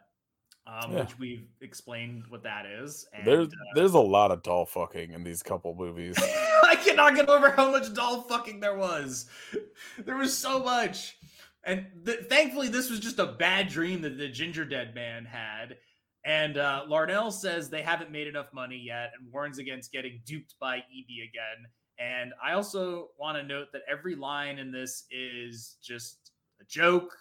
um, 0.68 0.92
Yeah. 0.92 1.00
which 1.02 1.18
we've 1.18 1.48
explained 1.62 2.24
what 2.28 2.44
that 2.44 2.66
is. 2.66 3.08
And, 3.14 3.26
There's 3.26 3.48
uh, 3.48 3.52
there's 3.76 3.94
a 3.94 4.00
lot 4.00 4.32
of 4.32 4.44
doll 4.44 4.66
fucking 4.66 5.12
in 5.14 5.24
these 5.24 5.42
couple 5.42 5.74
movies. 5.76 6.18
I 6.64 6.76
cannot 6.84 7.16
get 7.16 7.30
over 7.30 7.52
how 7.52 7.72
much 7.72 7.94
doll 7.94 8.24
fucking 8.24 8.60
there 8.60 8.76
was. 8.78 9.28
There 10.00 10.18
was 10.18 10.38
so 10.38 10.60
much. 10.62 11.16
And 11.66 11.88
th- 12.06 12.26
thankfully, 12.30 12.68
this 12.68 12.90
was 12.90 13.00
just 13.00 13.20
a 13.20 13.26
bad 13.26 13.70
dream 13.70 14.02
that 14.02 14.18
the 14.18 14.28
ginger 14.28 14.66
dead 14.66 14.94
man 14.94 15.26
had. 15.26 15.78
And 16.26 16.58
uh, 16.58 16.86
Larnell 16.90 17.32
says 17.32 17.70
they 17.70 17.82
haven't 17.82 18.12
made 18.12 18.28
enough 18.28 18.48
money 18.54 18.82
yet 18.86 19.12
and 19.20 19.32
warns 19.32 19.60
against 19.60 19.92
getting 19.92 20.22
duped 20.26 20.56
by 20.60 20.78
EB 20.78 21.30
again. 21.30 21.66
And 22.00 22.34
I 22.44 22.54
also 22.54 23.10
want 23.20 23.38
to 23.38 23.44
note 23.44 23.68
that 23.74 23.84
every 23.90 24.16
line 24.16 24.58
in 24.58 24.72
this 24.72 25.06
is 25.12 25.78
just 25.84 26.32
a 26.62 26.66
joke 26.66 27.16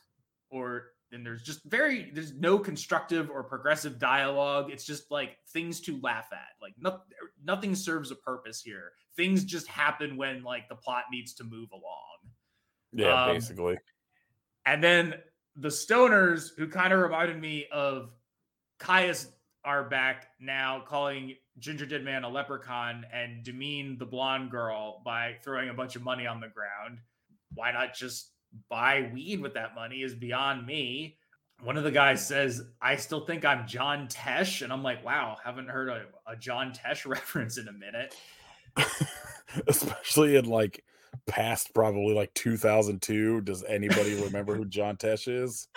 or 0.50 0.92
and 1.12 1.26
there's 1.26 1.42
just 1.42 1.62
very 1.64 2.10
there's 2.14 2.32
no 2.34 2.58
constructive 2.58 3.30
or 3.30 3.42
progressive 3.42 3.98
dialogue 3.98 4.70
it's 4.70 4.84
just 4.84 5.10
like 5.10 5.36
things 5.52 5.80
to 5.80 6.00
laugh 6.00 6.28
at 6.32 6.48
like 6.60 6.72
no, 6.78 7.00
nothing 7.44 7.74
serves 7.74 8.10
a 8.10 8.14
purpose 8.16 8.62
here 8.62 8.92
things 9.16 9.44
just 9.44 9.66
happen 9.66 10.16
when 10.16 10.42
like 10.42 10.68
the 10.68 10.74
plot 10.74 11.04
needs 11.10 11.34
to 11.34 11.44
move 11.44 11.68
along 11.72 12.12
Yeah, 12.92 13.24
Um, 13.24 13.34
basically. 13.34 13.78
And 14.66 14.82
then 14.82 15.14
the 15.56 15.68
stoners 15.68 16.50
who 16.56 16.68
kind 16.68 16.92
of 16.92 17.00
reminded 17.00 17.40
me 17.40 17.66
of 17.72 18.10
Kyuss 18.80 19.26
are 19.64 19.84
back 19.84 20.28
now 20.40 20.82
calling 20.86 21.36
Ginger 21.58 21.86
Dead 21.86 22.04
Man 22.04 22.24
a 22.24 22.28
leprechaun 22.28 23.04
and 23.12 23.44
demean 23.44 23.98
the 23.98 24.06
blonde 24.06 24.50
girl 24.50 25.02
by 25.04 25.36
throwing 25.44 25.68
a 25.68 25.74
bunch 25.74 25.96
of 25.96 26.02
money 26.02 26.26
on 26.26 26.40
the 26.40 26.48
ground. 26.48 26.98
Why 27.54 27.70
not 27.72 27.94
just 27.94 28.30
buy 28.68 29.10
weed 29.12 29.40
with 29.40 29.54
that 29.54 29.74
money 29.74 30.02
is 30.02 30.14
beyond 30.14 30.66
me. 30.66 31.16
One 31.62 31.76
of 31.76 31.84
the 31.84 31.90
guys 31.90 32.26
says, 32.26 32.62
I 32.80 32.96
still 32.96 33.24
think 33.24 33.44
I'm 33.44 33.66
John 33.66 34.08
Tesh. 34.08 34.62
And 34.62 34.72
I'm 34.72 34.82
like, 34.82 35.04
wow, 35.04 35.36
haven't 35.44 35.68
heard 35.68 35.88
a, 35.88 36.06
a 36.26 36.36
John 36.36 36.72
Tesh 36.72 37.06
reference 37.06 37.58
in 37.58 37.68
a 37.68 37.72
minute. 37.72 38.14
Especially 39.66 40.36
in 40.36 40.46
like 40.46 40.84
past 41.26 41.74
probably 41.74 42.14
like 42.14 42.32
2002. 42.34 43.42
Does 43.42 43.64
anybody 43.64 44.14
remember 44.22 44.54
who 44.54 44.64
John 44.64 44.96
Tesh 44.96 45.28
is? 45.28 45.68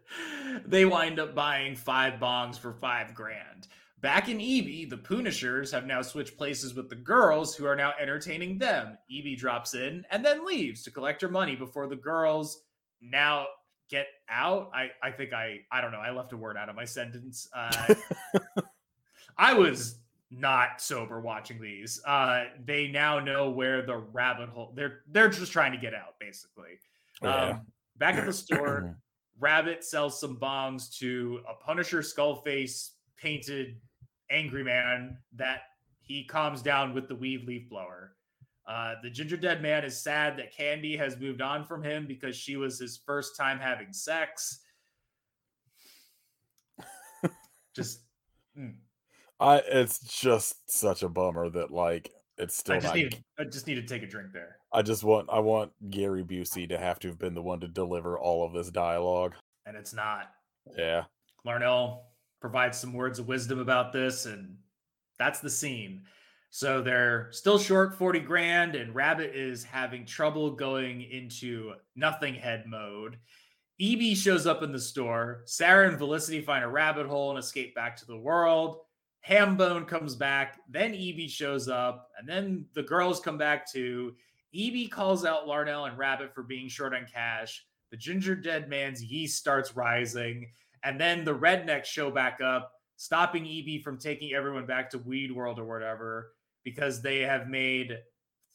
they 0.66 0.84
wind 0.84 1.18
up 1.18 1.34
buying 1.34 1.76
five 1.76 2.20
bongs 2.20 2.58
for 2.58 2.72
five 2.72 3.14
grand. 3.14 3.68
Back 4.00 4.30
in 4.30 4.40
EB, 4.40 4.88
the 4.88 4.96
Punishers 4.96 5.70
have 5.72 5.84
now 5.84 6.00
switched 6.00 6.38
places 6.38 6.74
with 6.74 6.88
the 6.88 6.96
girls 6.96 7.54
who 7.54 7.66
are 7.66 7.76
now 7.76 7.92
entertaining 8.00 8.56
them. 8.56 8.96
EB 9.12 9.36
drops 9.36 9.74
in 9.74 10.04
and 10.10 10.24
then 10.24 10.46
leaves 10.46 10.82
to 10.84 10.90
collect 10.90 11.20
her 11.20 11.28
money 11.28 11.54
before 11.54 11.86
the 11.86 11.96
girls 11.96 12.62
now 13.02 13.46
get 13.90 14.06
out. 14.30 14.70
I, 14.74 14.90
I 15.02 15.10
think 15.10 15.34
I 15.34 15.60
I 15.70 15.82
don't 15.82 15.92
know. 15.92 15.98
I 15.98 16.12
left 16.12 16.32
a 16.32 16.36
word 16.36 16.56
out 16.56 16.70
of 16.70 16.76
my 16.76 16.84
sentence. 16.86 17.48
Uh, 17.54 17.94
I 19.36 19.52
was 19.52 19.99
not 20.30 20.80
sober 20.80 21.20
watching 21.20 21.60
these. 21.60 22.00
Uh, 22.06 22.44
they 22.64 22.88
now 22.88 23.18
know 23.18 23.50
where 23.50 23.82
the 23.82 23.96
rabbit 23.96 24.48
hole. 24.48 24.72
They're 24.74 25.00
they're 25.10 25.28
just 25.28 25.52
trying 25.52 25.72
to 25.72 25.78
get 25.78 25.94
out, 25.94 26.18
basically. 26.20 26.78
Yeah. 27.22 27.34
Um, 27.34 27.66
back 27.96 28.14
at 28.14 28.26
the 28.26 28.32
store, 28.32 28.96
Rabbit 29.38 29.84
sells 29.84 30.20
some 30.20 30.36
bombs 30.36 30.88
to 30.98 31.40
a 31.48 31.54
Punisher 31.54 32.02
skull 32.02 32.36
face 32.42 32.92
painted 33.16 33.76
angry 34.30 34.62
man 34.62 35.18
that 35.34 35.62
he 36.00 36.24
calms 36.24 36.62
down 36.62 36.94
with 36.94 37.08
the 37.08 37.14
weed 37.14 37.46
leaf 37.46 37.68
blower. 37.68 38.14
Uh, 38.66 38.94
the 39.02 39.10
ginger 39.10 39.36
dead 39.36 39.62
man 39.62 39.84
is 39.84 40.00
sad 40.00 40.36
that 40.36 40.54
Candy 40.54 40.96
has 40.96 41.18
moved 41.18 41.40
on 41.40 41.64
from 41.64 41.82
him 41.82 42.06
because 42.06 42.36
she 42.36 42.56
was 42.56 42.78
his 42.78 43.00
first 43.04 43.36
time 43.36 43.58
having 43.58 43.92
sex. 43.92 44.60
Just, 47.74 48.02
mm. 48.56 48.74
I 49.40 49.56
it's 49.66 49.98
just 50.00 50.70
such 50.70 51.02
a 51.02 51.08
bummer 51.08 51.48
that 51.50 51.70
like 51.70 52.12
it's 52.36 52.56
still 52.56 52.76
I 52.76 52.80
just 52.80 52.94
not 52.94 52.96
need, 52.96 53.24
I 53.38 53.44
just 53.44 53.66
need 53.66 53.74
to 53.76 53.82
take 53.82 54.02
a 54.02 54.06
drink 54.06 54.32
there. 54.32 54.56
I 54.72 54.82
just 54.82 55.02
want 55.02 55.28
I 55.30 55.38
want 55.40 55.72
Gary 55.90 56.24
Busey 56.24 56.68
to 56.68 56.78
have 56.78 56.98
to 57.00 57.08
have 57.08 57.18
been 57.18 57.34
the 57.34 57.42
one 57.42 57.60
to 57.60 57.68
deliver 57.68 58.18
all 58.18 58.44
of 58.44 58.52
this 58.52 58.70
dialogue. 58.70 59.34
And 59.66 59.76
it's 59.76 59.94
not. 59.94 60.30
Yeah. 60.76 61.04
Larnell 61.46 62.00
provides 62.40 62.78
some 62.78 62.92
words 62.92 63.18
of 63.18 63.28
wisdom 63.28 63.58
about 63.58 63.92
this, 63.92 64.26
and 64.26 64.56
that's 65.18 65.40
the 65.40 65.50
scene. 65.50 66.02
So 66.50 66.82
they're 66.82 67.28
still 67.30 67.58
short 67.58 67.94
40 67.96 68.20
grand, 68.20 68.74
and 68.74 68.94
Rabbit 68.94 69.34
is 69.34 69.62
having 69.62 70.04
trouble 70.04 70.50
going 70.50 71.02
into 71.02 71.74
nothing 71.94 72.34
head 72.34 72.64
mode. 72.66 73.18
EB 73.80 74.16
shows 74.16 74.46
up 74.46 74.62
in 74.62 74.72
the 74.72 74.78
store. 74.78 75.42
Sarah 75.46 75.88
and 75.88 75.96
Felicity 75.96 76.42
find 76.42 76.64
a 76.64 76.68
rabbit 76.68 77.06
hole 77.06 77.30
and 77.30 77.38
escape 77.38 77.74
back 77.74 77.96
to 77.96 78.06
the 78.06 78.18
world. 78.18 78.80
Hambone 79.28 79.86
comes 79.86 80.16
back. 80.16 80.60
Then 80.68 80.94
EB 80.94 81.28
shows 81.28 81.68
up, 81.68 82.08
and 82.18 82.28
then 82.28 82.66
the 82.74 82.82
girls 82.82 83.20
come 83.20 83.38
back 83.38 83.70
too. 83.70 84.14
EB 84.54 84.90
calls 84.90 85.24
out 85.24 85.46
Larnell 85.46 85.88
and 85.88 85.98
Rabbit 85.98 86.34
for 86.34 86.42
being 86.42 86.68
short 86.68 86.94
on 86.94 87.06
cash. 87.12 87.64
The 87.90 87.96
ginger 87.96 88.34
dead 88.34 88.68
man's 88.68 89.02
yeast 89.02 89.38
starts 89.38 89.76
rising. 89.76 90.50
And 90.82 91.00
then 91.00 91.24
the 91.24 91.36
rednecks 91.36 91.84
show 91.84 92.10
back 92.10 92.40
up, 92.40 92.72
stopping 92.96 93.46
EB 93.46 93.82
from 93.82 93.98
taking 93.98 94.32
everyone 94.32 94.66
back 94.66 94.90
to 94.90 94.98
Weed 94.98 95.30
World 95.30 95.58
or 95.58 95.64
whatever, 95.64 96.32
because 96.64 97.02
they 97.02 97.18
have 97.20 97.48
made 97.48 97.98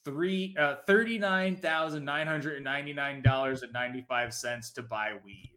three 0.04 0.56
uh, 0.58 0.78
thirty-nine 0.88 1.58
thousand 1.58 2.04
nine 2.06 2.28
hundred 2.28 2.56
and 2.56 2.64
ninety-nine 2.64 3.22
dollars 3.22 3.62
and 3.62 3.72
ninety-five 3.74 4.34
cents 4.34 4.72
to 4.72 4.82
buy 4.82 5.14
weed. 5.24 5.52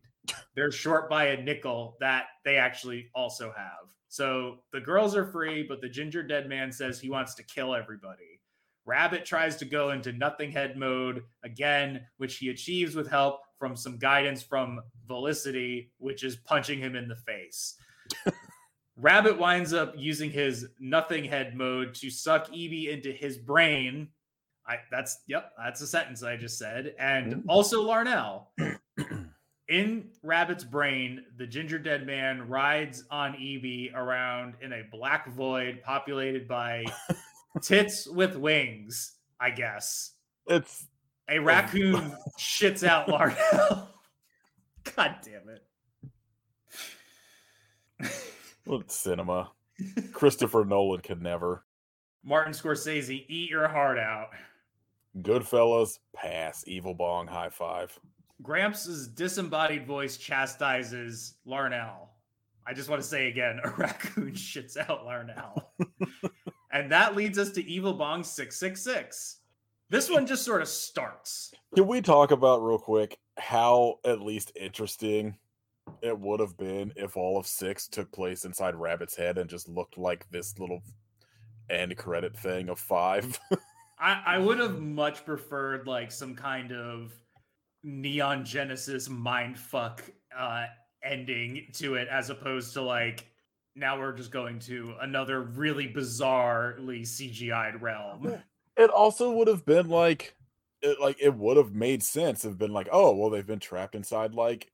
They're 0.54 0.70
short 0.70 1.08
by 1.08 1.28
a 1.28 1.42
nickel 1.42 1.96
that 2.00 2.24
they 2.44 2.56
actually 2.56 3.08
also 3.14 3.52
have. 3.56 3.88
So 4.08 4.60
the 4.72 4.80
girls 4.80 5.14
are 5.14 5.26
free, 5.26 5.64
but 5.68 5.80
the 5.80 5.88
ginger 5.88 6.22
dead 6.22 6.48
man 6.48 6.72
says 6.72 6.98
he 6.98 7.10
wants 7.10 7.34
to 7.36 7.42
kill 7.42 7.74
everybody. 7.74 8.40
Rabbit 8.86 9.26
tries 9.26 9.56
to 9.56 9.66
go 9.66 9.90
into 9.90 10.12
nothing 10.12 10.50
head 10.50 10.78
mode 10.78 11.22
again, 11.44 12.00
which 12.16 12.38
he 12.38 12.48
achieves 12.48 12.94
with 12.94 13.08
help 13.08 13.40
from 13.58 13.76
some 13.76 13.98
guidance 13.98 14.42
from 14.42 14.80
Felicity, 15.06 15.92
which 15.98 16.24
is 16.24 16.36
punching 16.36 16.78
him 16.78 16.96
in 16.96 17.06
the 17.06 17.16
face. 17.16 17.76
Rabbit 18.96 19.38
winds 19.38 19.74
up 19.74 19.92
using 19.96 20.30
his 20.30 20.66
nothing 20.80 21.24
head 21.24 21.54
mode 21.54 21.94
to 21.96 22.10
suck 22.10 22.48
EB 22.48 22.88
into 22.90 23.12
his 23.12 23.36
brain. 23.36 24.08
I 24.66 24.78
that's 24.90 25.18
yep, 25.26 25.52
that's 25.56 25.80
a 25.82 25.86
sentence 25.86 26.22
I 26.22 26.36
just 26.36 26.58
said. 26.58 26.94
And 26.98 27.44
also 27.48 27.86
Larnell. 27.86 28.46
in 29.68 30.08
Rabbit's 30.22 30.64
brain, 30.64 31.24
the 31.36 31.46
ginger 31.46 31.78
dead 31.78 32.06
man 32.06 32.48
rides 32.48 33.04
on 33.10 33.34
EB 33.34 33.94
around 33.94 34.54
in 34.62 34.72
a 34.72 34.82
black 34.90 35.28
void 35.28 35.82
populated 35.84 36.48
by 36.48 36.84
tits 37.62 38.08
with 38.08 38.36
wings, 38.36 39.16
I 39.38 39.50
guess. 39.50 40.12
It's 40.46 40.86
A 41.28 41.38
raccoon 41.38 42.16
shits 42.38 42.86
out 42.86 43.08
Larnell. 43.08 43.88
God 44.96 45.16
damn 45.22 45.48
it. 45.50 45.64
What 48.64 48.90
cinema? 48.90 49.50
Christopher 50.12 50.64
Nolan 50.64 51.00
could 51.00 51.22
never. 51.22 51.64
Martin 52.24 52.52
Scorsese, 52.52 53.24
eat 53.28 53.50
your 53.50 53.68
heart 53.68 53.98
out. 53.98 54.28
Goodfellas, 55.20 55.98
pass. 56.14 56.64
Evil 56.66 56.94
Bong, 56.94 57.26
high 57.26 57.48
five. 57.48 57.98
Gramps' 58.42 59.08
disembodied 59.08 59.86
voice 59.86 60.16
chastises 60.16 61.34
Larnell. 61.46 62.08
I 62.66 62.74
just 62.74 62.88
want 62.88 63.02
to 63.02 63.08
say 63.08 63.28
again, 63.28 63.60
a 63.64 63.70
raccoon 63.70 64.32
shits 64.32 64.76
out 64.76 65.06
Larnell. 65.06 65.64
and 66.72 66.92
that 66.92 67.16
leads 67.16 67.38
us 67.38 67.50
to 67.52 67.64
Evil 67.64 67.94
Bong 67.94 68.22
666. 68.22 69.38
This 69.90 70.10
one 70.10 70.26
just 70.26 70.44
sort 70.44 70.60
of 70.60 70.68
starts. 70.68 71.52
Can 71.74 71.86
we 71.86 72.02
talk 72.02 72.30
about 72.30 72.62
real 72.62 72.78
quick 72.78 73.18
how 73.38 74.00
at 74.04 74.20
least 74.20 74.52
interesting 74.54 75.38
it 76.02 76.18
would 76.18 76.40
have 76.40 76.58
been 76.58 76.92
if 76.94 77.16
all 77.16 77.38
of 77.38 77.46
six 77.46 77.88
took 77.88 78.12
place 78.12 78.44
inside 78.44 78.74
Rabbit's 78.74 79.16
head 79.16 79.38
and 79.38 79.48
just 79.48 79.68
looked 79.68 79.96
like 79.96 80.28
this 80.30 80.58
little 80.58 80.82
end 81.70 81.96
credit 81.96 82.36
thing 82.36 82.68
of 82.68 82.78
five? 82.78 83.40
I, 83.98 84.22
I 84.26 84.38
would 84.38 84.58
have 84.58 84.78
much 84.78 85.24
preferred 85.24 85.86
like 85.86 86.12
some 86.12 86.34
kind 86.34 86.70
of 86.72 87.14
Neon 87.82 88.44
Genesis 88.44 89.08
mindfuck 89.08 90.00
uh 90.36 90.66
ending 91.02 91.66
to 91.72 91.94
it 91.94 92.08
as 92.08 92.30
opposed 92.30 92.72
to 92.74 92.82
like 92.82 93.26
now 93.76 93.98
we're 93.98 94.12
just 94.12 94.32
going 94.32 94.58
to 94.58 94.94
another 95.00 95.40
really 95.40 95.88
bizarrely 95.88 97.02
CGI'd 97.02 97.80
realm. 97.80 98.42
it 98.76 98.90
also 98.90 99.30
would 99.32 99.46
have 99.48 99.64
been 99.64 99.88
like 99.88 100.34
it, 100.82 101.00
like 101.00 101.16
it 101.20 101.34
would 101.34 101.56
have 101.56 101.72
made 101.72 102.02
sense. 102.02 102.42
Have 102.42 102.58
been 102.58 102.72
like 102.72 102.88
oh 102.92 103.14
well 103.14 103.30
they've 103.30 103.46
been 103.46 103.60
trapped 103.60 103.94
inside 103.94 104.34
like 104.34 104.70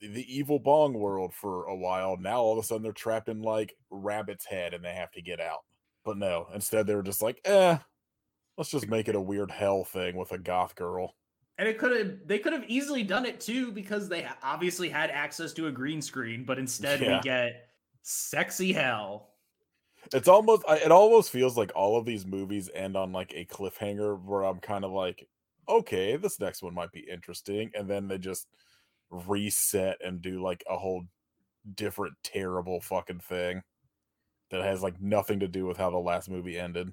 the 0.00 0.24
evil 0.28 0.58
bong 0.58 0.94
world 0.94 1.34
for 1.34 1.64
a 1.64 1.76
while. 1.76 2.16
Now 2.16 2.40
all 2.40 2.58
of 2.58 2.64
a 2.64 2.66
sudden 2.66 2.82
they're 2.82 2.92
trapped 2.92 3.28
in 3.28 3.42
like 3.42 3.74
rabbit's 3.90 4.46
head 4.46 4.74
and 4.74 4.84
they 4.84 4.94
have 4.94 5.10
to 5.12 5.22
get 5.22 5.40
out. 5.40 5.64
But 6.04 6.16
no 6.18 6.46
instead 6.54 6.86
they 6.86 6.94
were 6.94 7.02
just 7.02 7.22
like 7.22 7.40
eh 7.44 7.78
let's 8.56 8.70
just 8.70 8.88
make 8.88 9.08
it 9.08 9.16
a 9.16 9.20
weird 9.20 9.50
hell 9.50 9.82
thing 9.82 10.16
with 10.16 10.30
a 10.30 10.38
goth 10.38 10.76
girl 10.76 11.14
And 11.58 11.68
it 11.68 11.78
could 11.78 11.96
have 11.96 12.26
they 12.26 12.38
could 12.40 12.52
have 12.52 12.64
easily 12.68 13.02
done 13.04 13.24
it 13.24 13.40
too 13.40 13.70
because 13.72 14.08
they 14.08 14.26
obviously 14.42 14.88
had 14.88 15.10
access 15.10 15.52
to 15.54 15.68
a 15.68 15.72
green 15.72 16.02
screen, 16.02 16.44
but 16.44 16.58
instead 16.58 17.00
Yeah. 17.00 17.18
we 17.18 17.22
get 17.22 17.68
sexy 18.02 18.72
hell. 18.72 19.30
it's 20.12 20.28
almost 20.28 20.62
it 20.68 20.92
almost 20.92 21.30
feels 21.30 21.56
like 21.56 21.72
all 21.74 21.96
of 21.96 22.04
these 22.04 22.26
movies 22.26 22.68
end 22.74 22.96
on 22.96 23.12
like 23.12 23.32
a 23.34 23.46
cliffhanger 23.46 24.20
where 24.22 24.42
i'm 24.44 24.58
kind 24.60 24.84
of 24.84 24.90
like 24.92 25.26
okay 25.66 26.16
this 26.16 26.38
next 26.38 26.62
one 26.62 26.74
might 26.74 26.92
be 26.92 27.00
interesting 27.10 27.70
and 27.74 27.88
then 27.88 28.06
they 28.06 28.18
just 28.18 28.48
reset 29.10 29.96
and 30.04 30.20
do 30.20 30.42
like 30.42 30.62
a 30.68 30.76
whole 30.76 31.02
different 31.76 32.14
terrible 32.22 32.80
fucking 32.82 33.20
thing 33.20 33.62
that 34.50 34.62
has 34.62 34.82
like 34.82 35.00
nothing 35.00 35.40
to 35.40 35.48
do 35.48 35.64
with 35.64 35.78
how 35.78 35.88
the 35.90 35.96
last 35.96 36.28
movie 36.28 36.58
ended 36.58 36.92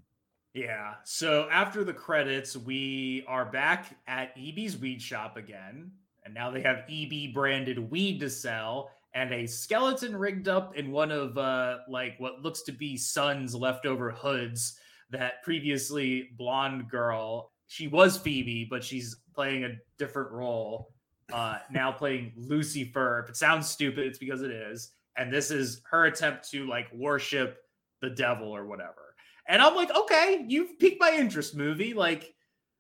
Yeah. 0.54 0.96
So 1.06 1.48
after 1.52 1.84
the 1.84 1.94
credits, 1.94 2.58
we 2.58 3.24
are 3.28 3.46
back 3.46 3.98
at 4.08 4.36
EB's 4.38 4.78
weed 4.78 5.02
shop 5.02 5.38
again. 5.38 5.92
And 6.24 6.34
now 6.34 6.52
they 6.52 6.62
have 6.62 6.84
EB 6.90 7.34
branded 7.34 7.80
weed 7.80 8.20
to 8.20 8.30
sell 8.30 8.92
and 9.14 9.34
a 9.34 9.46
skeleton 9.46 10.16
rigged 10.16 10.48
up 10.48 10.76
in 10.76 10.92
one 10.92 11.12
of 11.12 11.38
uh 11.38 11.80
like 11.90 12.16
what 12.20 12.42
looks 12.42 12.62
to 12.64 12.72
be 12.72 12.98
Sun's 12.98 13.56
leftover 13.56 14.12
hoods 14.12 14.78
that 15.10 15.44
previously 15.44 16.30
blonde 16.38 16.90
girl, 16.90 17.52
she 17.68 17.88
was 17.88 18.18
Phoebe, 18.18 18.68
but 18.70 18.84
she's 18.84 19.18
playing 19.36 19.66
a 19.66 19.76
different 19.98 20.32
role. 20.32 20.94
Uh 21.32 21.58
now 21.72 21.92
playing 21.92 22.34
Lucifer. 22.36 23.22
If 23.24 23.32
it 23.32 23.38
sounds 23.38 23.70
stupid, 23.70 24.06
it's 24.06 24.20
because 24.20 24.42
it 24.42 24.52
is. 24.52 24.92
And 25.18 25.32
this 25.32 25.52
is 25.52 25.82
her 25.90 26.06
attempt 26.06 26.50
to 26.52 26.68
like 26.68 26.88
worship 26.94 27.58
the 28.02 28.10
devil 28.10 28.56
or 28.56 28.66
whatever. 28.66 29.11
And 29.52 29.62
I'm 29.62 29.76
like, 29.76 29.94
okay, 29.94 30.46
you've 30.48 30.80
piqued 30.80 31.02
my 31.02 31.12
interest, 31.12 31.58
movie. 31.58 31.94
Like, 31.94 32.34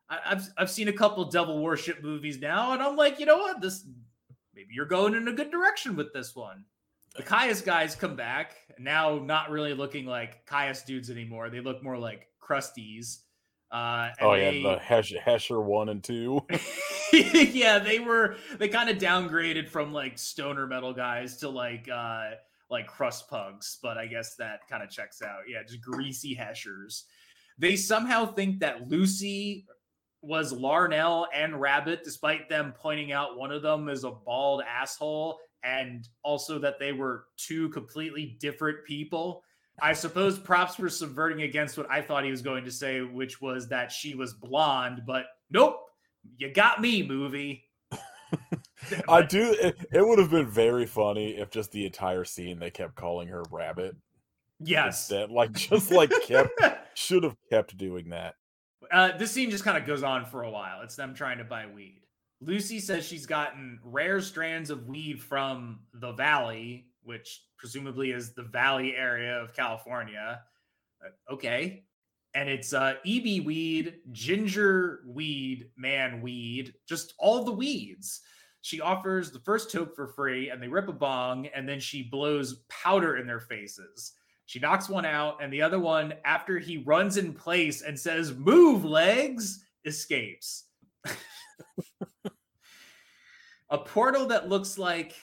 I, 0.09 0.19
I've 0.25 0.47
I've 0.57 0.71
seen 0.71 0.87
a 0.87 0.93
couple 0.93 1.25
devil 1.25 1.61
worship 1.61 2.01
movies 2.01 2.39
now, 2.39 2.71
and 2.71 2.81
I'm 2.81 2.95
like, 2.95 3.19
you 3.19 3.25
know 3.25 3.37
what? 3.39 3.59
This 3.59 3.85
maybe 4.55 4.69
you're 4.71 4.85
going 4.85 5.13
in 5.13 5.27
a 5.27 5.33
good 5.33 5.51
direction 5.51 5.97
with 5.97 6.13
this 6.13 6.33
one. 6.33 6.63
The 7.17 7.23
Kyuss 7.23 7.63
guys 7.65 7.93
come 7.93 8.15
back 8.15 8.55
now, 8.79 9.19
not 9.19 9.49
really 9.51 9.73
looking 9.73 10.05
like 10.05 10.45
Kyuss 10.45 10.85
dudes 10.85 11.09
anymore. 11.09 11.49
They 11.49 11.59
look 11.59 11.83
more 11.83 11.97
like 11.97 12.27
crusties. 12.41 13.17
Uh, 13.69 14.09
and 14.19 14.27
oh 14.29 14.33
yeah 14.33 14.51
they- 14.51 14.63
the 14.63 14.79
Hesh- 14.79 15.13
hesher 15.25 15.61
one 15.61 15.89
and 15.89 16.01
two 16.01 16.41
yeah, 17.13 17.79
they 17.79 17.99
were 17.99 18.37
they 18.59 18.69
kind 18.69 18.89
of 18.89 18.97
downgraded 18.97 19.67
from 19.67 19.91
like 19.91 20.17
stoner 20.17 20.67
metal 20.67 20.93
guys 20.93 21.37
to 21.37 21.49
like 21.49 21.89
uh 21.89 22.31
like 22.71 22.87
crust 22.87 23.29
pugs, 23.29 23.77
but 23.83 23.97
I 23.97 24.07
guess 24.07 24.35
that 24.35 24.61
kind 24.69 24.81
of 24.81 24.89
checks 24.89 25.21
out. 25.21 25.41
Yeah, 25.47 25.61
just 25.63 25.81
greasy 25.81 26.33
heshers. 26.33 27.03
They 27.57 27.75
somehow 27.75 28.25
think 28.25 28.59
that 28.61 28.87
Lucy 28.87 29.67
was 30.21 30.53
Larnell 30.53 31.25
and 31.33 31.59
Rabbit, 31.59 32.03
despite 32.03 32.47
them 32.47 32.73
pointing 32.75 33.11
out 33.11 33.37
one 33.37 33.51
of 33.51 33.61
them 33.61 33.89
is 33.89 34.03
a 34.03 34.11
bald 34.11 34.63
asshole, 34.63 35.37
and 35.63 36.07
also 36.23 36.57
that 36.59 36.79
they 36.79 36.93
were 36.93 37.25
two 37.37 37.69
completely 37.69 38.37
different 38.39 38.85
people. 38.85 39.43
I 39.81 39.93
suppose 39.93 40.39
props 40.39 40.75
for 40.75 40.89
subverting 40.89 41.41
against 41.41 41.77
what 41.77 41.89
I 41.89 42.01
thought 42.01 42.23
he 42.23 42.31
was 42.31 42.41
going 42.41 42.65
to 42.65 42.71
say, 42.71 43.01
which 43.01 43.41
was 43.41 43.67
that 43.69 43.91
she 43.91 44.15
was 44.15 44.33
blonde, 44.33 45.01
but 45.05 45.25
nope, 45.49 45.77
you 46.37 46.53
got 46.53 46.81
me, 46.81 47.03
movie. 47.03 47.63
I 49.07 49.21
do 49.21 49.55
it, 49.59 49.77
it 49.91 50.05
would 50.05 50.19
have 50.19 50.29
been 50.31 50.47
very 50.49 50.85
funny 50.85 51.31
if 51.37 51.49
just 51.49 51.71
the 51.71 51.85
entire 51.85 52.23
scene 52.23 52.59
they 52.59 52.69
kept 52.71 52.95
calling 52.95 53.27
her 53.27 53.43
rabbit 53.51 53.95
Yes. 54.63 55.09
instead 55.09 55.29
like 55.31 55.51
just 55.53 55.91
like 55.91 56.11
kept 56.23 56.51
should 56.95 57.23
have 57.23 57.35
kept 57.49 57.77
doing 57.77 58.09
that 58.09 58.35
Uh, 58.91 59.15
this 59.17 59.31
scene 59.31 59.49
just 59.49 59.63
kind 59.63 59.77
of 59.77 59.85
goes 59.85 60.03
on 60.03 60.25
for 60.25 60.43
a 60.43 60.49
while. 60.51 60.81
It's 60.81 60.95
them 60.95 61.13
trying 61.15 61.37
to 61.37 61.43
buy 61.43 61.65
weed. 61.65 62.01
Lucy 62.41 62.79
says 62.79 63.05
she's 63.05 63.25
gotten 63.25 63.79
rare 63.83 64.19
strands 64.19 64.69
of 64.69 64.87
weed 64.87 65.21
from 65.21 65.79
the 65.93 66.11
valley, 66.11 66.87
which 67.03 67.43
presumably 67.57 68.11
is 68.11 68.33
the 68.33 68.43
valley 68.43 68.95
area 68.95 69.39
of 69.39 69.53
California. 69.53 70.41
Uh, 71.03 71.33
okay. 71.33 71.83
And 72.33 72.47
it's 72.47 72.73
uh, 72.73 72.93
EB 73.05 73.45
weed, 73.45 73.95
ginger 74.11 75.01
weed, 75.05 75.69
man 75.75 76.21
weed, 76.21 76.73
just 76.87 77.13
all 77.19 77.43
the 77.43 77.51
weeds. 77.51 78.21
She 78.61 78.79
offers 78.79 79.31
the 79.31 79.39
first 79.39 79.71
toke 79.71 79.95
for 79.95 80.07
free 80.07 80.49
and 80.49 80.61
they 80.61 80.67
rip 80.67 80.87
a 80.87 80.93
bong 80.93 81.47
and 81.47 81.67
then 81.67 81.79
she 81.79 82.03
blows 82.03 82.63
powder 82.69 83.17
in 83.17 83.27
their 83.27 83.39
faces. 83.39 84.13
She 84.51 84.59
knocks 84.59 84.89
one 84.89 85.05
out, 85.05 85.41
and 85.41 85.53
the 85.53 85.61
other 85.61 85.79
one, 85.79 86.13
after 86.25 86.59
he 86.59 86.75
runs 86.79 87.15
in 87.15 87.31
place 87.31 87.83
and 87.83 87.97
says, 87.97 88.33
Move, 88.33 88.83
legs, 88.83 89.63
escapes. 89.85 90.65
a 93.69 93.77
portal 93.77 94.25
that 94.27 94.49
looks 94.49 94.77
like 94.77 95.15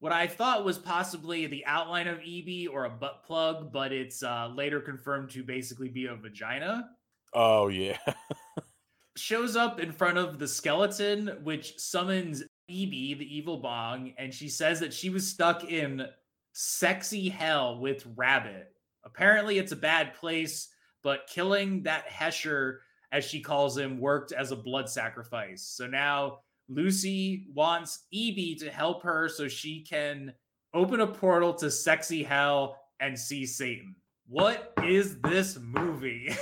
what 0.00 0.12
I 0.12 0.26
thought 0.26 0.64
was 0.64 0.78
possibly 0.78 1.46
the 1.46 1.66
outline 1.66 2.06
of 2.06 2.20
EB 2.20 2.68
or 2.72 2.84
a 2.84 2.90
butt 2.90 3.24
plug, 3.24 3.72
but 3.72 3.92
it's 3.92 4.22
uh, 4.22 4.48
later 4.54 4.80
confirmed 4.80 5.30
to 5.30 5.42
basically 5.42 5.88
be 5.88 6.06
a 6.06 6.14
vagina. 6.14 6.90
oh 7.34 7.68
yeah 7.68 7.98
Shows 9.16 9.56
up 9.56 9.80
in 9.80 9.90
front 9.90 10.16
of 10.16 10.38
the 10.38 10.46
skeleton, 10.46 11.38
which 11.42 11.76
summons 11.78 12.42
EB, 12.70 13.18
the 13.18 13.26
evil 13.28 13.56
bong, 13.56 14.12
and 14.16 14.32
she 14.32 14.48
says 14.48 14.78
that 14.78 14.92
she 14.92 15.10
was 15.10 15.26
stuck 15.26 15.64
in 15.64 16.06
sexy 16.52 17.28
hell 17.28 17.80
with 17.80 18.06
Rabbit. 18.14 18.72
Apparently, 19.04 19.58
it's 19.58 19.72
a 19.72 19.76
bad 19.76 20.14
place, 20.14 20.68
but 21.02 21.26
killing 21.26 21.82
that 21.82 22.06
Hesher, 22.08 22.78
as 23.10 23.24
she 23.24 23.40
calls 23.40 23.76
him, 23.76 23.98
worked 23.98 24.30
as 24.30 24.52
a 24.52 24.56
blood 24.56 24.88
sacrifice. 24.88 25.62
So 25.62 25.86
now 25.88 26.40
Lucy 26.68 27.46
wants 27.54 28.04
EB 28.14 28.58
to 28.58 28.70
help 28.70 29.02
her 29.02 29.28
so 29.28 29.48
she 29.48 29.82
can 29.82 30.32
open 30.74 31.00
a 31.00 31.06
portal 31.06 31.54
to 31.54 31.70
sexy 31.70 32.22
hell 32.22 32.76
and 33.00 33.18
see 33.18 33.46
Satan. 33.46 33.94
What 34.28 34.72
is 34.84 35.18
this 35.20 35.58
movie? 35.58 36.28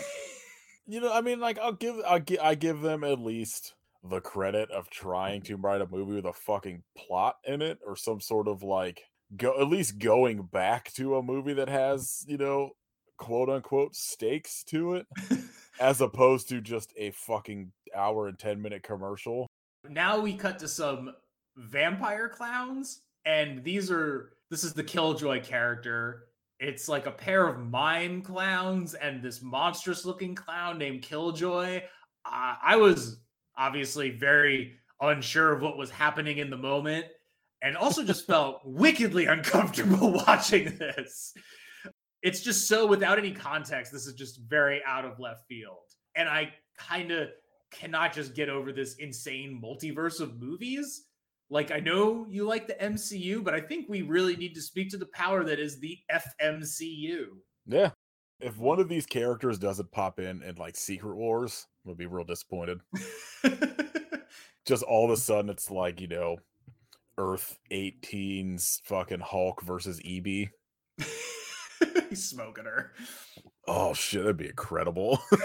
you 0.87 1.01
know 1.01 1.13
i 1.13 1.21
mean 1.21 1.41
like 1.41 1.59
i'll 1.59 1.73
give 1.73 1.97
i 2.07 2.19
give, 2.19 2.39
I 2.41 2.55
give 2.55 2.81
them 2.81 3.05
at 3.05 3.19
least 3.19 3.75
the 4.05 4.21
credit 4.21 4.71
of 4.71 4.89
trying 4.89 5.43
to 5.43 5.57
write 5.57 5.81
a 5.81 5.87
movie 5.87 6.15
with 6.15 6.27
a 6.27 6.33
fucking 6.33 6.83
plot 6.97 7.37
in 7.45 7.61
it 7.61 7.79
or 7.85 7.97
some 7.97 8.21
sort 8.21 8.47
of 8.47 8.63
like 8.63 9.03
go 9.37 9.61
at 9.61 9.67
least 9.67 9.99
going 9.99 10.43
back 10.43 10.93
to 10.95 11.17
a 11.17 11.23
movie 11.23 11.55
that 11.55 11.69
has 11.69 12.25
you 12.29 12.37
know 12.37 12.71
quote 13.19 13.49
unquote 13.49 13.97
stakes 13.97 14.63
to 14.63 14.95
it 14.95 15.07
as 15.81 16.01
opposed 16.01 16.49
to 16.49 16.61
just 16.61 16.93
a 16.97 17.11
fucking 17.11 17.73
hour 17.95 18.29
and 18.29 18.39
10 18.39 18.63
minute 18.63 18.83
commercial 18.83 19.49
now 19.91 20.19
we 20.21 20.35
cut 20.35 20.59
to 20.61 20.69
some 20.69 21.13
vampire 21.57 22.29
clowns 22.29 23.01
and 23.25 23.63
these 23.65 23.91
are 23.91 24.33
this 24.51 24.63
is 24.65 24.73
the 24.73 24.85
killjoy 24.85 25.43
character. 25.43 26.27
It's 26.61 26.89
like 26.89 27.07
a 27.07 27.11
pair 27.11 27.47
of 27.47 27.59
mime 27.59 28.23
clowns 28.23 28.95
and 28.95 29.23
this 29.23 29.43
monstrous 29.43 30.05
looking 30.05 30.35
clown 30.35 30.79
named 30.79 31.03
killjoy. 31.03 31.83
Uh, 32.25 32.55
i 32.63 32.77
was 32.77 33.19
obviously 33.57 34.11
very 34.11 34.75
unsure 35.01 35.53
of 35.53 35.63
what 35.63 35.77
was 35.77 35.91
happening 35.91 36.39
in 36.39 36.51
the 36.51 36.57
moment 36.57 37.07
and 37.63 37.77
also 37.77 38.03
just 38.05 38.27
felt 38.29 38.61
wickedly 38.65 39.27
uncomfortable 39.27 40.13
watching 40.27 40.77
this. 40.77 41.35
It's 42.23 42.41
just 42.41 42.69
so 42.69 42.87
without 42.87 43.19
any 43.19 43.33
context 43.33 43.93
this 43.93 44.07
is 44.07 44.15
just 44.15 44.41
very 44.41 44.83
out 44.87 45.05
of 45.05 45.19
left 45.19 45.47
field. 45.49 45.79
And 46.15 46.29
i 46.29 46.53
kind 46.79 47.11
of 47.11 47.29
cannot 47.71 48.13
just 48.13 48.35
get 48.35 48.49
over 48.49 48.73
this 48.73 48.95
insane 48.97 49.61
multiverse 49.63 50.21
of 50.21 50.41
movies. 50.41 51.07
Like, 51.49 51.71
I 51.71 51.79
know 51.79 52.27
you 52.29 52.47
like 52.47 52.67
the 52.67 52.75
MCU, 52.75 53.43
but 53.45 53.55
I 53.55 53.61
think 53.61 53.89
we 53.89 54.03
really 54.03 54.37
need 54.37 54.55
to 54.55 54.63
speak 54.63 54.91
to 54.91 54.97
the 54.97 55.07
power 55.07 55.45
that 55.45 55.61
is 55.61 55.79
the 55.79 55.99
FMCU. 56.11 57.27
yeah 57.67 57.91
If 58.41 58.59
one 58.59 58.81
of 58.81 58.89
these 58.89 59.07
characters 59.07 59.59
doesn't 59.59 59.93
pop 59.93 60.19
in 60.19 60.43
in 60.43 60.57
like 60.57 60.77
Secret 60.77 61.17
Wars, 61.17 61.67
we'll 61.85 61.95
be 61.95 62.07
real 62.07 62.25
disappointed. 62.25 62.81
Just 64.67 64.83
all 64.83 65.05
of 65.05 65.11
a 65.13 65.17
sudden, 65.17 65.49
it's 65.49 65.71
like 65.71 66.01
you 66.01 66.09
know, 66.09 66.37
Earth 67.19 67.57
18's 67.71 68.83
fucking 68.85 69.21
Hulk 69.21 69.63
versus 69.63 70.01
EB. 70.05 70.49
He's 72.09 72.29
smoking 72.29 72.65
her. 72.65 72.93
Oh 73.69 73.95
shit, 73.95 74.23
that'd 74.23 74.37
be 74.37 74.49
incredible. 74.49 75.21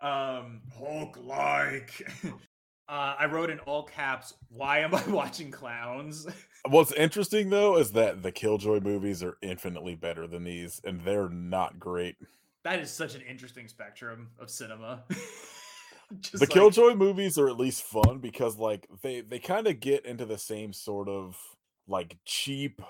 um, 0.00 0.62
Hulk 0.76 1.18
like. 1.22 2.02
Uh, 2.88 3.14
I 3.18 3.26
wrote 3.26 3.50
in 3.50 3.58
all 3.60 3.82
caps, 3.82 4.32
"Why 4.48 4.78
am 4.78 4.94
I 4.94 5.06
watching 5.08 5.50
clowns?" 5.50 6.26
What's 6.66 6.90
interesting 6.92 7.50
though 7.50 7.76
is 7.76 7.92
that 7.92 8.22
the 8.22 8.32
Killjoy 8.32 8.80
movies 8.80 9.22
are 9.22 9.36
infinitely 9.42 9.94
better 9.94 10.26
than 10.26 10.44
these, 10.44 10.80
and 10.84 11.02
they're 11.02 11.28
not 11.28 11.78
great. 11.78 12.16
That 12.64 12.78
is 12.78 12.90
such 12.90 13.14
an 13.14 13.20
interesting 13.28 13.68
spectrum 13.68 14.30
of 14.38 14.48
cinema. 14.48 15.04
The 15.10 16.38
like- 16.40 16.48
Killjoy 16.48 16.94
movies 16.94 17.36
are 17.36 17.48
at 17.48 17.58
least 17.58 17.82
fun 17.82 18.20
because 18.20 18.56
like 18.56 18.88
they 19.02 19.20
they 19.20 19.38
kind 19.38 19.66
of 19.66 19.80
get 19.80 20.06
into 20.06 20.24
the 20.24 20.38
same 20.38 20.72
sort 20.72 21.10
of 21.10 21.36
like 21.86 22.16
cheap 22.24 22.80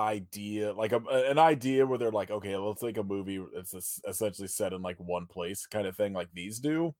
idea, 0.00 0.72
like 0.72 0.92
um, 0.92 1.06
a, 1.10 1.30
an 1.30 1.38
idea 1.38 1.86
where 1.86 1.98
they're 1.98 2.10
like, 2.10 2.30
okay, 2.30 2.56
let's 2.56 2.82
make 2.82 2.98
a 2.98 3.02
movie 3.02 3.44
that's 3.54 4.00
essentially 4.06 4.48
set 4.48 4.72
in 4.72 4.82
like 4.82 4.98
one 4.98 5.26
place, 5.26 5.66
kind 5.66 5.86
of 5.86 5.96
thing, 5.96 6.12
like 6.12 6.28
these 6.34 6.58
do. 6.58 6.94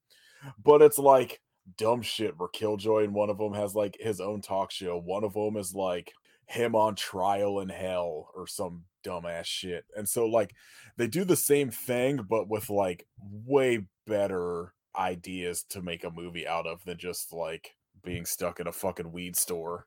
But 0.62 0.82
it's 0.82 0.98
like 0.98 1.40
dumb 1.76 2.02
shit 2.02 2.38
where 2.38 2.48
Killjoy 2.48 3.04
and 3.04 3.14
one 3.14 3.30
of 3.30 3.38
them 3.38 3.54
has 3.54 3.74
like 3.74 3.96
his 4.00 4.20
own 4.20 4.40
talk 4.40 4.70
show. 4.70 4.98
One 4.98 5.24
of 5.24 5.34
them 5.34 5.56
is 5.56 5.74
like 5.74 6.12
him 6.46 6.74
on 6.74 6.96
trial 6.96 7.60
in 7.60 7.68
hell 7.68 8.30
or 8.34 8.46
some 8.46 8.84
dumbass 9.04 9.44
shit. 9.44 9.84
And 9.96 10.08
so 10.08 10.26
like 10.26 10.54
they 10.96 11.06
do 11.06 11.24
the 11.24 11.36
same 11.36 11.70
thing 11.70 12.20
but 12.28 12.48
with 12.48 12.70
like 12.70 13.06
way 13.20 13.86
better 14.06 14.74
ideas 14.98 15.62
to 15.70 15.82
make 15.82 16.04
a 16.04 16.10
movie 16.10 16.46
out 16.46 16.66
of 16.66 16.84
than 16.84 16.98
just 16.98 17.32
like 17.32 17.76
being 18.02 18.24
stuck 18.24 18.58
in 18.60 18.66
a 18.66 18.72
fucking 18.72 19.12
weed 19.12 19.36
store 19.36 19.86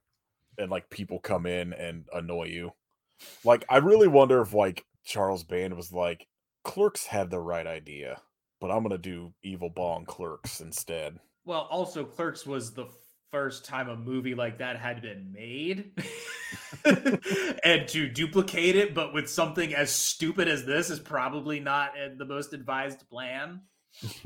and 0.58 0.72
like 0.72 0.90
people 0.90 1.20
come 1.20 1.46
in 1.46 1.74
and 1.74 2.06
annoy 2.14 2.46
you. 2.46 2.72
Like 3.44 3.66
I 3.70 3.78
really 3.78 4.08
wonder 4.08 4.42
if 4.42 4.54
like 4.54 4.86
Charles 5.06 5.44
Band 5.44 5.76
was 5.76 5.92
like 5.92 6.28
Clerks 6.64 7.08
had 7.08 7.30
the 7.30 7.40
right 7.40 7.68
idea, 7.68 8.22
but 8.62 8.72
I'm 8.72 8.88
to 8.90 8.98
do 8.98 9.34
Evil 9.44 9.70
Bong 9.70 10.06
Clerks 10.06 10.62
instead. 10.62 11.20
Well, 11.46 11.68
also, 11.70 12.06
Clerks 12.06 12.46
was 12.46 12.74
the 12.74 12.88
first 13.34 13.66
time 13.66 13.90
a 13.90 13.98
movie 13.98 14.36
like 14.36 14.60
that 14.60 14.78
had 14.78 15.02
been 15.02 15.34
made. 15.34 15.92
and 17.64 17.88
to 17.88 18.08
duplicate 18.08 18.76
it, 18.76 18.94
but 18.94 19.14
with 19.14 19.28
something 19.28 19.74
as 19.74 19.90
stupid 19.90 20.48
as 20.48 20.66
this, 20.66 20.90
is 20.90 21.00
probably 21.00 21.60
not 21.60 21.90
uh, 21.90 22.10
the 22.16 22.26
most 22.26 22.54
advised 22.54 23.10
plan. 23.10 23.62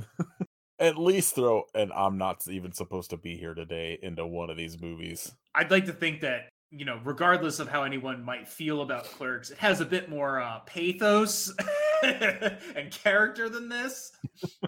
At 0.80 0.98
least 0.98 1.34
throw 1.34 1.64
and 1.74 1.92
I'm 1.92 2.20
not 2.20 2.48
even 2.48 2.72
supposed 2.72 3.10
to 3.10 3.18
be 3.18 3.36
here 3.36 3.56
today 3.56 3.98
into 4.04 4.28
one 4.28 4.52
of 4.52 4.58
these 4.58 4.80
movies. 4.80 5.34
I'd 5.56 5.72
like 5.72 5.86
to 5.86 5.94
think 5.94 6.22
that, 6.22 6.50
you 6.72 6.86
know, 6.86 7.00
regardless 7.04 7.60
of 7.60 7.68
how 7.70 7.84
anyone 7.84 8.24
might 8.24 8.48
feel 8.48 8.82
about 8.82 9.06
Clerks, 9.06 9.50
it 9.52 9.58
has 9.58 9.80
a 9.82 9.86
bit 9.86 10.10
more 10.10 10.42
uh, 10.42 10.60
pathos 10.66 11.54
and 12.04 12.92
character 12.92 13.50
than 13.50 13.70
this. 13.70 14.12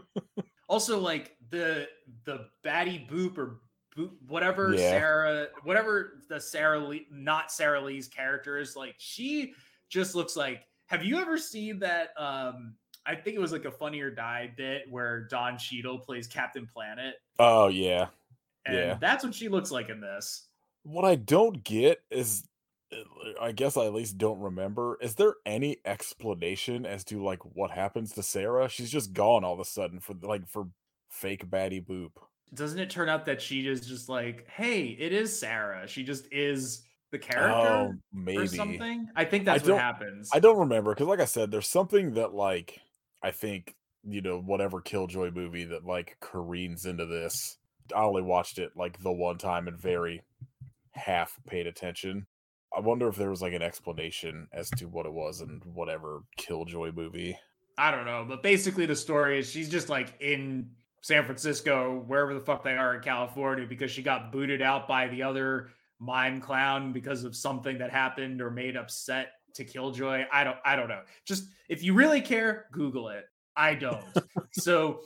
also, 0.68 1.00
like 1.00 1.36
the 1.50 1.88
the 2.26 2.48
Batty 2.64 3.08
Boop 3.10 3.38
or 3.38 3.60
boop, 3.98 4.12
whatever 4.28 4.74
Yeah. 4.74 4.90
Sarah, 4.92 5.48
whatever 5.64 6.22
the 6.30 6.40
Sarah 6.40 6.80
Lee, 6.80 7.08
not 7.12 7.52
Sarah 7.52 7.82
Lee's 7.82 8.08
character 8.08 8.58
is, 8.58 8.76
like 8.76 8.96
she 8.98 9.54
just 9.90 10.16
looks 10.16 10.36
like. 10.36 10.64
Have 10.88 11.04
you 11.04 11.20
ever 11.20 11.38
seen 11.38 11.80
that? 11.80 12.10
Um, 12.18 12.74
I 13.06 13.14
think 13.16 13.36
it 13.36 13.40
was 13.40 13.52
like 13.52 13.66
a 13.66 13.72
Funny 13.72 14.02
or 14.02 14.10
Die 14.10 14.52
bit 14.58 14.84
where 14.90 15.28
Don 15.28 15.58
Cheadle 15.58 16.00
plays 16.00 16.28
Captain 16.28 16.66
Planet, 16.66 17.16
Oh 17.38 17.68
yeah. 17.68 18.08
and 18.66 18.76
Yeah. 18.76 18.98
that's 19.00 19.24
what 19.24 19.34
she 19.36 19.50
looks 19.50 19.70
like 19.72 19.90
in 19.90 20.00
this. 20.02 20.48
What 20.84 21.06
I 21.06 21.16
don't 21.16 21.64
get 21.64 22.00
is 22.10 22.44
uh, 22.92 22.98
I 23.42 23.52
guess 23.52 23.78
I 23.78 23.86
at 23.86 23.94
least 23.94 24.18
don't 24.18 24.40
remember. 24.40 24.98
Is 25.02 25.16
there 25.16 25.36
any 25.46 25.78
explanation 25.86 26.86
as 26.86 27.04
to 27.06 27.24
like 27.24 27.40
what 27.56 27.72
happens 27.72 28.14
to 28.14 28.24
Sarah? 28.24 28.70
She's 28.70 28.92
just 28.92 29.14
gone 29.14 29.44
all 29.44 29.54
of 29.54 29.60
a 29.60 29.66
sudden 29.66 30.00
for 30.00 30.16
like 30.22 30.48
for 30.48 30.68
fake 31.10 31.50
Batty 31.50 31.82
Boop. 31.82 32.12
doesn't 32.54 32.80
it 32.80 32.90
turn 32.90 33.10
out 33.10 33.26
that 33.26 33.42
she 33.42 33.68
is 33.68 33.82
just 33.88 34.10
like, 34.10 34.48
hey, 34.50 34.88
it 35.00 35.12
is 35.14 35.38
Sarah. 35.38 35.88
She 35.88 36.04
just 36.04 36.28
is 36.32 36.84
the 37.12 37.20
character 37.20 37.50
Oh, 37.52 37.86
or 37.86 37.98
maybe. 38.14 38.48
something. 38.48 39.08
I 39.16 39.26
think 39.26 39.46
that's 39.46 39.68
what 39.68 39.80
happens. 39.80 40.30
I 40.34 40.40
don't 40.40 40.60
remember 40.60 40.94
because, 40.94 41.08
like 41.08 41.20
I 41.20 41.26
said, 41.26 41.52
there's 41.52 41.68
something 41.68 42.14
that 42.14 42.34
like 42.34 42.80
I 43.22 43.32
think 43.32 43.76
you 44.08 44.22
know 44.22 44.40
whatever 44.40 44.80
Killjoy 44.82 45.32
movie 45.32 45.66
that 45.66 45.86
like 45.86 46.18
careens 46.22 46.86
into 46.86 47.06
this. 47.06 47.58
I 47.96 48.02
only 48.04 48.22
watched 48.22 48.60
it 48.60 48.72
like 48.76 49.02
the 49.02 49.12
one 49.12 49.38
time 49.40 49.68
and 49.68 49.78
very 49.80 50.22
half 51.00 51.38
paid 51.48 51.68
attention. 51.68 52.28
I 52.76 52.82
wonder 52.82 53.08
if 53.08 53.16
there 53.16 53.30
was 53.30 53.42
like 53.42 53.54
an 53.54 53.62
explanation 53.62 54.48
as 54.54 54.70
to 54.72 54.86
what 54.86 55.06
it 55.06 55.14
was 55.14 55.42
in 55.42 55.62
whatever 55.64 56.22
Killjoy 56.38 56.92
movie. 56.92 57.38
I 57.78 57.92
don't 57.92 58.06
know, 58.06 58.26
but 58.28 58.44
basically 58.44 58.86
the 58.86 58.96
story 58.96 59.40
is 59.40 59.50
she's 59.50 59.70
just 59.70 59.90
like 59.90 60.14
in 60.20 60.70
San 61.02 61.24
Francisco, 61.24 62.04
wherever 62.08 62.34
the 62.34 62.40
fuck 62.40 62.64
they 62.64 62.76
are 62.76 62.96
in 62.96 63.02
California, 63.02 63.66
because 63.66 63.90
she 63.90 64.04
got 64.04 64.32
booted 64.32 64.62
out 64.62 64.88
by 64.88 65.08
the 65.08 65.24
other 65.24 65.70
mime 66.00 66.42
clown 66.42 66.92
because 66.92 67.24
of 67.24 67.36
something 67.36 67.78
that 67.78 67.90
happened 67.90 68.42
or 68.42 68.52
made 68.52 68.76
upset 68.76 69.34
to 69.56 69.64
Killjoy. 69.64 70.26
I 70.32 70.44
don't 70.44 70.58
I 70.66 70.76
don't 70.76 70.90
know. 70.90 71.02
Just 71.26 71.46
if 71.70 71.84
you 71.84 71.94
really 71.94 72.22
care, 72.22 72.68
Google 72.72 73.10
it. 73.10 73.26
I 73.56 73.76
don't. 73.76 74.04
so 74.52 75.02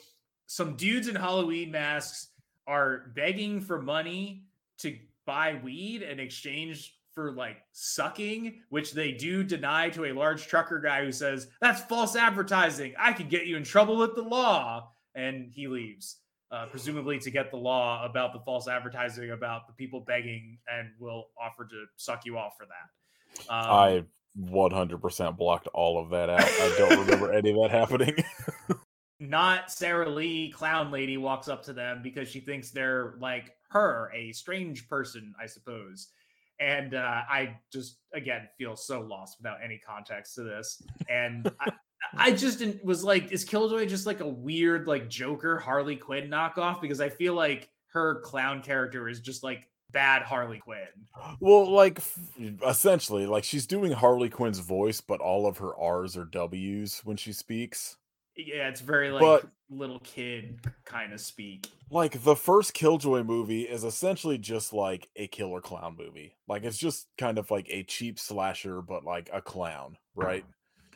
some 0.47 0.75
dudes 0.75 1.07
in 1.07 1.15
Halloween 1.15 1.71
masks 1.71 2.29
are 2.67 3.11
begging 3.15 3.61
for 3.61 3.81
money 3.81 4.43
to 4.79 4.97
buy 5.25 5.59
weed 5.63 6.01
in 6.01 6.19
exchange 6.19 6.93
for 7.13 7.31
like 7.31 7.57
sucking, 7.71 8.61
which 8.69 8.93
they 8.93 9.11
do 9.11 9.43
deny 9.43 9.89
to 9.89 10.05
a 10.05 10.13
large 10.13 10.47
trucker 10.47 10.79
guy 10.79 11.03
who 11.03 11.11
says, 11.11 11.47
That's 11.61 11.81
false 11.81 12.15
advertising. 12.15 12.93
I 12.97 13.13
can 13.13 13.27
get 13.27 13.45
you 13.45 13.57
in 13.57 13.63
trouble 13.63 13.97
with 13.97 14.15
the 14.15 14.23
law. 14.23 14.89
And 15.15 15.51
he 15.53 15.67
leaves, 15.67 16.17
uh, 16.51 16.65
presumably 16.67 17.19
to 17.19 17.29
get 17.29 17.51
the 17.51 17.57
law 17.57 18.03
about 18.03 18.33
the 18.33 18.39
false 18.39 18.67
advertising 18.67 19.29
about 19.29 19.67
the 19.67 19.73
people 19.73 20.03
begging 20.07 20.57
and 20.67 20.89
will 20.99 21.25
offer 21.39 21.65
to 21.65 21.85
suck 21.97 22.25
you 22.25 22.37
off 22.37 22.53
for 22.57 22.65
that. 22.65 23.53
Um, 23.53 23.69
I 23.69 24.03
100% 24.39 25.37
blocked 25.37 25.67
all 25.67 26.01
of 26.03 26.09
that 26.09 26.29
out. 26.29 26.41
I 26.41 26.75
don't 26.77 26.99
remember 26.99 27.31
any 27.31 27.51
of 27.51 27.57
that 27.57 27.71
happening. 27.71 28.15
not 29.19 29.71
Sarah 29.71 30.09
Lee, 30.09 30.51
clown 30.51 30.91
lady, 30.91 31.17
walks 31.17 31.47
up 31.47 31.63
to 31.63 31.73
them 31.73 32.01
because 32.03 32.27
she 32.27 32.39
thinks 32.39 32.71
they're 32.71 33.15
like 33.19 33.51
her, 33.73 34.11
a 34.15 34.31
strange 34.31 34.87
person, 34.87 35.33
I 35.41 35.45
suppose. 35.47 36.09
And 36.59 36.93
uh, 36.93 37.21
I 37.29 37.57
just 37.71 37.97
again 38.13 38.47
feel 38.57 38.75
so 38.75 39.01
lost 39.01 39.37
without 39.39 39.57
any 39.63 39.81
context 39.85 40.35
to 40.35 40.43
this. 40.43 40.81
And 41.09 41.51
I, 41.59 41.71
I 42.15 42.31
just 42.31 42.59
didn't, 42.59 42.85
was 42.85 43.03
like, 43.03 43.31
is 43.31 43.43
Killjoy 43.43 43.87
just 43.87 44.05
like 44.05 44.21
a 44.21 44.27
weird 44.27 44.87
like 44.87 45.09
Joker 45.09 45.57
Harley 45.57 45.95
Quinn 45.95 46.29
knockoff? 46.29 46.79
Because 46.79 47.01
I 47.01 47.09
feel 47.09 47.33
like 47.33 47.69
her 47.87 48.21
clown 48.21 48.61
character 48.61 49.09
is 49.09 49.19
just 49.19 49.43
like 49.43 49.67
bad 49.91 50.23
Harley 50.23 50.59
Quinn. 50.59 50.79
Well, 51.39 51.71
like 51.71 51.99
essentially, 52.67 53.25
like 53.25 53.43
she's 53.43 53.67
doing 53.67 53.91
Harley 53.91 54.29
Quinn's 54.29 54.59
voice, 54.59 55.01
but 55.01 55.21
all 55.21 55.47
of 55.47 55.57
her 55.57 55.75
R's 55.75 56.17
are 56.17 56.25
W's 56.25 57.01
when 57.03 57.17
she 57.17 57.31
speaks. 57.31 57.97
Yeah, 58.35 58.67
it's 58.69 58.81
very 58.81 59.11
like 59.11 59.21
But- 59.21 59.49
little 59.69 59.99
kid 59.99 60.59
kind 60.85 61.13
of 61.13 61.19
speak. 61.21 61.69
Like 61.89 62.23
the 62.23 62.35
first 62.35 62.73
Killjoy 62.73 63.23
movie 63.23 63.63
is 63.63 63.83
essentially 63.83 64.37
just 64.37 64.73
like 64.73 65.09
a 65.15 65.27
killer 65.27 65.61
clown 65.61 65.95
movie. 65.97 66.35
Like 66.47 66.63
it's 66.63 66.77
just 66.77 67.07
kind 67.17 67.37
of 67.37 67.49
like 67.51 67.67
a 67.69 67.83
cheap 67.83 68.19
slasher, 68.19 68.81
but 68.81 69.03
like 69.03 69.29
a 69.33 69.41
clown, 69.41 69.97
right? 70.15 70.45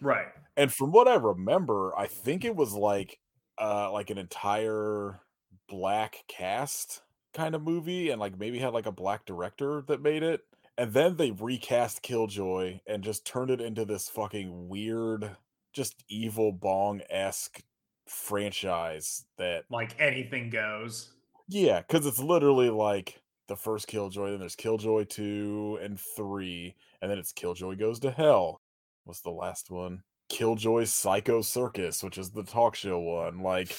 Right. 0.01 0.27
And 0.55 0.71
from 0.73 0.91
what 0.91 1.07
I 1.07 1.15
remember, 1.15 1.93
I 1.97 2.07
think 2.07 2.45
it 2.45 2.55
was 2.55 2.73
like 2.73 3.19
uh 3.59 3.91
like 3.91 4.09
an 4.09 4.17
entire 4.19 5.19
black 5.67 6.23
cast 6.27 7.01
kind 7.33 7.55
of 7.55 7.61
movie 7.63 8.09
and 8.09 8.19
like 8.19 8.37
maybe 8.39 8.59
had 8.59 8.73
like 8.73 8.85
a 8.85 8.91
black 8.91 9.25
director 9.25 9.83
that 9.87 10.01
made 10.01 10.23
it. 10.23 10.41
And 10.77 10.93
then 10.93 11.15
they 11.17 11.31
recast 11.31 12.03
Killjoy 12.03 12.79
and 12.85 13.03
just 13.03 13.25
turned 13.25 13.49
it 13.49 13.61
into 13.61 13.83
this 13.85 14.07
fucking 14.09 14.69
weird, 14.69 15.35
just 15.77 16.03
evil 16.09 16.51
bong 16.51 17.01
esque 17.09 17.61
franchise 18.07 19.25
that 19.37 19.63
Like 19.69 19.95
anything 19.99 20.49
goes. 20.49 21.13
yeah, 21.47 21.81
because 21.81 22.05
it's 22.05 22.19
literally 22.19 22.69
like 22.69 23.21
the 23.47 23.55
first 23.55 23.87
Killjoy, 23.87 24.31
then 24.31 24.39
there's 24.39 24.55
Killjoy 24.55 25.05
2 25.05 25.79
and 25.81 25.99
3, 25.99 26.75
and 27.01 27.09
then 27.11 27.17
it's 27.17 27.31
Killjoy 27.31 27.75
Goes 27.77 27.99
to 28.01 28.11
Hell. 28.11 28.59
What's 29.05 29.21
the 29.21 29.29
last 29.29 29.71
one? 29.71 30.03
Killjoy's 30.29 30.93
Psycho 30.93 31.41
Circus, 31.41 32.03
which 32.03 32.17
is 32.17 32.31
the 32.31 32.43
talk 32.43 32.75
show 32.75 32.99
one. 32.99 33.39
Like, 33.41 33.77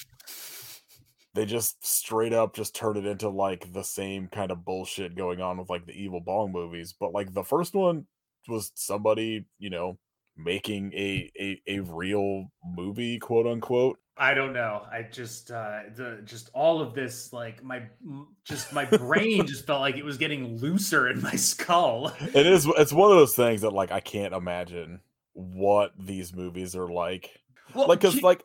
they 1.35 1.45
just 1.45 1.85
straight 1.85 2.33
up 2.33 2.55
just 2.55 2.75
turn 2.75 2.97
it 2.97 3.05
into 3.05 3.29
like 3.29 3.71
the 3.71 3.83
same 3.83 4.27
kind 4.27 4.51
of 4.51 4.65
bullshit 4.65 5.15
going 5.15 5.41
on 5.41 5.57
with 5.57 5.69
like 5.69 5.85
the 5.85 5.93
Evil 5.93 6.19
Bong 6.19 6.51
movies. 6.51 6.93
But 6.99 7.13
like 7.13 7.33
the 7.33 7.43
first 7.43 7.75
one 7.75 8.07
was 8.47 8.71
somebody, 8.73 9.45
you 9.59 9.69
know, 9.69 9.99
making 10.43 10.93
a 10.93 11.29
a, 11.39 11.61
a 11.67 11.79
real 11.81 12.51
movie, 12.65 13.19
quote 13.19 13.47
unquote. 13.47 13.99
I 14.17 14.33
don't 14.33 14.51
know. 14.51 14.85
I 14.91 15.03
just 15.03 15.49
uh 15.51 15.81
the 15.95 16.21
just 16.25 16.49
all 16.53 16.81
of 16.81 16.93
this 16.93 17.31
like 17.31 17.63
my 17.63 17.83
just 18.43 18.73
my 18.73 18.85
brain 18.85 19.45
just 19.47 19.65
felt 19.65 19.81
like 19.81 19.95
it 19.95 20.03
was 20.03 20.17
getting 20.17 20.57
looser 20.57 21.09
in 21.09 21.21
my 21.21 21.31
skull. 21.35 22.11
It 22.33 22.45
is 22.45 22.67
it's 22.77 22.91
one 22.93 23.11
of 23.11 23.17
those 23.17 23.35
things 23.35 23.61
that 23.61 23.71
like 23.71 23.91
I 23.91 23.99
can't 24.01 24.33
imagine 24.33 25.01
what 25.33 25.93
these 25.97 26.33
movies 26.33 26.75
are 26.75 26.87
like. 26.89 27.29
Well, 27.73 27.87
like 27.87 27.99
because 27.99 28.15
he- 28.15 28.21
like 28.21 28.43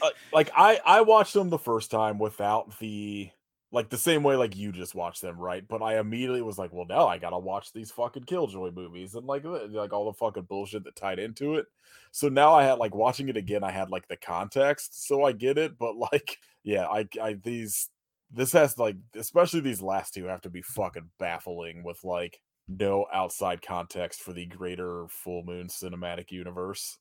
uh, 0.00 0.10
like 0.32 0.50
i 0.56 0.80
i 0.86 1.00
watched 1.02 1.34
them 1.34 1.50
the 1.50 1.58
first 1.58 1.90
time 1.90 2.18
without 2.18 2.78
the 2.78 3.28
like 3.76 3.90
the 3.90 3.98
same 3.98 4.22
way 4.22 4.36
like 4.36 4.56
you 4.56 4.72
just 4.72 4.94
watched 4.94 5.20
them 5.20 5.38
right? 5.38 5.62
But 5.68 5.82
i 5.82 5.98
immediately 5.98 6.40
was 6.40 6.56
like 6.58 6.72
well 6.72 6.86
now 6.88 7.06
i 7.06 7.18
gotta 7.18 7.38
watch 7.38 7.72
these 7.72 7.90
fucking 7.90 8.24
killjoy 8.24 8.70
movies 8.70 9.14
and 9.14 9.26
like 9.26 9.44
like 9.44 9.92
all 9.92 10.06
the 10.06 10.14
fucking 10.14 10.44
bullshit 10.44 10.84
that 10.84 10.96
tied 10.96 11.18
into 11.18 11.56
it. 11.56 11.66
So 12.10 12.30
now 12.30 12.54
i 12.54 12.64
had 12.64 12.78
like 12.78 12.94
watching 12.94 13.28
it 13.28 13.36
again 13.36 13.62
i 13.62 13.70
had 13.70 13.90
like 13.90 14.08
the 14.08 14.16
context 14.16 15.06
so 15.06 15.24
i 15.24 15.32
get 15.32 15.58
it 15.58 15.78
but 15.78 15.94
like 16.12 16.38
yeah 16.64 16.86
i 16.86 17.06
i 17.22 17.34
these 17.34 17.90
this 18.32 18.52
has 18.52 18.78
like 18.78 18.96
especially 19.14 19.60
these 19.60 19.82
last 19.82 20.14
two 20.14 20.24
have 20.24 20.40
to 20.40 20.50
be 20.50 20.62
fucking 20.62 21.10
baffling 21.18 21.84
with 21.84 22.02
like 22.02 22.40
no 22.68 23.06
outside 23.12 23.62
context 23.62 24.22
for 24.22 24.32
the 24.32 24.46
greater 24.46 25.06
full 25.08 25.44
moon 25.44 25.68
cinematic 25.68 26.32
universe 26.32 26.98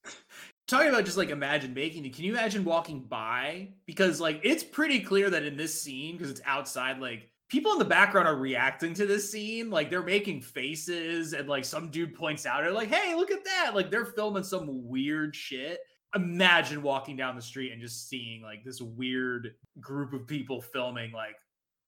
talking 0.68 0.89
about 0.89 1.05
just 1.05 1.18
like 1.18 1.30
imagine 1.30 1.74
making 1.74 2.05
it 2.05 2.13
can 2.16 2.24
you 2.24 2.32
imagine 2.32 2.63
walking 2.63 3.01
by 3.01 3.70
because 3.86 4.20
like 4.20 4.39
it's 4.43 4.63
pretty 4.63 4.99
clear 4.99 5.30
that 5.30 5.43
in 5.43 5.57
this 5.57 5.80
scene 5.80 6.18
because 6.18 6.32
it's 6.32 6.41
outside 6.45 6.99
like 6.99 7.30
people 7.49 7.72
in 7.72 7.80
the 7.80 7.86
background 7.86 8.28
are 8.28 8.36
reacting 8.36 8.93
to 8.93 9.05
this 9.05 9.32
scene 9.32 9.70
like 9.70 9.89
they're 9.89 10.01
making 10.01 10.41
faces 10.41 11.34
and 11.34 11.47
like 11.47 11.66
some 11.66 11.89
dude 11.89 12.16
points 12.16 12.45
out 12.45 12.61
they're 12.61 12.72
like 12.72 12.91
hey 12.91 13.16
look 13.16 13.32
at 13.32 13.45
that 13.45 13.72
like 13.76 13.91
they're 13.91 14.05
filming 14.05 14.43
some 14.43 14.88
weird 14.88 15.36
shit 15.36 15.80
imagine 16.16 16.82
walking 16.82 17.16
down 17.16 17.36
the 17.36 17.41
street 17.41 17.72
and 17.72 17.82
just 17.82 18.09
seeing 18.09 18.41
like 18.41 18.63
this 18.63 18.82
weird 18.82 19.53
group 19.80 20.13
of 20.13 20.26
people 20.26 20.61
filming 20.61 21.11
like 21.11 21.36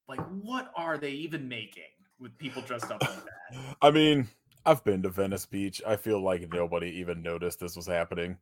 like 0.08 0.20
what 0.42 0.70
are 0.76 0.98
they 0.98 1.10
even 1.10 1.48
making 1.48 1.82
with 2.20 2.36
people 2.38 2.62
dressed 2.62 2.90
up 2.90 3.00
like 3.00 3.14
that 3.16 3.24
I 3.82 3.90
mean, 3.90 4.28
I've 4.64 4.84
been 4.84 5.02
to 5.02 5.08
Venice 5.08 5.46
Beach. 5.46 5.80
I 5.86 5.96
feel 5.96 6.20
like 6.22 6.52
nobody 6.52 6.88
even 6.98 7.22
noticed 7.22 7.60
this 7.60 7.76
was 7.76 7.86
happening. 7.86 8.36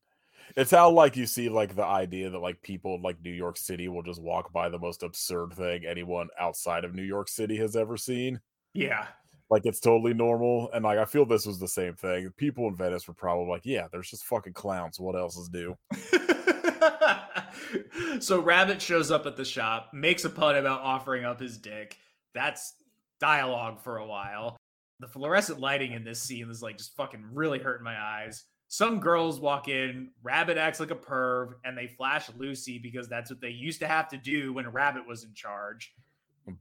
It's 0.57 0.70
how 0.70 0.90
like 0.90 1.16
you 1.16 1.26
see 1.26 1.49
like 1.49 1.74
the 1.74 1.84
idea 1.84 2.30
that 2.30 2.38
like 2.38 2.62
people 2.62 2.94
in 2.94 3.03
like 3.03 3.20
New 3.22 3.32
York 3.32 3.57
City 3.57 3.88
will 3.88 4.03
just 4.03 4.22
walk 4.22 4.53
by 4.53 4.68
the 4.68 4.78
most 4.78 5.03
absurd 5.03 5.55
thing 5.55 5.84
anyone 5.84 6.28
outside 6.38 6.84
of 6.84 6.94
New 6.94 7.03
York 7.03 7.28
City 7.28 7.57
has 7.57 7.76
ever 7.76 7.97
seen. 7.97 8.40
yeah 8.74 9.07
Like 9.51 9.62
it's 9.64 9.80
totally 9.80 10.14
normal. 10.14 10.70
And 10.72 10.84
like 10.84 10.99
I 10.99 11.05
feel 11.05 11.26
this 11.26 11.47
was 11.47 11.59
the 11.59 11.68
same 11.68 11.94
thing. 11.94 12.30
People 12.36 12.68
in 12.68 12.76
Venice 12.76 13.09
were 13.09 13.14
probably 13.14 13.49
like, 13.49 13.62
yeah, 13.64 13.86
there's 13.90 14.11
just 14.11 14.26
fucking 14.26 14.55
clowns. 14.55 15.01
What 15.01 15.16
else 15.16 15.36
is 15.36 15.51
new? 15.51 15.76
so 18.20 18.40
Rabbit 18.40 18.80
shows 18.80 19.11
up 19.11 19.26
at 19.26 19.36
the 19.36 19.44
shop, 19.44 19.90
makes 19.92 20.24
a 20.24 20.30
pun 20.30 20.57
about 20.57 20.82
offering 20.82 21.24
up 21.24 21.40
his 21.40 21.59
dick. 21.59 21.97
That's 22.34 22.74
dialogue 23.20 23.80
for 23.80 23.99
a 23.99 24.07
while. 24.07 24.57
The 25.01 25.09
fluorescent 25.09 25.61
lighting 25.61 25.92
in 25.92 26.05
this 26.05 26.22
scene 26.22 26.51
is 26.51 26.62
like 26.62 26.78
just 26.78 26.97
fucking 26.97 27.24
really 27.32 27.59
hurting 27.59 27.84
my 27.84 27.99
eyes. 27.99 28.44
Some 28.69 28.99
girls 29.01 29.41
walk 29.41 29.69
in, 29.69 30.11
Rabbit 30.23 30.59
acts 30.59 30.81
like 30.81 30.91
a 30.91 30.97
perv, 30.97 31.55
and 31.64 31.79
they 31.79 31.87
flash 31.87 32.29
Lucy 32.37 32.79
because 32.79 33.09
that's 33.09 33.31
what 33.31 33.41
they 33.41 33.51
used 33.51 33.81
to 33.81 33.87
have 33.87 34.09
to 34.09 34.17
do 34.17 34.53
when 34.53 34.69
Rabbit 34.69 35.07
was 35.07 35.25
in 35.25 35.33
charge. 35.35 35.95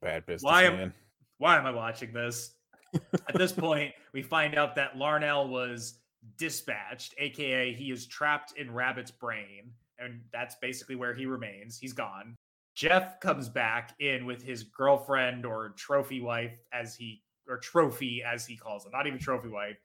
Bad 0.01 0.25
business, 0.25 0.43
Why 0.43 0.63
am- 0.63 0.75
man. 0.77 0.93
Why 1.37 1.57
am 1.57 1.65
I 1.65 1.71
watching 1.71 2.13
this? 2.13 2.53
At 2.93 3.35
this 3.35 3.51
point, 3.67 3.93
we 4.13 4.21
find 4.21 4.55
out 4.55 4.75
that 4.75 4.95
Larnell 4.95 5.49
was 5.49 5.99
dispatched, 6.37 7.13
aka 7.17 7.73
he 7.73 7.91
is 7.91 8.05
trapped 8.07 8.53
in 8.57 8.71
Rabbit's 8.73 9.11
brain, 9.11 9.71
and 9.99 10.21
that's 10.31 10.55
basically 10.55 10.95
where 10.95 11.13
he 11.13 11.25
remains. 11.25 11.77
He's 11.77 11.93
gone. 11.93 12.35
Jeff 12.73 13.19
comes 13.19 13.49
back 13.49 13.95
in 13.99 14.25
with 14.25 14.41
his 14.41 14.63
girlfriend 14.63 15.45
or 15.45 15.69
trophy 15.77 16.21
wife, 16.21 16.57
as 16.73 16.95
he 16.95 17.21
or 17.47 17.57
trophy 17.57 18.23
as 18.23 18.45
he 18.45 18.55
calls 18.55 18.85
it, 18.85 18.91
not 18.91 19.05
even 19.07 19.19
trophy 19.19 19.49
wife, 19.49 19.77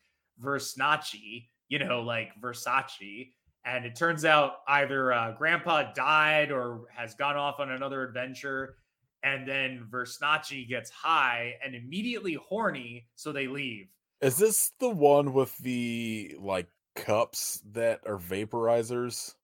Versnachi, 0.43 1.49
you 1.71 1.79
know, 1.79 2.03
like 2.03 2.31
Versace. 2.43 3.33
And 3.64 3.87
it 3.87 3.97
turns 3.97 4.27
out 4.27 4.59
either 4.68 5.12
uh, 5.12 5.33
Grandpa 5.33 5.93
died 5.95 6.51
or 6.53 6.87
has 6.95 7.14
gone 7.14 7.37
off 7.37 7.61
on 7.61 7.71
another 7.71 8.03
adventure 8.05 8.77
and 9.23 9.47
then 9.47 9.87
Versnachi 9.91 10.66
gets 10.68 10.91
high 10.91 11.57
and 11.62 11.75
immediately 11.75 12.35
horny, 12.35 13.09
so 13.16 13.33
they 13.33 13.47
leave. 13.49 13.89
Is 14.23 14.39
this 14.39 14.71
the 14.79 14.89
one 14.89 15.35
with 15.35 15.59
the 15.59 16.35
like 16.41 16.71
cups 16.95 17.61
that 17.73 18.01
are 18.07 18.16
vaporizers? 18.18 19.35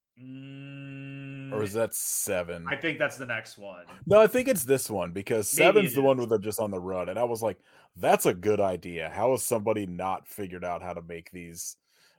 Or 1.51 1.65
is 1.65 1.73
Mm, 1.73 1.73
that 1.73 1.93
seven? 1.93 2.73
I 2.73 2.77
think 2.77 2.99
that's 2.99 3.17
the 3.19 3.27
next 3.27 3.59
one. 3.59 3.87
No, 4.07 4.21
I 4.21 4.27
think 4.27 4.49
it's 4.49 4.65
this 4.65 4.89
one 4.91 5.13
because 5.13 5.49
Maybe 5.51 5.55
seven's 5.57 5.93
the 5.95 6.03
one 6.03 6.17
is. 6.17 6.19
where 6.19 6.27
they're 6.27 6.39
just 6.39 6.61
on 6.61 6.71
the 6.71 6.81
run, 6.81 7.09
and 7.09 7.19
I 7.19 7.25
was 7.25 7.43
like, 7.43 7.59
"That's 7.97 8.27
a 8.27 8.35
good 8.35 8.61
idea." 8.61 9.11
How 9.11 9.33
has 9.33 9.43
somebody 9.45 9.87
not 9.87 10.29
figured 10.29 10.65
out 10.65 10.83
how 10.83 10.93
to 10.95 11.03
make 11.03 11.31
these? 11.31 11.77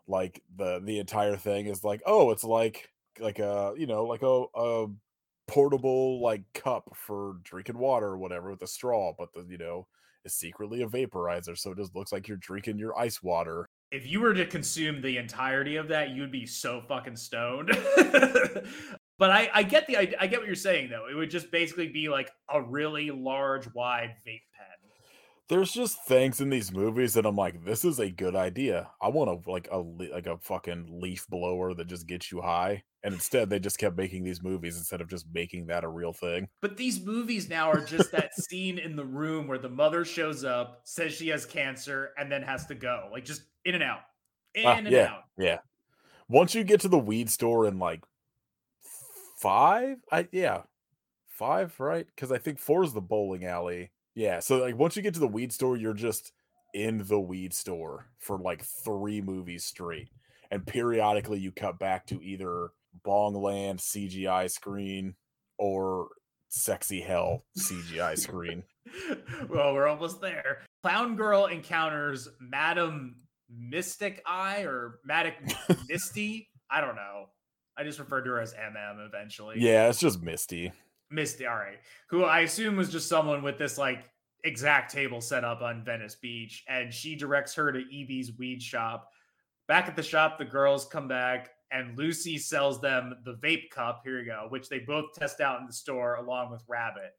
Like 0.08 0.42
the 0.56 0.82
the 0.84 1.00
entire 1.00 1.36
thing 1.36 1.68
is 1.68 1.84
like, 1.84 2.02
oh, 2.06 2.32
it's 2.32 2.44
like 2.44 2.90
like 3.20 3.40
a 3.40 3.74
you 3.78 3.88
know 3.88 4.06
like 4.06 4.22
a 4.22 4.46
a 4.56 4.88
portable 5.48 6.22
like 6.22 6.44
cup 6.54 6.90
for 6.96 7.38
drinking 7.44 7.78
water 7.78 8.08
or 8.08 8.18
whatever 8.18 8.52
with 8.52 8.62
a 8.62 8.68
straw, 8.68 9.14
but 9.18 9.34
the 9.34 9.46
you 9.50 9.58
know 9.58 9.88
is 10.26 10.36
secretly 10.36 10.82
a 10.82 10.88
vaporizer, 10.88 11.58
so 11.58 11.72
it 11.72 11.78
just 11.78 11.96
looks 11.96 12.12
like 12.12 12.28
you're 12.28 12.38
drinking 12.38 12.78
your 12.78 12.98
ice 12.98 13.24
water. 13.24 13.66
If 13.92 14.06
you 14.06 14.20
were 14.20 14.34
to 14.34 14.46
consume 14.46 15.02
the 15.02 15.18
entirety 15.18 15.78
of 15.78 15.88
that, 15.88 16.10
you'd 16.10 16.32
be 16.32 16.46
so 16.46 16.82
fucking 16.88 17.16
stoned. 17.16 17.70
but 19.18 19.32
I, 19.32 19.50
I 19.54 19.64
get 19.64 19.88
the 19.88 19.98
idea. 19.98 20.18
I 20.20 20.28
get 20.28 20.40
what 20.40 20.48
you're 20.48 20.56
saying 20.56 20.90
though. 20.90 21.08
It 21.10 21.16
would 21.16 21.30
just 21.30 21.52
basically 21.52 21.88
be 21.88 22.10
like 22.10 22.30
a 22.54 22.62
really 22.62 23.12
large, 23.12 23.74
wide 23.74 24.16
vape 24.28 24.44
pen. 24.58 24.77
There's 25.50 25.72
just 25.72 26.04
things 26.06 26.42
in 26.42 26.50
these 26.50 26.74
movies 26.74 27.14
that 27.14 27.26
I'm 27.26 27.38
like, 27.38 27.64
this 27.64 27.86
is 27.86 28.00
a 28.00 28.10
good 28.10 28.36
idea. 28.36 28.92
I 29.02 29.08
want 29.08 29.30
a 29.30 29.50
like 29.50 29.70
a 29.72 29.78
like 29.78 30.28
a 30.28 30.38
fucking 30.40 31.00
leaf 31.02 31.26
blower 31.30 31.74
that 31.74 31.88
just 31.88 32.06
gets 32.06 32.32
you 32.32 32.42
high. 32.42 32.84
And 33.04 33.14
instead, 33.14 33.50
they 33.50 33.60
just 33.60 33.78
kept 33.78 33.96
making 33.96 34.26
these 34.26 34.44
movies 34.44 34.78
instead 34.78 35.00
of 35.00 35.10
just 35.10 35.26
making 35.34 35.68
that 35.68 35.86
a 35.86 35.88
real 35.88 36.12
thing. 36.12 36.50
But 36.62 36.76
these 36.76 37.00
movies 37.00 37.48
now 37.48 37.72
are 37.72 37.80
just 37.80 38.12
that 38.12 38.34
scene 38.36 38.78
in 38.78 38.98
the 38.98 39.06
room 39.06 39.48
where 39.48 39.58
the 39.58 39.70
mother 39.70 40.04
shows 40.04 40.44
up, 40.44 40.82
says 40.84 41.14
she 41.14 41.30
has 41.30 41.46
cancer, 41.46 42.12
and 42.18 42.30
then 42.30 42.42
has 42.42 42.66
to 42.66 42.76
go. 42.76 43.08
Like 43.10 43.24
just 43.24 43.44
in 43.64 43.76
and 43.76 43.84
out. 43.84 44.02
In 44.54 44.66
Ah, 44.66 44.76
and 44.76 44.88
yeah, 44.88 45.14
out. 45.14 45.24
yeah. 45.38 45.60
Once 46.28 46.56
you 46.56 46.66
get 46.66 46.82
to 46.82 46.90
the 46.90 47.00
weed 47.00 47.30
store 47.30 47.68
in 47.68 47.80
like 47.80 48.04
five, 49.38 49.98
I 50.12 50.28
yeah, 50.34 50.64
five, 51.30 51.80
right? 51.80 52.06
Because 52.06 52.34
I 52.34 52.38
think 52.38 52.60
four 52.60 52.84
is 52.84 52.92
the 52.92 53.02
bowling 53.02 53.46
alley. 53.46 53.92
Yeah, 54.18 54.40
so 54.40 54.58
like 54.58 54.76
once 54.76 54.96
you 54.96 55.04
get 55.04 55.14
to 55.14 55.20
the 55.20 55.28
weed 55.28 55.54
store, 55.54 55.78
you're 55.78 55.94
just 55.94 56.32
in 56.74 57.04
the 57.06 57.20
weed 57.20 57.54
store 57.54 58.08
for 58.18 58.40
like 58.40 58.64
three 58.64 59.22
movies 59.22 59.64
straight, 59.64 60.10
and 60.50 60.66
periodically 60.66 61.38
you 61.38 61.52
cut 61.52 61.78
back 61.78 62.08
to 62.08 62.20
either 62.24 62.72
Bongland 63.06 63.78
CGI 63.78 64.50
screen 64.50 65.14
or 65.60 66.08
Sexy 66.50 67.00
Hell 67.00 67.46
CGI 67.60 68.18
screen. 68.18 68.64
well, 69.50 69.76
we're 69.76 69.88
almost 69.88 70.20
there. 70.20 70.64
Clown 70.82 71.16
Girl 71.16 71.46
encounters 71.46 72.28
Madam 72.42 73.18
Mystic 73.56 74.24
Eye 74.26 74.62
or 74.62 74.98
Madam 75.06 75.34
Misty. 75.88 76.50
I 76.72 76.82
don't 76.82 76.96
know. 76.96 77.28
I 77.78 77.84
just 77.84 78.00
referred 78.00 78.24
to 78.24 78.32
her 78.32 78.42
as 78.42 78.56
MM 78.56 79.06
eventually. 79.06 79.58
Yeah, 79.60 79.90
it's 79.90 80.00
just 80.00 80.24
Misty. 80.24 80.72
Right. 81.12 81.80
Who 82.10 82.24
I 82.24 82.42
assume 82.42 82.76
was 82.76 82.92
just 82.92 83.10
someone 83.10 83.44
with 83.44 83.58
this 83.58 83.78
like 83.78 84.10
exact 84.44 84.92
table 84.92 85.22
set 85.22 85.44
up 85.44 85.62
on 85.62 85.84
Venice 85.84 86.16
Beach, 86.16 86.64
and 86.68 86.94
she 86.94 87.16
directs 87.16 87.54
her 87.56 87.72
to 87.72 87.80
EB's 87.80 88.38
weed 88.38 88.62
shop. 88.62 89.10
Back 89.68 89.88
at 89.88 89.96
the 89.96 90.04
shop, 90.04 90.38
the 90.38 90.46
girls 90.46 90.86
come 90.86 91.08
back, 91.08 91.50
and 91.72 91.98
Lucy 91.98 92.38
sells 92.38 92.80
them 92.80 93.16
the 93.26 93.36
vape 93.36 93.70
cup. 93.70 94.02
Here 94.04 94.20
you 94.20 94.26
go, 94.26 94.46
which 94.50 94.70
they 94.70 94.80
both 94.80 95.14
test 95.14 95.42
out 95.42 95.60
in 95.60 95.68
the 95.68 95.74
store 95.74 96.16
along 96.16 96.52
with 96.52 96.64
Rabbit. 96.68 97.12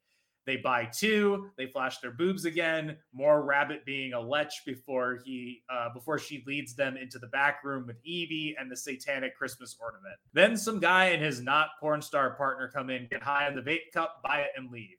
They 0.49 0.57
buy 0.57 0.85
two. 0.85 1.51
They 1.59 1.67
flash 1.67 1.99
their 1.99 2.09
boobs 2.09 2.45
again. 2.45 2.97
More 3.13 3.43
Rabbit 3.43 3.85
being 3.85 4.13
a 4.13 4.19
lech 4.19 4.49
before 4.65 5.19
he 5.23 5.61
uh, 5.71 5.89
before 5.93 6.17
she 6.17 6.43
leads 6.47 6.73
them 6.73 6.97
into 6.97 7.19
the 7.19 7.27
back 7.27 7.63
room 7.63 7.85
with 7.85 7.97
EB 7.97 8.55
and 8.59 8.71
the 8.71 8.75
satanic 8.75 9.35
Christmas 9.37 9.77
ornament. 9.79 10.15
Then 10.33 10.57
some 10.57 10.79
guy 10.79 11.09
and 11.09 11.21
his 11.23 11.39
not 11.39 11.67
porn 11.79 12.01
star 12.01 12.31
partner 12.31 12.67
come 12.73 12.89
in, 12.89 13.07
get 13.11 13.21
high 13.21 13.45
on 13.45 13.53
the 13.53 13.61
vape 13.61 13.91
cup, 13.93 14.23
buy 14.23 14.39
it, 14.39 14.49
and 14.57 14.71
leave. 14.71 14.97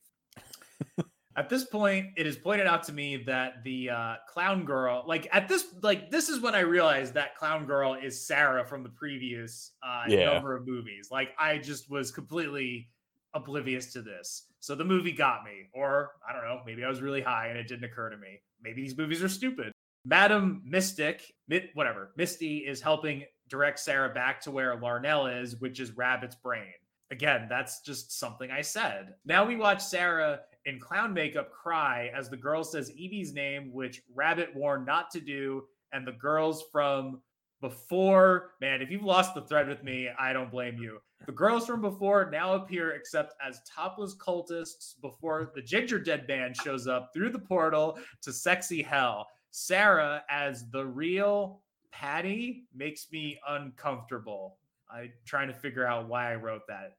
at 1.36 1.48
this 1.48 1.64
point, 1.64 2.11
it 2.16 2.28
is 2.28 2.36
pointed 2.36 2.68
out 2.68 2.84
to 2.84 2.92
me 2.92 3.16
that 3.24 3.64
the 3.64 3.90
uh, 3.90 4.14
clown 4.32 4.64
girl, 4.64 5.03
like 5.05 5.26
at 5.32 5.48
this, 5.48 5.64
like 5.82 6.12
this 6.12 6.28
is 6.28 6.38
when 6.38 6.55
I 6.55 6.61
realized 6.61 7.14
that 7.14 7.34
clown 7.34 7.66
girl 7.66 7.94
is 8.01 8.24
Sarah 8.24 8.64
from 8.64 8.84
the 8.84 8.90
previous 8.90 9.72
uh, 9.82 10.05
Yeah. 10.07 10.32
number 10.32 10.55
of 10.55 10.64
movies. 10.64 11.09
Like 11.11 11.30
I 11.40 11.59
just 11.59 11.90
was 11.90 12.12
completely 12.12 12.88
oblivious 13.34 13.92
to 13.92 14.02
this. 14.02 14.46
So 14.60 14.74
the 14.74 14.84
movie 14.84 15.12
got 15.12 15.44
me, 15.44 15.68
or 15.72 16.12
I 16.28 16.32
don't 16.32 16.42
know, 16.42 16.60
maybe 16.66 16.84
I 16.84 16.88
was 16.88 17.00
really 17.00 17.22
high 17.22 17.48
and 17.48 17.58
it 17.58 17.68
didn't 17.68 17.84
occur 17.84 18.10
to 18.10 18.16
me. 18.16 18.40
Maybe 18.62 18.82
these 18.82 18.96
movies 18.96 19.22
are 19.22 19.28
stupid. 19.28 19.72
Madam 20.04 20.62
Mystic, 20.64 21.32
whatever, 21.74 22.12
Misty 22.16 22.58
is 22.58 22.80
helping 22.80 23.24
direct 23.48 23.78
Sarah 23.78 24.12
back 24.12 24.40
to 24.42 24.50
where 24.50 24.76
Larnell 24.76 25.42
is, 25.42 25.56
which 25.56 25.80
is 25.80 25.96
Rabbit's 25.96 26.36
brain. 26.36 26.72
Again, 27.10 27.46
that's 27.50 27.80
just 27.80 28.18
something 28.18 28.50
I 28.50 28.62
said. 28.62 29.14
Now 29.24 29.44
we 29.44 29.56
watch 29.56 29.82
Sarah 29.82 30.40
in 30.64 30.78
clown 30.78 31.12
makeup 31.12 31.50
cry 31.50 32.10
as 32.16 32.30
the 32.30 32.36
girl 32.36 32.62
says 32.64 32.90
EB's 32.90 33.32
name, 33.32 33.72
which 33.72 34.02
Rabbit 34.14 34.54
warned 34.54 34.86
not 34.86 35.10
to 35.10 35.20
do, 35.20 35.64
and 35.92 36.06
the 36.06 36.12
girls 36.12 36.64
from 36.70 37.20
before, 37.60 38.52
man, 38.60 38.80
if 38.80 38.90
you've 38.90 39.02
lost 39.02 39.34
the 39.34 39.42
thread 39.42 39.68
with 39.68 39.82
me, 39.82 40.08
I 40.18 40.32
don't 40.32 40.50
blame 40.50 40.78
you. 40.78 40.98
The 41.26 41.32
girls 41.32 41.66
from 41.66 41.80
before 41.82 42.30
now 42.30 42.54
appear 42.54 42.92
except 42.92 43.34
as 43.46 43.60
topless 43.68 44.14
cultists 44.16 45.00
before 45.00 45.52
the 45.54 45.62
Ginger 45.62 45.98
Dead 45.98 46.26
Man 46.26 46.54
shows 46.54 46.86
up 46.86 47.10
through 47.12 47.30
the 47.30 47.38
portal 47.38 47.98
to 48.22 48.32
sexy 48.32 48.82
hell. 48.82 49.26
Sarah 49.50 50.24
as 50.30 50.68
the 50.70 50.84
real 50.84 51.60
Patty 51.92 52.64
makes 52.74 53.08
me 53.12 53.38
uncomfortable. 53.48 54.56
I'm 54.92 55.12
trying 55.26 55.48
to 55.48 55.54
figure 55.54 55.86
out 55.86 56.08
why 56.08 56.32
I 56.32 56.36
wrote 56.36 56.62
that. 56.68 56.96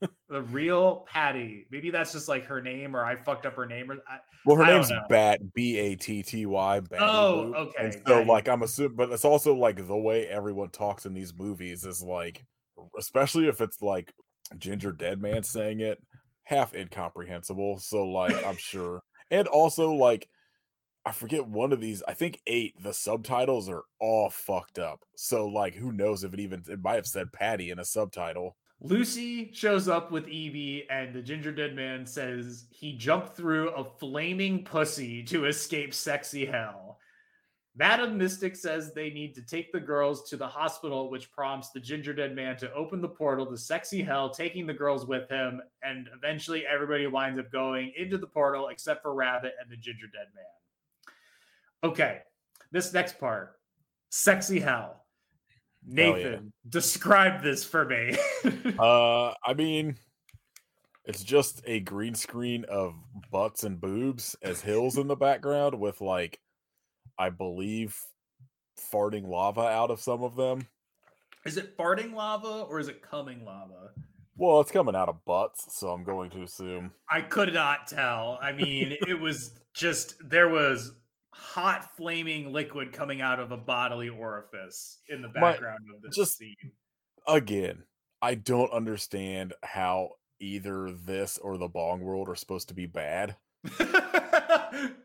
the 0.28 0.42
real 0.42 1.06
Patty. 1.08 1.66
Maybe 1.70 1.90
that's 1.90 2.12
just 2.12 2.28
like 2.28 2.44
her 2.46 2.60
name, 2.60 2.94
or 2.94 3.04
I 3.04 3.16
fucked 3.16 3.46
up 3.46 3.54
her 3.54 3.66
name. 3.66 3.90
Or 3.90 3.96
I, 4.08 4.18
Well, 4.44 4.56
her 4.56 4.64
I 4.64 4.74
name's. 4.74 4.92
Bat 5.08 5.54
B 5.54 5.78
A 5.78 5.96
T 5.96 6.22
T 6.22 6.46
Y. 6.46 6.80
Oh, 6.98 7.54
okay, 7.54 7.84
And 7.84 8.02
so, 8.06 8.22
like, 8.22 8.48
I'm 8.48 8.62
assuming, 8.62 8.96
but 8.96 9.10
it's 9.10 9.24
also 9.24 9.54
like 9.54 9.86
the 9.86 9.96
way 9.96 10.26
everyone 10.26 10.70
talks 10.70 11.06
in 11.06 11.14
these 11.14 11.32
movies 11.34 11.84
is 11.84 12.02
like, 12.02 12.44
especially 12.98 13.48
if 13.48 13.60
it's 13.60 13.82
like 13.82 14.12
Ginger 14.58 14.92
Dead 14.92 15.20
Man 15.20 15.42
saying 15.42 15.80
it, 15.80 16.02
half 16.44 16.74
incomprehensible. 16.74 17.78
So, 17.78 18.04
like, 18.04 18.44
I'm 18.44 18.56
sure, 18.58 19.02
and 19.30 19.48
also 19.48 19.92
like. 19.92 20.28
I 21.08 21.12
forget 21.12 21.46
one 21.46 21.72
of 21.72 21.80
these. 21.80 22.02
I 22.08 22.14
think 22.14 22.40
eight. 22.48 22.74
The 22.82 22.92
subtitles 22.92 23.68
are 23.68 23.84
all 24.00 24.28
fucked 24.28 24.80
up. 24.80 25.04
So 25.14 25.46
like, 25.46 25.76
who 25.76 25.92
knows 25.92 26.24
if 26.24 26.34
it 26.34 26.40
even 26.40 26.64
it 26.68 26.82
might 26.82 26.96
have 26.96 27.06
said 27.06 27.32
Patty 27.32 27.70
in 27.70 27.78
a 27.78 27.84
subtitle. 27.84 28.56
Lucy 28.80 29.50
shows 29.52 29.88
up 29.88 30.10
with 30.10 30.24
EB, 30.24 30.84
and 30.90 31.14
the 31.14 31.22
Ginger 31.22 31.52
Dead 31.52 31.74
Man 31.74 32.04
says 32.04 32.66
he 32.70 32.96
jumped 32.96 33.34
through 33.34 33.70
a 33.70 33.84
flaming 33.84 34.64
pussy 34.64 35.22
to 35.24 35.46
escape 35.46 35.94
sexy 35.94 36.44
hell. 36.44 36.85
Madam 37.78 38.16
Mystic 38.16 38.56
says 38.56 38.94
they 38.94 39.10
need 39.10 39.34
to 39.34 39.42
take 39.42 39.70
the 39.70 39.80
girls 39.80 40.28
to 40.30 40.36
the 40.38 40.46
hospital, 40.46 41.10
which 41.10 41.30
prompts 41.30 41.70
the 41.70 41.80
Ginger 41.80 42.14
Dead 42.14 42.34
Man 42.34 42.56
to 42.56 42.72
open 42.72 43.02
the 43.02 43.08
portal 43.08 43.44
to 43.46 43.56
sexy 43.58 44.02
hell, 44.02 44.30
taking 44.30 44.66
the 44.66 44.72
girls 44.72 45.06
with 45.06 45.28
him. 45.28 45.60
And 45.82 46.08
eventually, 46.14 46.64
everybody 46.66 47.06
winds 47.06 47.38
up 47.38 47.52
going 47.52 47.92
into 47.94 48.16
the 48.16 48.26
portal 48.26 48.68
except 48.68 49.02
for 49.02 49.14
Rabbit 49.14 49.52
and 49.60 49.70
the 49.70 49.76
Ginger 49.76 50.06
Dead 50.06 50.28
Man. 50.34 51.90
Okay, 51.90 52.20
this 52.72 52.94
next 52.94 53.20
part 53.20 53.56
sexy 54.08 54.58
hell. 54.58 55.04
Hell 55.94 56.06
yeah. 56.06 56.12
Nathan, 56.14 56.52
describe 56.68 57.42
this 57.42 57.64
for 57.64 57.84
me. 57.84 58.16
Uh, 58.78 59.32
I 59.44 59.54
mean, 59.54 59.96
it's 61.04 61.22
just 61.22 61.62
a 61.66 61.80
green 61.80 62.14
screen 62.14 62.64
of 62.64 62.94
butts 63.30 63.64
and 63.64 63.80
boobs 63.80 64.36
as 64.42 64.60
hills 64.60 64.98
in 64.98 65.06
the 65.06 65.16
background 65.16 65.78
with 65.78 66.00
like, 66.00 66.38
I 67.18 67.30
believe, 67.30 67.96
farting 68.92 69.26
lava 69.26 69.62
out 69.62 69.90
of 69.90 70.00
some 70.00 70.22
of 70.22 70.36
them. 70.36 70.66
Is 71.44 71.56
it 71.56 71.76
farting 71.76 72.12
lava 72.12 72.62
or 72.68 72.80
is 72.80 72.88
it 72.88 73.02
coming 73.02 73.44
lava? 73.44 73.90
Well, 74.36 74.60
it's 74.60 74.70
coming 74.72 74.94
out 74.94 75.08
of 75.08 75.24
butts, 75.24 75.78
so 75.78 75.88
I'm 75.88 76.04
going 76.04 76.30
to 76.30 76.42
assume. 76.42 76.90
I 77.10 77.22
could 77.22 77.54
not 77.54 77.86
tell. 77.86 78.38
I 78.42 78.52
mean, 78.52 78.96
it 79.08 79.18
was 79.18 79.52
just 79.74 80.16
there 80.28 80.48
was 80.48 80.92
hot 81.32 81.96
flaming 81.96 82.52
liquid 82.52 82.92
coming 82.92 83.20
out 83.20 83.40
of 83.40 83.52
a 83.52 83.56
bodily 83.56 84.08
orifice 84.08 84.98
in 85.08 85.22
the 85.22 85.28
My- 85.28 85.52
background 85.52 85.80
of 85.94 86.02
this 86.02 86.16
just- 86.16 86.38
scene. 86.38 86.54
Again, 87.28 87.82
I 88.22 88.34
don't 88.36 88.70
understand 88.72 89.52
how 89.62 90.10
either 90.38 90.92
this 90.92 91.38
or 91.38 91.56
the 91.58 91.66
Bong 91.68 92.00
World 92.02 92.28
are 92.28 92.36
supposed 92.36 92.68
to 92.68 92.74
be 92.74 92.86
bad. 92.86 93.36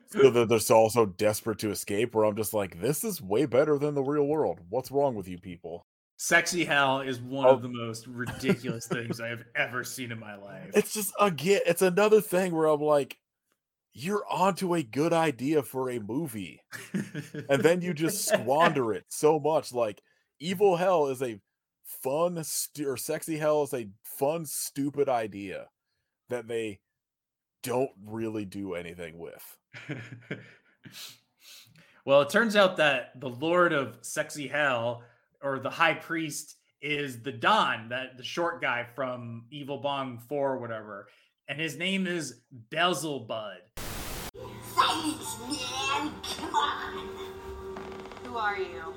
So 0.10 0.30
that 0.30 0.50
they're 0.50 0.60
so 0.60 0.76
also 0.76 1.06
desperate 1.06 1.60
to 1.60 1.72
escape. 1.72 2.14
Where 2.14 2.26
I'm 2.26 2.36
just 2.36 2.54
like, 2.54 2.82
this 2.82 3.04
is 3.04 3.22
way 3.22 3.46
better 3.46 3.78
than 3.78 3.96
the 3.96 4.04
real 4.04 4.26
world. 4.26 4.60
What's 4.70 4.92
wrong 4.92 5.16
with 5.16 5.28
you 5.28 5.38
people? 5.40 5.86
Sexy 6.18 6.66
hell 6.66 7.00
is 7.02 7.20
one 7.22 7.46
Oh. 7.48 7.52
of 7.52 7.62
the 7.62 7.70
most 7.70 8.06
ridiculous 8.08 8.88
things 8.92 9.20
I 9.22 9.30
have 9.30 9.44
ever 9.56 9.84
seen 9.84 10.12
in 10.12 10.20
my 10.20 10.36
life. 10.36 10.72
It's 10.76 10.94
just 10.94 11.14
again, 11.20 11.62
it's 11.66 11.82
another 11.82 12.22
thing 12.22 12.54
where 12.54 12.68
I'm 12.68 12.82
like, 12.82 13.18
you're 13.94 14.24
onto 14.30 14.74
a 14.76 14.84
good 14.84 15.14
idea 15.14 15.64
for 15.64 15.90
a 15.90 16.00
movie, 16.00 16.62
and 17.50 17.62
then 17.62 17.82
you 17.82 17.94
just 17.94 18.26
squander 18.28 18.94
it 18.94 19.04
so 19.10 19.40
much. 19.40 19.74
Like, 19.74 20.02
evil 20.40 20.78
hell 20.78 21.08
is 21.08 21.22
a 21.22 21.40
fun 21.84 22.42
stu- 22.44 22.88
or 22.90 22.96
sexy 22.98 23.38
hell 23.38 23.64
is 23.64 23.74
a 23.74 23.90
fun, 24.04 24.46
stupid 24.46 25.10
idea 25.10 25.68
that 26.30 26.48
they 26.48 26.80
don't 27.64 27.92
really 28.06 28.46
do 28.46 28.76
anything 28.76 29.18
with. 29.18 29.58
well, 32.06 32.22
it 32.22 32.30
turns 32.30 32.56
out 32.56 32.78
that 32.78 33.20
the 33.20 33.30
Lord 33.30 33.74
of 33.74 33.98
Sexy 34.02 34.48
Hell, 34.48 35.04
or 35.42 35.60
the 35.60 35.70
High 35.70 35.94
Priest, 35.94 36.58
is 36.82 37.22
the 37.22 37.32
Don, 37.32 37.90
that 37.90 38.18
the 38.18 38.24
short 38.24 38.62
guy 38.62 38.86
from 38.96 39.46
Evil 39.52 39.78
Bong 39.78 40.20
4 40.28 40.54
or 40.54 40.58
whatever. 40.60 41.08
And 41.48 41.60
his 41.60 41.78
name 41.78 42.08
is 42.08 42.42
Beelzebub. 42.70 43.58
Silence, 44.76 45.38
man! 45.48 46.12
Come 46.24 46.56
on! 46.56 47.10
Who 48.24 48.38
are 48.38 48.58
you? 48.58 48.94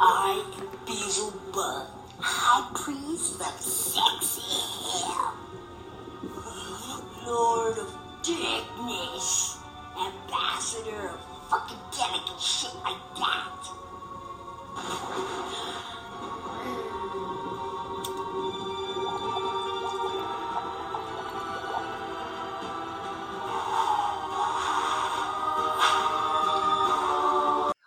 I 0.00 0.54
am 0.54 0.86
Beelzebub, 0.86 1.86
High 2.20 2.70
Priest 2.74 3.40
of 3.40 3.60
Sexy 3.60 4.42
Hell. 4.90 5.34
Lord 7.26 7.78
of 7.78 7.92
Darkness. 8.22 9.57
Ambassador 10.00 11.08
of 11.08 11.50
fucking 11.50 11.78
delicate 11.96 12.40
shit 12.40 12.74
like 12.84 13.14
that. 13.16 13.58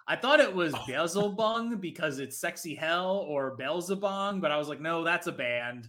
I 0.08 0.18
thought 0.18 0.42
it 0.42 0.54
was 0.54 0.74
Beelzebong 0.74 1.80
because 1.80 2.20
it's 2.20 2.38
Sexy 2.38 2.76
Hell 2.76 3.26
or 3.30 3.56
Beelzebong, 3.58 4.42
but 4.42 4.52
I 4.52 4.58
was 4.58 4.68
like, 4.68 4.82
no, 4.82 5.06
that's 5.06 5.28
a 5.28 5.32
band. 5.32 5.88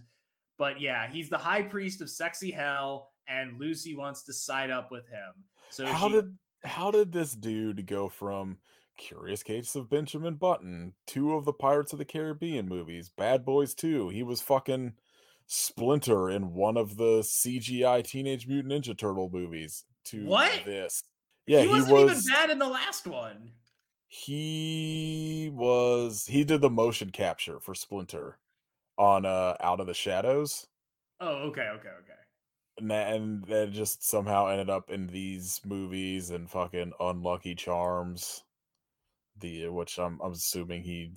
But 0.57 0.79
yeah, 0.79 1.09
he's 1.11 1.29
the 1.29 1.37
High 1.37 1.63
Priest 1.63 1.99
of 2.01 2.09
Sexy 2.09 2.49
Hell, 2.49 3.09
and 3.27 3.59
Lucy 3.59 3.95
wants 3.95 4.23
to 4.23 4.33
side 4.33 4.69
up 4.69 4.91
with 4.91 5.05
him. 5.09 5.43
So 5.73 5.85
how 5.87 6.07
she- 6.07 6.13
did 6.15 6.37
how 6.63 6.91
did 6.91 7.11
this 7.11 7.33
dude 7.33 7.85
go 7.87 8.07
from 8.07 8.59
Curious 8.97 9.41
Case 9.43 9.75
of 9.75 9.89
Benjamin 9.89 10.35
Button, 10.35 10.93
two 11.07 11.33
of 11.33 11.45
the 11.45 11.51
Pirates 11.53 11.91
of 11.93 11.99
the 11.99 12.05
Caribbean 12.05 12.67
movies, 12.69 13.09
Bad 13.09 13.43
Boys 13.43 13.73
2, 13.73 14.09
he 14.09 14.21
was 14.23 14.39
fucking 14.41 14.93
Splinter 15.47 16.29
in 16.29 16.53
one 16.53 16.77
of 16.77 16.95
the 16.95 17.21
CGI 17.23 18.01
Teenage 18.03 18.47
Mutant 18.47 18.71
Ninja 18.85 18.97
Turtle 18.97 19.29
movies 19.33 19.83
to 20.05 20.23
What? 20.25 20.61
this. 20.63 21.03
Yeah, 21.47 21.59
he 21.61 21.65
he, 21.65 21.71
wasn't 21.71 21.91
was 21.91 22.11
even 22.27 22.33
bad 22.33 22.49
in 22.51 22.59
the 22.59 22.67
last 22.69 23.07
one. 23.07 23.51
he 24.07 25.49
was 25.53 26.25
he 26.27 26.43
did 26.43 26.61
the 26.61 26.69
motion 26.69 27.09
capture 27.09 27.59
for 27.59 27.73
Splinter 27.75 28.37
on 28.97 29.25
uh 29.25 29.57
Out 29.59 29.79
of 29.79 29.87
the 29.87 29.93
Shadows. 29.93 30.67
Oh, 31.19 31.47
okay, 31.49 31.67
okay, 31.75 31.89
okay. 31.89 32.13
And 32.77 32.91
that, 32.91 33.13
and 33.13 33.43
that 33.45 33.71
just 33.71 34.07
somehow 34.07 34.47
ended 34.47 34.69
up 34.69 34.89
in 34.89 35.07
these 35.07 35.61
movies 35.65 36.29
and 36.31 36.49
fucking 36.49 36.93
Unlucky 36.99 37.55
Charms, 37.55 38.43
the 39.39 39.67
which 39.69 39.97
I'm 39.99 40.19
I'm 40.21 40.31
assuming 40.33 40.83
he 40.83 41.13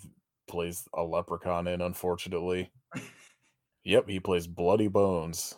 plays 0.49 0.87
a 0.95 1.03
leprechaun 1.03 1.67
in. 1.67 1.81
Unfortunately, 1.81 2.71
yep, 3.85 4.09
he 4.09 4.21
plays 4.21 4.47
Bloody 4.47 4.89
Bones. 4.89 5.55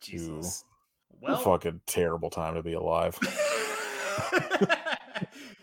Jesus. 0.00 0.64
What 1.08 1.32
a 1.32 1.36
Well, 1.36 1.44
fucking 1.44 1.80
terrible 1.86 2.30
time 2.30 2.54
to 2.54 2.62
be 2.62 2.74
alive. 2.74 3.18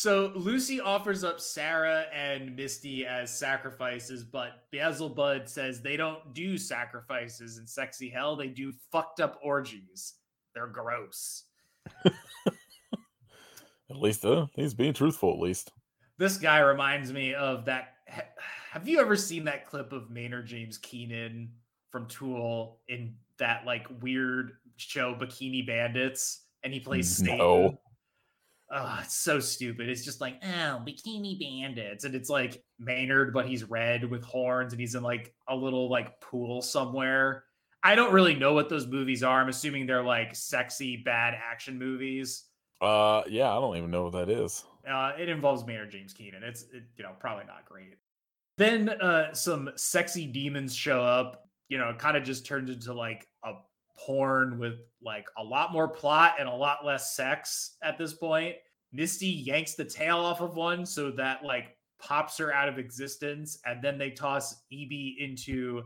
so 0.00 0.32
Lucy 0.34 0.80
offers 0.80 1.24
up 1.24 1.40
Sarah 1.40 2.06
and 2.10 2.56
Misty 2.56 3.04
as 3.04 3.30
sacrifices, 3.30 4.24
but 4.24 4.64
Beelzebub 4.70 5.46
says 5.46 5.82
they 5.82 5.98
don't 5.98 6.32
do 6.32 6.56
sacrifices 6.56 7.58
in 7.58 7.66
sexy 7.66 8.08
hell. 8.08 8.34
They 8.34 8.48
do 8.48 8.72
fucked 8.90 9.20
up 9.20 9.38
orgies. 9.42 10.14
They're 10.54 10.68
gross. 10.68 11.44
at 12.06 12.12
least 13.90 14.24
uh, 14.24 14.46
he's 14.54 14.72
being 14.72 14.94
truthful. 14.94 15.34
At 15.34 15.40
least 15.40 15.70
This 16.16 16.38
guy 16.38 16.60
reminds 16.60 17.12
me 17.12 17.34
of 17.34 17.66
that. 17.66 17.96
Have 18.72 18.88
you 18.88 19.00
ever 19.00 19.16
seen 19.16 19.44
that 19.44 19.68
clip 19.68 19.92
of 19.92 20.08
Maynard 20.10 20.46
James 20.46 20.78
Keenan 20.78 21.50
from 21.90 22.06
Tool 22.06 22.78
in 22.88 23.16
that 23.38 23.66
like 23.66 23.86
weird 24.00 24.52
show 24.76 25.14
Bikini 25.14 25.66
Bandits? 25.66 26.46
And 26.64 26.72
he 26.72 26.80
plays 26.80 27.14
Satan. 27.18 27.36
no. 27.36 27.78
Oh, 28.72 28.98
it's 29.02 29.16
so 29.16 29.40
stupid. 29.40 29.88
It's 29.88 30.04
just 30.04 30.20
like, 30.20 30.36
oh, 30.42 30.82
bikini 30.86 31.38
bandits. 31.38 32.04
And 32.04 32.14
it's 32.14 32.30
like 32.30 32.62
Maynard, 32.78 33.32
but 33.32 33.46
he's 33.46 33.64
red 33.64 34.08
with 34.08 34.24
horns 34.24 34.72
and 34.72 34.80
he's 34.80 34.94
in 34.94 35.02
like 35.02 35.34
a 35.48 35.54
little 35.54 35.90
like 35.90 36.20
pool 36.20 36.62
somewhere. 36.62 37.44
I 37.82 37.94
don't 37.94 38.12
really 38.12 38.34
know 38.34 38.52
what 38.52 38.68
those 38.68 38.86
movies 38.86 39.22
are. 39.22 39.40
I'm 39.40 39.48
assuming 39.48 39.86
they're 39.86 40.04
like 40.04 40.34
sexy, 40.34 40.98
bad 40.98 41.34
action 41.34 41.78
movies. 41.78 42.44
Uh, 42.80 43.22
yeah, 43.28 43.50
I 43.50 43.60
don't 43.60 43.76
even 43.76 43.90
know 43.90 44.04
what 44.04 44.12
that 44.12 44.30
is. 44.30 44.64
Uh, 44.88 45.12
it 45.18 45.28
involves 45.28 45.66
Maynard 45.66 45.90
James 45.90 46.12
Keenan. 46.12 46.42
It's 46.42 46.62
it, 46.72 46.84
you 46.96 47.04
know 47.04 47.12
probably 47.18 47.44
not 47.46 47.66
great. 47.66 47.96
Then 48.56 48.88
uh, 48.88 49.32
some 49.34 49.70
sexy 49.76 50.26
demons 50.26 50.74
show 50.74 51.02
up. 51.02 51.48
You 51.68 51.78
know, 51.78 51.90
it 51.90 51.98
kind 51.98 52.16
of 52.16 52.24
just 52.24 52.46
turns 52.46 52.70
into 52.70 52.92
like 52.92 53.26
a 53.44 53.52
porn 53.98 54.58
with 54.58 54.74
like 55.02 55.26
a 55.38 55.42
lot 55.42 55.72
more 55.72 55.88
plot 55.88 56.34
and 56.38 56.48
a 56.48 56.54
lot 56.54 56.84
less 56.84 57.14
sex 57.14 57.76
at 57.82 57.98
this 57.98 58.14
point. 58.14 58.56
Misty 58.92 59.28
yanks 59.28 59.74
the 59.74 59.84
tail 59.84 60.18
off 60.18 60.40
of 60.40 60.56
one 60.56 60.84
so 60.84 61.10
that 61.12 61.44
like 61.44 61.76
pops 62.00 62.38
her 62.38 62.52
out 62.52 62.68
of 62.68 62.78
existence, 62.78 63.58
and 63.64 63.82
then 63.82 63.98
they 63.98 64.10
toss 64.10 64.62
EB 64.72 64.90
into 65.18 65.82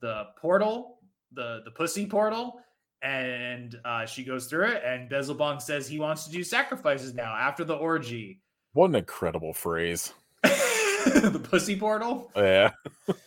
the 0.00 0.24
portal, 0.38 0.98
the 1.32 1.62
the 1.64 1.70
pussy 1.70 2.06
portal, 2.06 2.60
and 3.02 3.76
uh, 3.84 4.04
she 4.04 4.24
goes 4.24 4.46
through 4.46 4.66
it. 4.66 4.82
And 4.84 5.10
Bezelbong 5.10 5.62
says 5.62 5.88
he 5.88 5.98
wants 5.98 6.24
to 6.26 6.32
do 6.32 6.42
sacrifices 6.42 7.14
now 7.14 7.34
after 7.34 7.64
the 7.64 7.74
orgy. 7.74 8.42
What 8.72 8.90
an 8.90 8.96
incredible 8.96 9.54
phrase. 9.54 10.12
the 10.42 11.40
pussy 11.42 11.78
portal. 11.78 12.30
Yeah. 12.36 12.72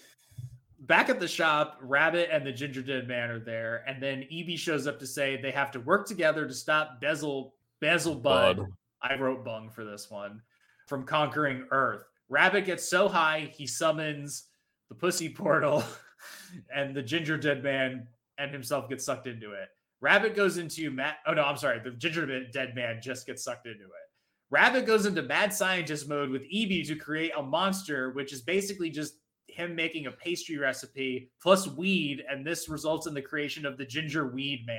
Back 0.89 1.07
at 1.09 1.19
the 1.19 1.27
shop, 1.27 1.77
Rabbit 1.83 2.29
and 2.31 2.43
the 2.43 2.51
Ginger 2.51 2.81
Dead 2.81 3.07
Man 3.07 3.29
are 3.29 3.39
there, 3.39 3.83
and 3.87 4.01
then 4.01 4.25
EB 4.31 4.57
shows 4.57 4.87
up 4.87 4.97
to 4.97 5.05
say 5.05 5.39
they 5.39 5.51
have 5.51 5.69
to 5.73 5.79
work 5.79 6.07
together 6.07 6.47
to 6.47 6.53
stop 6.53 6.99
Bezel 6.99 7.53
Bezel 7.79 8.15
Bud. 8.15 8.57
Bud. 8.57 8.65
I 8.99 9.15
wrote 9.15 9.45
Bung 9.45 9.69
for 9.69 9.85
this 9.85 10.09
one 10.09 10.41
from 10.87 11.03
conquering 11.03 11.67
Earth. 11.69 12.05
Rabbit 12.27 12.65
gets 12.65 12.89
so 12.89 13.07
high 13.07 13.51
he 13.53 13.67
summons 13.67 14.45
the 14.89 14.95
pussy 14.95 15.29
portal, 15.29 15.83
and 16.75 16.95
the 16.95 17.03
Ginger 17.03 17.37
Dead 17.37 17.63
Man 17.63 18.07
and 18.39 18.51
himself 18.51 18.89
get 18.89 18.99
sucked 18.99 19.27
into 19.27 19.51
it. 19.51 19.69
Rabbit 20.01 20.35
goes 20.35 20.57
into 20.57 20.89
Matt. 20.89 21.17
Oh 21.27 21.33
no, 21.33 21.43
I'm 21.43 21.57
sorry. 21.57 21.79
The 21.83 21.91
Ginger 21.91 22.45
Dead 22.51 22.73
Man 22.73 22.99
just 22.99 23.27
gets 23.27 23.43
sucked 23.43 23.67
into 23.67 23.83
it. 23.83 24.09
Rabbit 24.49 24.87
goes 24.87 25.05
into 25.05 25.21
mad 25.21 25.53
scientist 25.53 26.09
mode 26.09 26.31
with 26.31 26.47
EB 26.51 26.83
to 26.87 26.95
create 26.95 27.33
a 27.37 27.43
monster, 27.43 28.09
which 28.13 28.33
is 28.33 28.41
basically 28.41 28.89
just 28.89 29.13
him 29.59 29.75
making 29.75 30.07
a 30.07 30.11
pastry 30.11 30.57
recipe 30.57 31.29
plus 31.41 31.67
weed, 31.67 32.23
and 32.29 32.45
this 32.45 32.69
results 32.69 33.07
in 33.07 33.13
the 33.13 33.21
creation 33.21 33.65
of 33.65 33.77
the 33.77 33.85
Ginger 33.85 34.27
Weed 34.27 34.65
Man. 34.65 34.77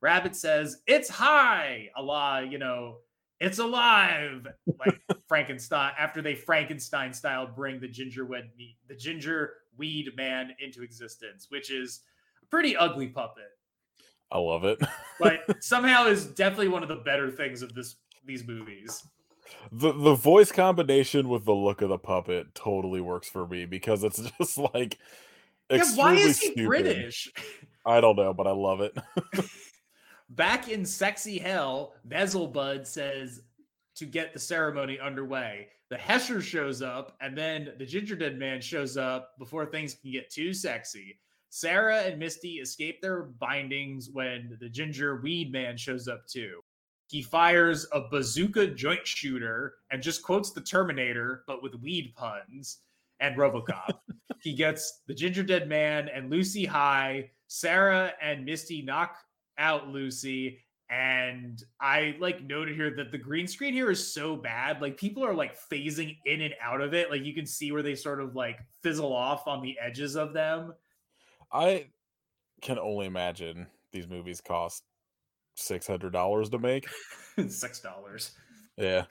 Rabbit 0.00 0.36
says, 0.36 0.78
It's 0.86 1.08
high, 1.08 1.88
a 1.96 2.00
Allah, 2.00 2.46
you 2.48 2.58
know, 2.58 2.98
it's 3.40 3.58
alive, 3.58 4.46
like 4.78 5.00
Frankenstein, 5.28 5.92
after 5.98 6.22
they 6.22 6.34
Frankenstein 6.34 7.12
style 7.12 7.46
bring 7.46 7.80
the 7.80 7.88
ginger 7.88 8.24
weed 8.24 8.50
meat, 8.56 8.76
the 8.88 8.94
ginger 8.94 9.54
weed 9.76 10.12
man 10.16 10.52
into 10.60 10.82
existence, 10.82 11.48
which 11.50 11.70
is 11.70 12.00
a 12.42 12.46
pretty 12.46 12.76
ugly 12.76 13.08
puppet, 13.08 13.50
I 14.30 14.38
love 14.38 14.64
it. 14.64 14.80
but 15.20 15.40
somehow 15.62 16.06
is 16.06 16.26
definitely 16.26 16.68
one 16.68 16.82
of 16.82 16.88
the 16.88 16.96
better 16.96 17.30
things 17.30 17.62
of 17.62 17.74
this 17.74 17.96
these 18.24 18.46
movies. 18.46 19.06
The 19.72 19.92
the 19.92 20.14
voice 20.14 20.52
combination 20.52 21.28
with 21.28 21.44
the 21.44 21.54
look 21.54 21.82
of 21.82 21.88
the 21.88 21.98
puppet 21.98 22.54
totally 22.54 23.00
works 23.00 23.28
for 23.28 23.46
me 23.46 23.64
because 23.66 24.04
it's 24.04 24.20
just 24.38 24.58
like 24.58 24.98
Yeah, 25.70 25.84
why 25.94 26.14
is 26.14 26.38
he 26.40 26.52
stupid. 26.52 26.66
British? 26.66 27.32
I 27.86 28.00
don't 28.00 28.16
know, 28.16 28.34
but 28.34 28.46
I 28.46 28.52
love 28.52 28.80
it. 28.80 28.96
Back 30.30 30.68
in 30.68 30.84
sexy 30.84 31.38
hell, 31.38 31.94
Bezelbud 32.08 32.86
says 32.86 33.42
to 33.94 34.06
get 34.06 34.32
the 34.32 34.40
ceremony 34.40 34.98
underway. 34.98 35.68
The 35.88 35.96
Hesher 35.96 36.42
shows 36.42 36.82
up, 36.82 37.16
and 37.20 37.38
then 37.38 37.72
the 37.78 37.86
Ginger 37.86 38.16
Dead 38.16 38.38
Man 38.38 38.60
shows 38.60 38.96
up 38.96 39.38
before 39.38 39.66
things 39.66 39.94
can 39.94 40.10
get 40.10 40.30
too 40.30 40.52
sexy. 40.52 41.20
Sarah 41.48 42.00
and 42.00 42.18
Misty 42.18 42.54
escape 42.56 43.00
their 43.00 43.22
bindings 43.22 44.10
when 44.12 44.58
the 44.60 44.68
Ginger 44.68 45.20
Weed 45.22 45.52
Man 45.52 45.76
shows 45.76 46.08
up 46.08 46.26
too. 46.26 46.60
He 47.08 47.22
fires 47.22 47.86
a 47.92 48.08
bazooka 48.08 48.68
joint 48.68 49.06
shooter 49.06 49.74
and 49.90 50.02
just 50.02 50.22
quotes 50.22 50.50
the 50.50 50.60
Terminator, 50.60 51.44
but 51.46 51.62
with 51.62 51.74
weed 51.76 52.12
puns 52.16 52.78
and 53.20 53.36
Robocop. 53.36 53.98
he 54.40 54.52
gets 54.52 55.02
the 55.06 55.14
Ginger 55.14 55.42
Dead 55.42 55.68
Man 55.68 56.08
and 56.08 56.30
Lucy 56.30 56.64
high. 56.64 57.30
Sarah 57.46 58.12
and 58.20 58.44
Misty 58.44 58.82
knock 58.82 59.18
out 59.56 59.88
Lucy. 59.88 60.58
And 60.90 61.62
I 61.80 62.16
like 62.20 62.44
noted 62.44 62.76
here 62.76 62.94
that 62.96 63.10
the 63.10 63.18
green 63.18 63.46
screen 63.46 63.72
here 63.72 63.90
is 63.90 64.12
so 64.12 64.36
bad. 64.36 64.80
Like 64.80 64.96
people 64.96 65.24
are 65.24 65.34
like 65.34 65.56
phasing 65.70 66.16
in 66.26 66.42
and 66.42 66.54
out 66.60 66.80
of 66.80 66.94
it. 66.94 67.10
Like 67.10 67.24
you 67.24 67.34
can 67.34 67.46
see 67.46 67.72
where 67.72 67.82
they 67.82 67.94
sort 67.94 68.20
of 68.20 68.34
like 68.34 68.58
fizzle 68.82 69.12
off 69.12 69.46
on 69.46 69.62
the 69.62 69.76
edges 69.80 70.16
of 70.16 70.32
them. 70.32 70.74
I 71.52 71.86
can 72.62 72.78
only 72.78 73.06
imagine 73.06 73.66
these 73.92 74.08
movies 74.08 74.40
cost 74.40 74.84
six 75.56 75.86
hundred 75.86 76.12
dollars 76.12 76.50
to 76.50 76.58
make. 76.58 76.86
Six 77.48 77.80
dollars. 77.80 78.32
Yeah. 78.78 79.04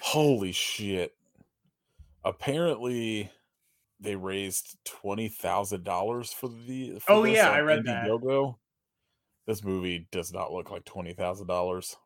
Holy 0.00 0.52
shit. 0.52 1.12
Apparently 2.24 3.30
they 4.00 4.16
raised 4.16 4.76
twenty 4.84 5.28
thousand 5.28 5.84
dollars 5.84 6.32
for 6.32 6.48
the 6.48 6.98
for 7.00 7.12
Oh, 7.12 7.22
this 7.22 7.36
yeah, 7.36 7.48
on 7.48 7.54
I 7.54 7.60
read 7.60 7.84
that. 7.86 8.06
Indiegogo. 8.06 8.56
This 9.46 9.64
movie 9.64 10.08
does 10.12 10.32
not 10.32 10.52
look 10.52 10.70
like 10.70 10.84
twenty 10.84 11.14
thousand 11.14 11.46
dollars. 11.46 11.96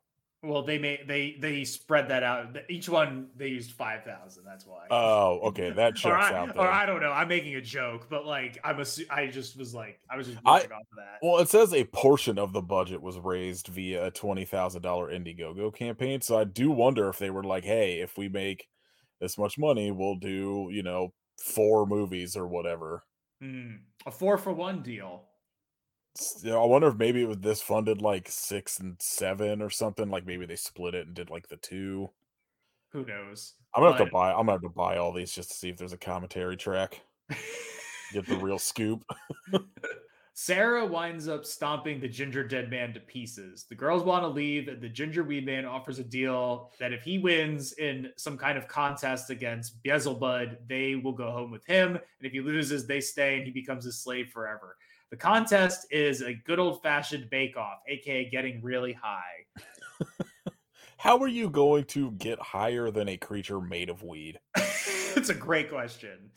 Well, 0.48 0.62
they 0.62 0.78
made 0.78 1.00
they 1.06 1.36
they 1.38 1.62
spread 1.64 2.08
that 2.08 2.22
out. 2.22 2.56
Each 2.70 2.88
one 2.88 3.28
they 3.36 3.48
used 3.48 3.72
five 3.72 4.02
thousand. 4.02 4.44
That's 4.46 4.66
why. 4.66 4.86
Oh, 4.90 5.40
okay, 5.48 5.70
that 5.70 5.94
checks 5.94 6.06
or 6.06 6.16
I, 6.16 6.32
out. 6.32 6.56
or 6.56 6.66
I 6.66 6.86
don't 6.86 7.02
know. 7.02 7.12
I'm 7.12 7.28
making 7.28 7.54
a 7.56 7.60
joke, 7.60 8.06
but 8.08 8.24
like 8.24 8.58
I'm 8.64 8.82
I 9.10 9.26
just 9.26 9.58
was 9.58 9.74
like 9.74 10.00
I 10.10 10.16
was 10.16 10.26
just 10.26 10.38
I- 10.46 10.60
off 10.60 10.64
of 10.64 10.70
that. 10.96 11.18
Well, 11.20 11.38
it 11.38 11.50
says 11.50 11.74
a 11.74 11.84
portion 11.84 12.38
of 12.38 12.54
the 12.54 12.62
budget 12.62 13.02
was 13.02 13.18
raised 13.18 13.66
via 13.66 14.06
a 14.06 14.10
twenty 14.10 14.46
thousand 14.46 14.80
dollar 14.80 15.12
Indiegogo 15.12 15.74
campaign. 15.74 16.22
So 16.22 16.38
I 16.38 16.44
do 16.44 16.70
wonder 16.70 17.10
if 17.10 17.18
they 17.18 17.28
were 17.28 17.44
like, 17.44 17.64
"Hey, 17.64 18.00
if 18.00 18.16
we 18.16 18.30
make 18.30 18.66
this 19.20 19.36
much 19.36 19.58
money, 19.58 19.90
we'll 19.90 20.16
do 20.16 20.68
you 20.70 20.82
know 20.82 21.12
four 21.38 21.84
movies 21.84 22.36
or 22.36 22.48
whatever." 22.48 23.04
Hmm. 23.42 23.76
A 24.06 24.10
four 24.10 24.38
for 24.38 24.54
one 24.54 24.82
deal. 24.82 25.27
S- 26.16 26.40
you 26.42 26.50
know, 26.50 26.62
I 26.62 26.66
wonder 26.66 26.88
if 26.88 26.96
maybe 26.96 27.22
it 27.22 27.28
was 27.28 27.38
this 27.38 27.60
funded 27.60 28.00
like 28.00 28.28
six 28.30 28.78
and 28.78 28.96
seven 29.00 29.62
or 29.62 29.70
something. 29.70 30.10
Like 30.10 30.26
maybe 30.26 30.46
they 30.46 30.56
split 30.56 30.94
it 30.94 31.06
and 31.06 31.14
did 31.14 31.30
like 31.30 31.48
the 31.48 31.56
two. 31.56 32.10
Who 32.92 33.04
knows? 33.04 33.54
I'm 33.74 33.82
gonna 33.82 33.96
have 33.96 34.06
to 34.06 34.12
buy. 34.12 34.30
I'm 34.30 34.46
gonna 34.46 34.52
have 34.52 34.62
to 34.62 34.68
buy 34.68 34.96
all 34.96 35.12
these 35.12 35.32
just 35.32 35.50
to 35.50 35.56
see 35.56 35.68
if 35.68 35.76
there's 35.76 35.92
a 35.92 35.98
commentary 35.98 36.56
track. 36.56 37.02
Get 38.12 38.26
the 38.26 38.36
real 38.38 38.58
scoop. 38.58 39.04
Sarah 40.40 40.86
winds 40.86 41.26
up 41.26 41.44
stomping 41.44 41.98
the 41.98 42.06
ginger 42.06 42.44
dead 42.44 42.70
man 42.70 42.94
to 42.94 43.00
pieces. 43.00 43.66
The 43.68 43.74
girls 43.74 44.04
want 44.04 44.22
to 44.22 44.28
leave, 44.28 44.68
and 44.68 44.80
the 44.80 44.88
ginger 44.88 45.24
weed 45.24 45.44
man 45.44 45.64
offers 45.64 45.98
a 45.98 46.04
deal 46.04 46.70
that 46.78 46.92
if 46.92 47.02
he 47.02 47.18
wins 47.18 47.72
in 47.72 48.12
some 48.16 48.38
kind 48.38 48.56
of 48.56 48.68
contest 48.68 49.30
against 49.30 49.82
Beelzebub, 49.82 50.50
they 50.68 50.94
will 50.94 51.12
go 51.12 51.32
home 51.32 51.50
with 51.50 51.66
him. 51.66 51.96
And 51.96 52.02
if 52.22 52.30
he 52.30 52.40
loses, 52.40 52.86
they 52.86 53.00
stay 53.00 53.38
and 53.38 53.46
he 53.46 53.50
becomes 53.50 53.84
a 53.84 53.92
slave 53.92 54.28
forever. 54.32 54.76
The 55.10 55.16
contest 55.16 55.86
is 55.90 56.20
a 56.20 56.34
good 56.34 56.58
old 56.58 56.82
fashioned 56.82 57.30
bake 57.30 57.56
off, 57.56 57.78
aka 57.88 58.28
getting 58.28 58.60
really 58.62 58.92
high. 58.92 59.46
How 60.98 61.18
are 61.18 61.28
you 61.28 61.48
going 61.48 61.84
to 61.84 62.10
get 62.12 62.38
higher 62.40 62.90
than 62.90 63.08
a 63.08 63.16
creature 63.16 63.60
made 63.60 63.88
of 63.88 64.02
weed? 64.02 64.38
it's 64.56 65.30
a 65.30 65.34
great 65.34 65.70
question. 65.70 66.30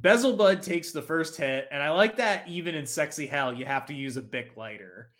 Bezelbud 0.00 0.62
takes 0.62 0.90
the 0.90 1.02
first 1.02 1.36
hit, 1.36 1.68
and 1.70 1.82
I 1.82 1.90
like 1.90 2.16
that 2.16 2.48
even 2.48 2.74
in 2.74 2.86
Sexy 2.86 3.26
Hell, 3.26 3.52
you 3.52 3.64
have 3.64 3.86
to 3.86 3.94
use 3.94 4.16
a 4.16 4.22
Bic 4.22 4.56
lighter. 4.56 5.10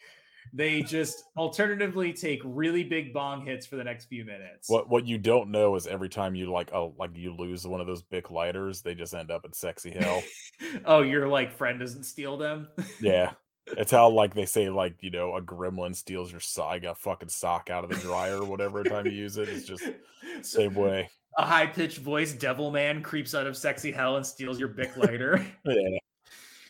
They 0.57 0.83
just 0.83 1.25
alternatively 1.37 2.13
take 2.13 2.41
really 2.45 2.85
big 2.85 3.13
bong 3.13 3.45
hits 3.45 3.67
for 3.67 3.75
the 3.75 3.83
next 3.83 4.05
few 4.05 4.25
minutes. 4.25 4.71
What 4.71 4.89
what 4.89 5.05
you 5.05 5.19
don't 5.19 5.51
know 5.51 5.75
is 5.75 5.89
every 5.89 6.09
time 6.09 6.37
you 6.37 6.51
like 6.53 6.73
oh 6.73 6.95
like 6.97 7.11
you 7.17 7.35
lose 7.35 7.67
one 7.67 7.81
of 7.81 7.89
those 7.89 8.03
big 8.03 8.31
lighters, 8.31 8.81
they 8.81 8.95
just 8.95 9.15
end 9.15 9.33
up 9.33 9.45
in 9.45 9.53
sexy 9.53 9.91
hell. 9.91 10.23
oh, 10.85 11.03
your 11.03 11.27
like 11.27 11.53
friend 11.53 11.81
doesn't 11.81 12.05
steal 12.05 12.37
them. 12.37 12.69
yeah. 13.01 13.33
It's 13.79 13.93
how 13.93 14.11
like 14.11 14.35
they 14.35 14.45
say 14.45 14.69
like, 14.69 14.97
you 15.01 15.11
know, 15.11 15.37
a 15.37 15.41
gremlin 15.41 15.97
steals 15.97 16.31
your 16.31 16.39
sock, 16.41 16.85
a 16.85 16.95
fucking 16.95 17.31
sock 17.31 17.71
out 17.71 17.83
of 17.83 17.89
the 17.89 17.97
dryer 17.97 18.43
or 18.43 18.45
whatever 18.45 18.85
time 18.85 19.07
you 19.07 19.13
use 19.13 19.39
it. 19.39 19.49
It's 19.49 19.67
just 19.67 19.83
same 20.43 20.75
way. 20.75 21.09
a 21.39 21.47
high 21.47 21.67
pitched 21.67 21.97
voice 21.97 22.35
devil 22.35 22.71
man 22.71 23.01
creeps 23.03 23.35
out 23.35 23.47
of 23.47 23.57
Sexy 23.57 23.91
Hell 23.91 24.17
and 24.17 24.27
steals 24.27 24.59
your 24.59 24.69
Bic 24.69 24.95
lighter. 24.99 25.43
Yeah. 25.65 25.99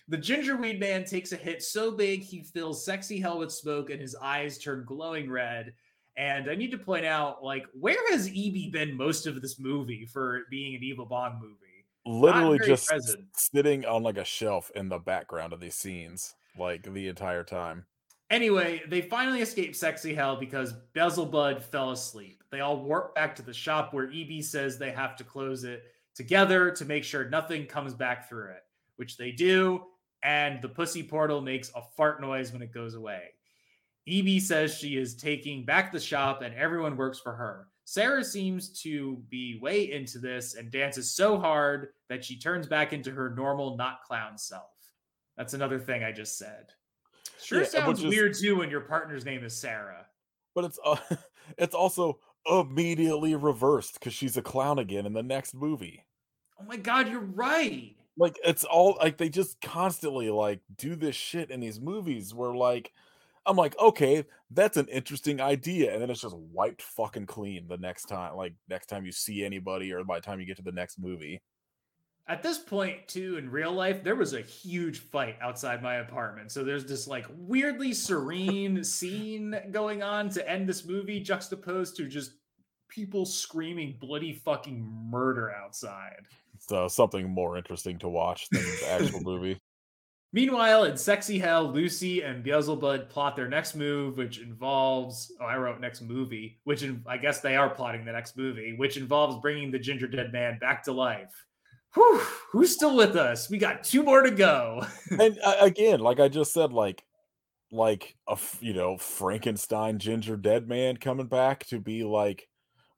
The 0.08 0.18
gingerweed 0.18 0.78
man 0.78 1.04
takes 1.04 1.32
a 1.32 1.36
hit 1.36 1.62
so 1.62 1.90
big 1.90 2.22
he 2.22 2.42
fills 2.42 2.84
sexy 2.84 3.18
hell 3.18 3.38
with 3.38 3.52
smoke 3.52 3.90
and 3.90 4.00
his 4.00 4.14
eyes 4.14 4.58
turn 4.58 4.84
glowing 4.86 5.30
red. 5.30 5.72
And 6.16 6.48
I 6.48 6.54
need 6.54 6.70
to 6.70 6.78
point 6.78 7.04
out, 7.06 7.42
like, 7.42 7.64
where 7.72 8.10
has 8.10 8.28
EB 8.28 8.70
been 8.70 8.96
most 8.96 9.26
of 9.26 9.40
this 9.40 9.58
movie 9.58 10.06
for 10.06 10.42
being 10.50 10.74
an 10.74 10.82
Evil 10.82 11.06
Bong 11.06 11.40
movie? 11.40 11.58
Literally 12.06 12.58
just 12.58 12.86
present. 12.86 13.24
sitting 13.34 13.86
on 13.86 14.02
like 14.02 14.18
a 14.18 14.24
shelf 14.24 14.70
in 14.74 14.88
the 14.88 14.98
background 14.98 15.52
of 15.52 15.60
these 15.60 15.74
scenes, 15.74 16.34
like 16.58 16.82
the 16.82 17.08
entire 17.08 17.42
time. 17.42 17.86
Anyway, 18.30 18.82
they 18.88 19.00
finally 19.00 19.40
escape 19.40 19.74
sexy 19.74 20.14
hell 20.14 20.36
because 20.36 20.74
Beelzebub 20.92 21.62
fell 21.62 21.92
asleep. 21.92 22.42
They 22.50 22.60
all 22.60 22.82
warp 22.82 23.14
back 23.14 23.34
to 23.36 23.42
the 23.42 23.54
shop 23.54 23.94
where 23.94 24.10
EB 24.12 24.42
says 24.42 24.78
they 24.78 24.92
have 24.92 25.16
to 25.16 25.24
close 25.24 25.64
it 25.64 25.82
together 26.14 26.70
to 26.72 26.84
make 26.84 27.04
sure 27.04 27.28
nothing 27.28 27.66
comes 27.66 27.94
back 27.94 28.28
through 28.28 28.50
it, 28.50 28.62
which 28.96 29.16
they 29.16 29.32
do. 29.32 29.82
And 30.24 30.60
the 30.62 30.68
pussy 30.70 31.02
portal 31.02 31.40
makes 31.42 31.70
a 31.76 31.82
fart 31.96 32.20
noise 32.20 32.52
when 32.52 32.62
it 32.62 32.72
goes 32.72 32.94
away. 32.94 33.24
EB 34.08 34.40
says 34.40 34.74
she 34.74 34.96
is 34.96 35.14
taking 35.14 35.64
back 35.64 35.92
the 35.92 36.00
shop 36.00 36.42
and 36.42 36.54
everyone 36.54 36.96
works 36.96 37.20
for 37.20 37.34
her. 37.34 37.68
Sarah 37.84 38.24
seems 38.24 38.80
to 38.82 39.22
be 39.28 39.58
way 39.60 39.92
into 39.92 40.18
this 40.18 40.54
and 40.54 40.70
dances 40.70 41.10
so 41.10 41.38
hard 41.38 41.88
that 42.08 42.24
she 42.24 42.38
turns 42.38 42.66
back 42.66 42.94
into 42.94 43.10
her 43.10 43.34
normal, 43.34 43.76
not 43.76 44.02
clown 44.02 44.38
self. 44.38 44.70
That's 45.36 45.52
another 45.52 45.78
thing 45.78 46.02
I 46.02 46.10
just 46.12 46.38
said. 46.38 46.66
Sure 47.42 47.60
Yeah, 47.60 47.66
sounds 47.68 48.02
is- 48.02 48.06
weird 48.06 48.34
too 48.34 48.56
when 48.56 48.70
your 48.70 48.80
partner's 48.80 49.26
name 49.26 49.44
is 49.44 49.54
Sarah. 49.54 50.06
But 50.54 50.64
it's 50.64 50.78
uh, 50.84 50.96
it's 51.58 51.74
also 51.74 52.18
immediately 52.50 53.34
reversed 53.34 53.94
because 53.94 54.14
she's 54.14 54.36
a 54.36 54.42
clown 54.42 54.78
again 54.78 55.04
in 55.04 55.12
the 55.12 55.22
next 55.22 55.52
movie. 55.54 56.04
Oh 56.58 56.64
my 56.64 56.76
god, 56.76 57.08
you're 57.08 57.20
right. 57.20 57.96
Like 58.16 58.36
it's 58.44 58.64
all 58.64 58.96
like 59.00 59.18
they 59.18 59.28
just 59.28 59.60
constantly 59.60 60.30
like 60.30 60.60
do 60.76 60.94
this 60.94 61.16
shit 61.16 61.50
in 61.50 61.60
these 61.60 61.80
movies 61.80 62.32
where 62.32 62.54
like 62.54 62.92
I'm 63.46 63.56
like, 63.56 63.78
okay, 63.78 64.24
that's 64.50 64.76
an 64.76 64.88
interesting 64.88 65.40
idea, 65.40 65.92
and 65.92 66.00
then 66.00 66.10
it's 66.10 66.22
just 66.22 66.36
wiped 66.36 66.80
fucking 66.80 67.26
clean 67.26 67.66
the 67.68 67.76
next 67.76 68.04
time. 68.04 68.36
Like 68.36 68.54
next 68.68 68.86
time 68.86 69.04
you 69.04 69.12
see 69.12 69.44
anybody, 69.44 69.92
or 69.92 70.02
by 70.04 70.18
the 70.18 70.22
time 70.26 70.40
you 70.40 70.46
get 70.46 70.56
to 70.56 70.62
the 70.62 70.72
next 70.72 70.98
movie. 70.98 71.42
At 72.26 72.42
this 72.42 72.58
point, 72.58 73.06
too, 73.06 73.36
in 73.36 73.50
real 73.50 73.72
life, 73.72 74.02
there 74.02 74.14
was 74.14 74.32
a 74.32 74.40
huge 74.40 75.00
fight 75.00 75.36
outside 75.42 75.82
my 75.82 75.96
apartment. 75.96 76.52
So 76.52 76.64
there's 76.64 76.86
this 76.86 77.06
like 77.06 77.26
weirdly 77.36 77.92
serene 77.92 78.82
scene 78.84 79.54
going 79.70 80.02
on 80.02 80.30
to 80.30 80.48
end 80.48 80.66
this 80.66 80.86
movie, 80.86 81.20
juxtaposed 81.20 81.96
to 81.96 82.08
just 82.08 82.32
people 82.88 83.26
screaming 83.26 83.98
bloody 84.00 84.32
fucking 84.32 84.80
murder 85.10 85.52
outside. 85.52 86.26
So 86.60 86.88
something 86.88 87.28
more 87.28 87.56
interesting 87.56 87.98
to 87.98 88.08
watch 88.08 88.48
than 88.50 88.62
the 88.62 88.90
actual 88.90 89.20
movie. 89.22 89.60
Meanwhile, 90.34 90.86
in 90.86 90.96
Sexy 90.96 91.38
Hell, 91.38 91.70
Lucy 91.70 92.22
and 92.22 92.42
Beelzebub 92.42 93.08
plot 93.08 93.36
their 93.36 93.46
next 93.46 93.76
move, 93.76 94.16
which 94.16 94.40
involves, 94.40 95.32
oh, 95.40 95.44
I 95.44 95.56
wrote 95.56 95.80
next 95.80 96.00
movie, 96.00 96.58
which 96.64 96.82
in, 96.82 97.04
I 97.06 97.18
guess 97.18 97.40
they 97.40 97.54
are 97.54 97.70
plotting 97.70 98.04
the 98.04 98.10
next 98.10 98.36
movie, 98.36 98.74
which 98.76 98.96
involves 98.96 99.40
bringing 99.40 99.70
the 99.70 99.78
ginger 99.78 100.08
dead 100.08 100.32
man 100.32 100.58
back 100.58 100.82
to 100.84 100.92
life. 100.92 101.32
Whew, 101.94 102.20
who's 102.50 102.74
still 102.74 102.96
with 102.96 103.14
us? 103.14 103.48
We 103.48 103.58
got 103.58 103.84
two 103.84 104.02
more 104.02 104.22
to 104.22 104.32
go. 104.32 104.84
and 105.10 105.38
uh, 105.44 105.54
again, 105.60 106.00
like 106.00 106.18
I 106.18 106.26
just 106.26 106.52
said, 106.52 106.72
like 106.72 107.04
like 107.70 108.16
a 108.26 108.36
you 108.60 108.72
know 108.72 108.98
Frankenstein 108.98 110.00
ginger 110.00 110.36
dead 110.36 110.68
man 110.68 110.96
coming 110.96 111.26
back 111.26 111.64
to 111.66 111.78
be 111.78 112.02
like 112.02 112.48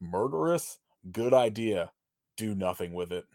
murderous. 0.00 0.78
Good 1.12 1.34
idea. 1.34 1.92
Do 2.38 2.54
nothing 2.54 2.94
with 2.94 3.12
it. 3.12 3.26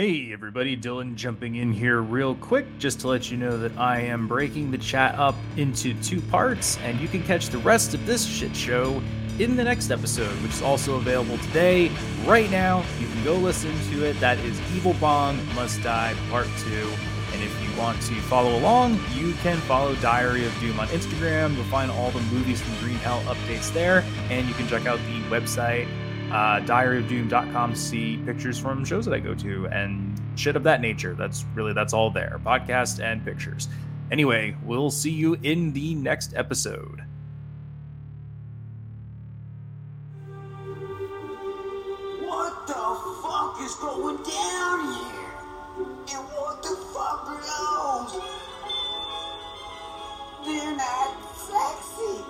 Hey 0.00 0.32
everybody, 0.32 0.76
Dylan 0.76 1.16
jumping 1.16 1.56
in 1.56 1.72
here 1.72 2.02
real 2.02 2.36
quick 2.36 2.66
just 2.78 3.00
to 3.00 3.08
let 3.08 3.32
you 3.32 3.36
know 3.36 3.58
that 3.58 3.76
I 3.76 3.98
am 4.02 4.28
breaking 4.28 4.70
the 4.70 4.78
chat 4.78 5.16
up 5.16 5.34
into 5.56 5.92
two 6.02 6.20
parts, 6.20 6.78
and 6.84 7.00
you 7.00 7.08
can 7.08 7.20
catch 7.24 7.48
the 7.48 7.58
rest 7.58 7.94
of 7.94 8.06
this 8.06 8.24
shit 8.24 8.54
show 8.54 9.02
in 9.40 9.56
the 9.56 9.64
next 9.64 9.90
episode, 9.90 10.40
which 10.40 10.52
is 10.52 10.62
also 10.62 10.98
available 10.98 11.36
today. 11.38 11.90
Right 12.24 12.48
now, 12.48 12.84
you 13.00 13.08
can 13.08 13.24
go 13.24 13.34
listen 13.34 13.74
to 13.90 14.04
it. 14.04 14.12
That 14.20 14.38
is 14.38 14.60
Evil 14.76 14.94
Bong 15.00 15.44
Must 15.56 15.82
Die 15.82 16.14
Part 16.30 16.46
2. 16.58 16.92
And 17.32 17.42
if 17.42 17.60
you 17.60 17.76
want 17.76 18.00
to 18.02 18.14
follow 18.20 18.56
along, 18.56 19.00
you 19.14 19.32
can 19.42 19.56
follow 19.62 19.96
Diary 19.96 20.46
of 20.46 20.56
Doom 20.60 20.78
on 20.78 20.86
Instagram. 20.88 21.56
You'll 21.56 21.64
find 21.64 21.90
all 21.90 22.12
the 22.12 22.20
movies 22.32 22.62
from 22.62 22.78
Green 22.78 22.98
Hell 22.98 23.20
updates 23.22 23.72
there, 23.72 24.04
and 24.30 24.46
you 24.46 24.54
can 24.54 24.68
check 24.68 24.86
out 24.86 25.00
the 25.00 25.22
website 25.22 25.88
uh, 26.30 26.60
diaryofdoom.com 26.60 27.74
see 27.74 28.18
pictures 28.18 28.58
from 28.58 28.84
shows 28.84 29.06
that 29.06 29.14
I 29.14 29.18
go 29.18 29.34
to 29.34 29.66
and 29.68 30.20
shit 30.36 30.56
of 30.56 30.62
that 30.64 30.80
nature. 30.80 31.14
That's 31.14 31.44
really 31.54 31.72
that's 31.72 31.92
all 31.92 32.10
there. 32.10 32.40
Podcast 32.44 33.02
and 33.02 33.24
pictures. 33.24 33.68
Anyway, 34.10 34.54
we'll 34.64 34.90
see 34.90 35.10
you 35.10 35.38
in 35.42 35.72
the 35.72 35.94
next 35.94 36.34
episode. 36.34 37.02
What 42.20 42.66
the 42.66 42.74
fuck 43.22 43.60
is 43.62 43.74
going 43.76 44.16
down 44.16 44.92
here? 44.94 45.18
And 46.14 46.26
what 46.28 46.62
the 46.62 46.76
fuck 46.92 47.26
are 47.28 47.40
those? 47.40 48.22
They're 50.44 50.76
not 50.76 51.36
sexy. 51.36 52.24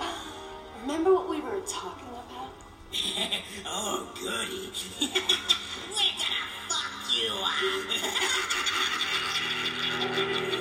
Remember 0.82 1.14
what 1.14 1.28
we 1.28 1.40
were 1.40 1.60
talking 1.66 2.05
oh, 3.66 4.08
goody. 4.14 4.70
We're 5.00 6.14
gonna 6.18 6.46
fuck 6.68 6.92
you 7.12 7.32
up. 10.22 10.52